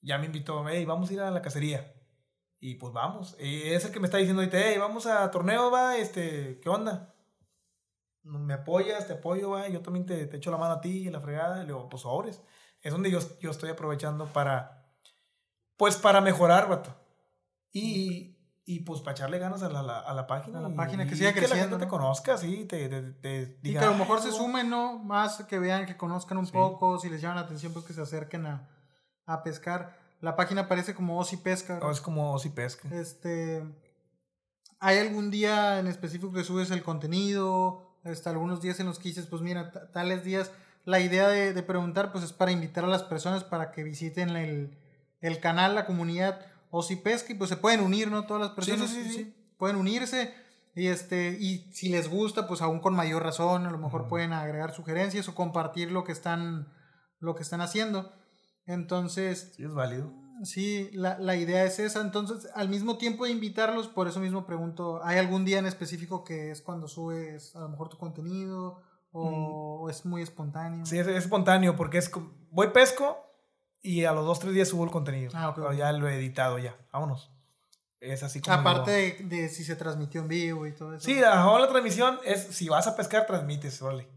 [0.00, 1.94] ya me invitó, hey, vamos a ir a la cacería.
[2.60, 3.36] Y pues vamos.
[3.40, 7.14] Y es el que me está diciendo hey, vamos a torneo, va, este, ¿qué onda?
[8.22, 9.06] ¿Me apoyas?
[9.06, 11.56] Te apoyo, va, yo también te, te echo la mano a ti y la fregada.
[11.56, 12.42] Y le digo, pues sobres.
[12.80, 14.86] Es donde yo, yo estoy aprovechando para,
[15.76, 16.94] pues para mejorar, vato.
[17.72, 18.31] Y,
[18.64, 20.60] y pues para echarle ganas a la, a la página.
[20.60, 21.54] A la página, que siga creciendo.
[21.54, 24.70] Que la gente te conozca, sí, te, te, Y que a lo mejor se sumen,
[24.70, 24.98] ¿no?
[24.98, 28.02] Más que vean, que conozcan un poco, si les llama la atención, pues que se
[28.02, 28.68] acerquen a,
[29.26, 29.98] a pescar.
[30.20, 31.80] La página parece como Osi Pesca.
[31.80, 31.90] ¿no?
[31.90, 32.88] es como Osi Pesca.
[32.92, 33.64] Este.
[34.78, 37.98] ¿Hay algún día en específico que subes el contenido?
[38.04, 40.52] Hasta algunos días en los que dices, pues mira, tales días.
[40.84, 44.30] La idea de, de, preguntar, pues es para invitar a las personas para que visiten
[44.30, 44.76] el,
[45.20, 48.24] el canal, la comunidad o si pesca y pues se pueden unir, ¿no?
[48.26, 50.34] Todas las personas sí, sí, sí, pueden unirse
[50.74, 54.32] y este y si les gusta, pues aún con mayor razón, a lo mejor pueden
[54.32, 56.72] agregar sugerencias o compartir lo que están
[57.20, 58.10] lo que están haciendo.
[58.64, 60.14] Entonces, sí es válido.
[60.44, 62.00] Sí, la, la idea es esa.
[62.00, 66.24] Entonces, al mismo tiempo de invitarlos, por eso mismo pregunto, ¿hay algún día en específico
[66.24, 68.80] que es cuando subes a lo mejor tu contenido
[69.12, 69.90] o, mm.
[69.90, 70.86] es muy espontáneo?
[70.86, 72.10] Sí, es, es, espontáneo porque es
[72.50, 73.31] voy pesco
[73.82, 75.32] y a los dos, tres días subo el contenido.
[75.34, 76.76] Ah, Ya lo he editado ya.
[76.92, 77.32] Vámonos.
[78.00, 78.56] Es así como.
[78.56, 81.04] Aparte de, si se transmitió en vivo y todo eso.
[81.04, 84.08] Sí, la transmisión es si vas a pescar, transmites, vale.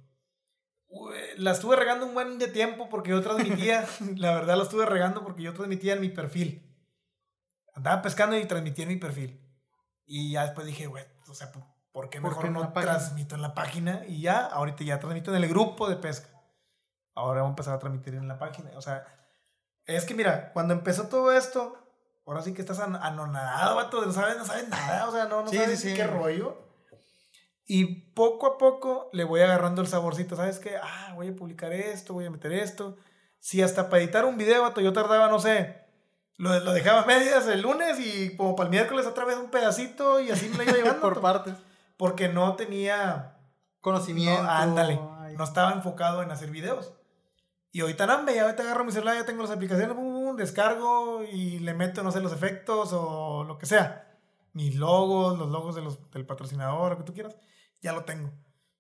[1.38, 3.86] La estuve regando un buen de tiempo porque yo transmitía,
[4.16, 6.62] la verdad la estuve regando porque yo transmitía en mi perfil.
[7.74, 9.42] Andaba pescando y transmitía en mi perfil.
[10.06, 11.52] Y ya después dije, güey, o sea,
[11.92, 14.04] ¿por qué mejor no transmito en la página?
[14.08, 16.30] Y ya, ahorita ya transmito en el grupo de pesca.
[17.14, 18.72] Ahora vamos a empezar a transmitir en la página.
[18.78, 19.06] O sea,
[19.86, 21.78] es que mira, cuando empezó todo esto,
[22.26, 25.52] ahora sí que estás anonadado, vato, no sabes, no sabes nada, o sea, no, no
[25.52, 26.58] sabes qué rollo.
[27.68, 30.78] Y poco a poco le voy agarrando el saborcito, ¿sabes qué?
[30.82, 32.98] Ah, voy a publicar esto, voy a meter esto.
[33.40, 35.86] Si hasta para editar un video, vato, yo tardaba, no sé,
[36.38, 39.50] lo, lo dejaba a medias el lunes y como para el miércoles otra vez un
[39.50, 41.02] pedacito y así me lo iba llevando.
[41.02, 41.56] Por partes.
[41.98, 43.38] Porque no tenía
[43.80, 44.44] conocimiento.
[44.44, 45.00] ándale,
[45.38, 46.94] no estaba enfocado en hacer videos.
[47.76, 49.98] Y ahorita no, ya ahorita agarro mi celular, ya tengo las aplicaciones,
[50.38, 54.18] descargo y le meto, no sé, los efectos o lo que sea.
[54.54, 57.36] Mis logos, los logos de los, del patrocinador, lo que tú quieras,
[57.82, 58.32] ya lo tengo.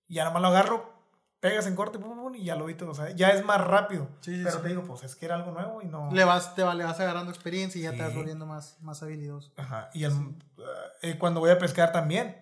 [0.07, 0.93] Y ya nomás lo agarro,
[1.41, 1.99] pegas en corte,
[2.35, 2.91] y ya lo vi todo.
[2.91, 4.07] O sea, ya es más rápido.
[4.21, 6.09] Sí, Pero te digo, pues es que era algo nuevo y no.
[6.13, 9.51] Le vas, te, le vas agarrando experiencia y ya te vas volviendo más, más habilidoso.
[9.57, 9.89] Ajá.
[9.93, 12.37] Y eh, cuando voy a pescar también,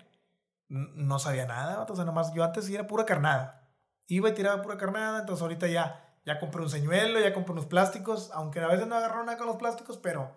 [0.67, 3.71] no sabía nada, o sea, nomás yo antes era pura carnada.
[4.05, 7.65] Iba y tiraba pura carnada, entonces ahorita ya ya compré un señuelo, ya compré unos
[7.65, 10.35] plásticos, aunque a veces no agarro nada con los plásticos, pero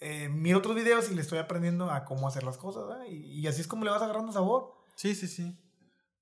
[0.00, 3.46] eh, miro otros videos y le estoy aprendiendo a cómo hacer las cosas, y, y,
[3.46, 4.74] así es como le vas agarrando sabor.
[4.94, 5.58] Sí, sí, sí.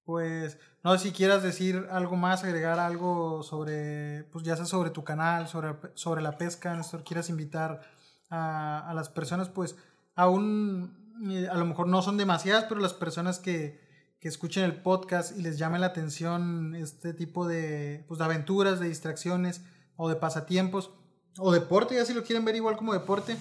[0.05, 4.91] Pues, no sé si quieras decir algo más, agregar algo sobre, pues ya sea sobre
[4.91, 7.81] tu canal, sobre, sobre la pesca, Néstor, quieras invitar
[8.29, 9.77] a, a las personas, pues
[10.15, 13.84] aún, eh, a lo mejor no son demasiadas, pero las personas que,
[14.25, 18.81] que escuchen el podcast y les llame la atención este tipo de, pues, de aventuras,
[18.81, 19.63] de distracciones
[19.97, 20.93] o de pasatiempos
[21.37, 23.37] o deporte, ya si lo quieren ver igual como deporte,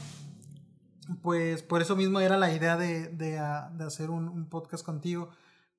[1.21, 5.29] pues por eso mismo era la idea de, de, ah, hacer un, podcast contigo,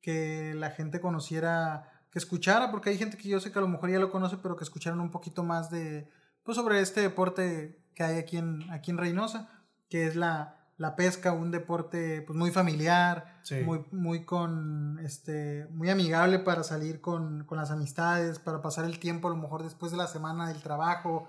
[0.01, 3.69] que la gente conociera, que escuchara, porque hay gente que yo sé que a lo
[3.69, 6.09] mejor ya lo conoce, pero que escucharan un poquito más de,
[6.45, 9.51] pues sobre este deporte que hay aquí en, aquí en Reynosa,
[9.91, 15.91] que es la, la pesca, un deporte pues muy familiar, muy, muy con este, muy
[15.91, 19.93] amigable para salir con, con, las amistades, para pasar el tiempo a lo mejor después
[19.93, 21.29] de la semana del trabajo,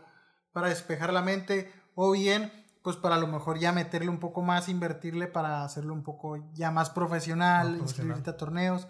[0.51, 2.51] para despejar la mente, o bien
[2.81, 6.37] pues para a lo mejor ya meterle un poco más, invertirle para hacerlo un poco
[6.53, 8.87] ya más profesional, inscribirte a torneos.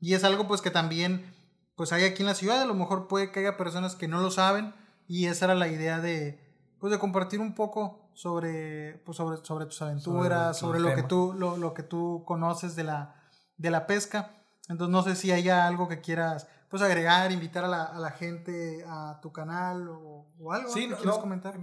[0.00, 1.34] Y es algo pues que también
[1.74, 4.20] pues hay aquí en la ciudad, a lo mejor puede que haya personas que no
[4.20, 4.74] lo saben
[5.06, 6.38] y esa era la idea de
[6.78, 11.32] pues de compartir un poco sobre pues sobre, sobre tus aventuras, sobre, lo que tú
[11.38, 13.14] lo, lo, que tú conoces de la
[13.56, 14.42] de la pesca.
[14.68, 18.10] Entonces no sé si haya algo que quieras pues agregar, invitar a la, a la
[18.10, 21.60] gente a tu canal o, o algo sí, que quieras comentar.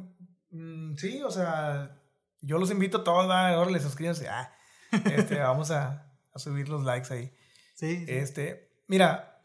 [0.52, 2.02] Mm, sí, o sea,
[2.40, 4.30] yo los invito a todos, ahora les suscríbanse.
[4.30, 4.50] Ah,
[4.92, 7.36] este, vamos a, a, subir los likes ahí.
[7.74, 9.42] Sí, Este, mira,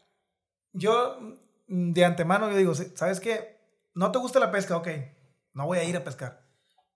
[0.71, 1.17] yo
[1.67, 3.59] mm, de antemano yo digo, ¿sabes qué?
[3.95, 4.87] No te gusta la pesca, ok,
[5.53, 6.40] no voy a ir a pescar.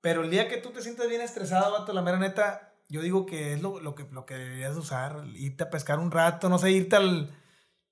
[0.05, 3.25] Pero el día que tú te sientes bien estresado, vato, la mera neta, yo digo
[3.25, 6.59] que es lo, lo, que, lo que deberías usar, irte a pescar un rato, no
[6.59, 7.29] sé, irte al...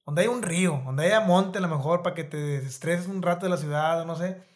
[0.05, 3.21] Donde hay un río, donde haya monte a lo mejor para que te desestreses un
[3.21, 4.53] rato de la ciudad, no sé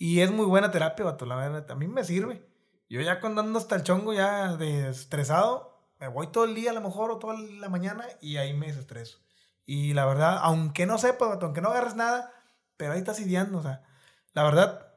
[0.00, 1.70] y es muy buena terapia, vato, la verdad.
[1.70, 2.42] A mí me sirve.
[2.88, 6.70] Yo ya cuando ando hasta el chongo ya de estresado, me voy todo el día
[6.70, 9.18] a lo mejor o toda la mañana y ahí me desestreso.
[9.66, 12.32] Y la verdad, aunque no sepas, vato, aunque no agarres nada,
[12.78, 13.82] pero ahí estás ideando, o sea,
[14.32, 14.89] la verdad,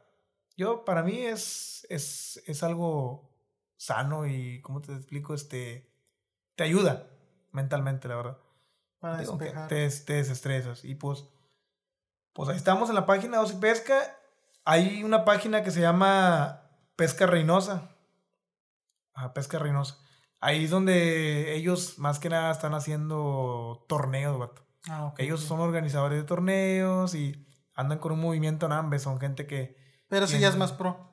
[0.56, 3.30] yo para mí es, es, es algo
[3.78, 5.34] sano y, ¿cómo te explico?
[5.34, 5.92] Este,
[6.56, 7.10] te ayuda
[7.52, 8.38] mentalmente, la verdad.
[9.00, 9.68] Para despejar.
[9.68, 10.86] Te, te, desestresas.
[10.86, 11.26] Y pues,
[12.34, 14.18] pues ahí estamos en la página de Osi Pesca
[14.66, 16.62] hay una página que se llama
[16.96, 17.92] Pesca Reynosa.
[19.14, 19.98] Ajá, Pesca Reynosa.
[20.40, 24.66] Ahí es donde ellos más que nada están haciendo torneos, vato.
[24.90, 29.02] Ah, okay, ellos son organizadores de torneos y andan con un movimiento en ambas.
[29.02, 29.83] Son gente que.
[30.14, 31.10] Pero si ya es más pro.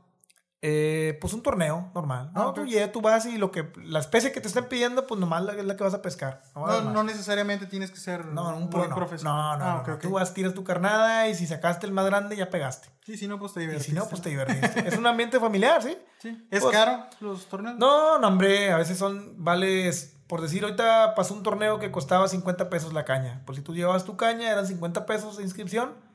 [0.61, 2.33] Eh, pues un torneo normal.
[2.35, 5.43] No, tú, tú vas y lo que la especie que te estén pidiendo, pues nomás
[5.57, 6.43] es la que vas a pescar.
[6.55, 9.59] No, no, necesariamente tienes que ser no, un pro, profesional.
[9.59, 12.51] No, no, ah, Tú vas, tiras tu carnada y si sacaste el más grande, ya
[12.51, 12.91] pegaste.
[13.07, 13.93] Sí, si no, pues te divertiste.
[13.93, 14.87] Y si no, pues te divertiste.
[14.87, 15.97] es un ambiente familiar, ¿sí?
[16.19, 16.47] Sí.
[16.51, 17.79] ¿Es pues, caro los torneos?
[17.79, 18.71] No, no, hombre.
[18.71, 23.07] A veces son, vales, por decir, ahorita pasó un torneo que costaba 50 pesos la
[23.07, 23.41] caña.
[23.47, 26.10] Pues si tú llevabas tu caña, eran 50 pesos de inscripción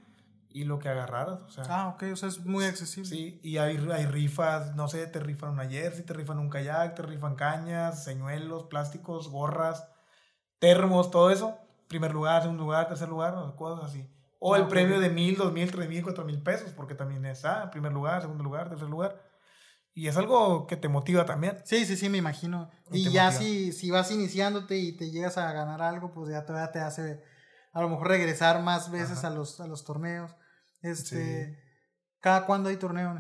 [0.56, 1.42] y lo que agarraras.
[1.42, 3.10] O sea, ah, ok, o sea, es muy accesible.
[3.10, 6.96] Sí, y hay, hay rifas, no sé, te rifan una jersey, te rifan un kayak,
[6.96, 9.86] te rifan cañas, señuelos, plásticos, gorras,
[10.60, 11.58] termos, todo eso.
[11.90, 14.10] Primer lugar, segundo lugar, tercer lugar, cosas así.
[14.40, 17.26] O ah, el premio de mil, dos mil, tres mil, cuatro mil pesos, porque también
[17.26, 19.22] es, ah, primer lugar, segundo lugar, tercer lugar.
[19.94, 21.58] Y es algo que te motiva también.
[21.66, 22.72] Sí, sí, sí, me imagino.
[22.94, 26.72] Y, ya si, si vas iniciándote y te llegas a ganar algo, pues ya todavía
[26.72, 27.22] te hace
[27.74, 30.34] a lo mejor regresar más veces a los, a los torneos.
[30.86, 31.60] Este,
[32.20, 33.18] ¿Cada cuándo hay torneo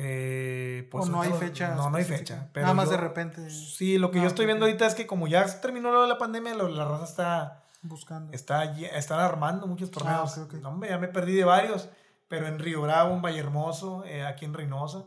[0.00, 1.74] eh, pues ¿O no hay fecha?
[1.74, 2.50] No, no hay fecha.
[2.54, 3.50] Nada más de repente.
[3.50, 6.54] Sí, lo que yo ah, estoy viendo ahorita es que como ya terminó la pandemia,
[6.54, 8.32] la raza está buscando.
[8.32, 10.38] Está, están armando muchos torneos.
[10.38, 11.88] Ah, no, hombre, ya me perdí de varios.
[12.28, 15.06] Pero en Río Bravo, en Valle Hermoso, eh, aquí en Reynosa,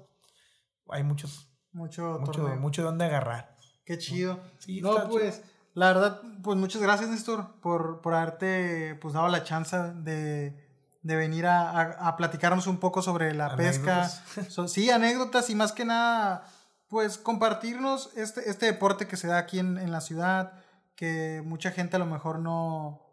[0.90, 1.48] hay muchos.
[1.72, 3.56] Mucho, mucho, mucho de dónde agarrar.
[3.86, 4.42] Qué chido.
[4.82, 5.42] no, pues,
[5.74, 10.71] la verdad, pues muchas gracias, Néstor, por, por haberte pues, dado la chance de
[11.02, 14.08] de venir a, a, platicarnos un poco sobre la pesca.
[14.68, 16.46] sí, anécdotas y más que nada,
[16.88, 20.54] pues compartirnos este, este deporte que se da aquí en, en, la ciudad,
[20.96, 23.08] que mucha gente a lo mejor no...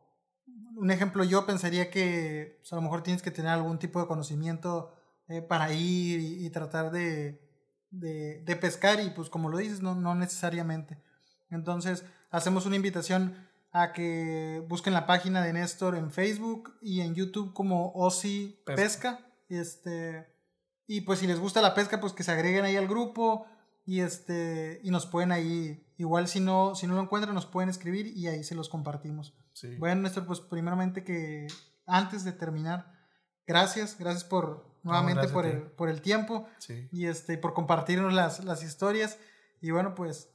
[0.76, 4.06] Un ejemplo, yo pensaría que pues, a lo mejor tienes que tener algún tipo de
[4.06, 4.94] conocimiento
[5.28, 7.40] eh, para ir y, tratar de,
[7.90, 11.02] de, de, pescar y pues como lo dices, no, no necesariamente.
[11.50, 17.14] Entonces, hacemos una invitación a que busquen la página de Néstor en Facebook y en
[17.14, 19.20] YouTube como Osi Pesca.
[19.48, 20.26] Este,
[20.86, 23.46] y pues si les gusta la pesca, pues que se agreguen ahí al grupo
[23.84, 27.70] y este y nos pueden ahí igual si no si no lo encuentran nos pueden
[27.70, 29.34] escribir y ahí se los compartimos.
[29.78, 31.46] Bueno, Néstor, pues primeramente que
[31.86, 32.92] antes de terminar,
[33.46, 36.46] gracias, gracias por nuevamente por, el, por el tiempo
[36.92, 39.18] y este por compartirnos las, las historias
[39.60, 40.30] y bueno, pues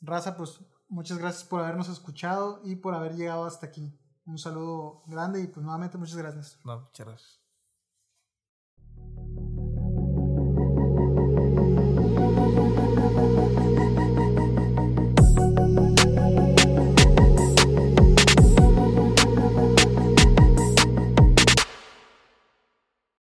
[0.00, 0.60] raza, pues
[0.94, 3.92] muchas gracias por habernos escuchado y por haber llegado hasta aquí.
[4.26, 6.58] Un saludo grande y pues nuevamente muchas gracias.
[6.64, 7.43] No, muchas gracias.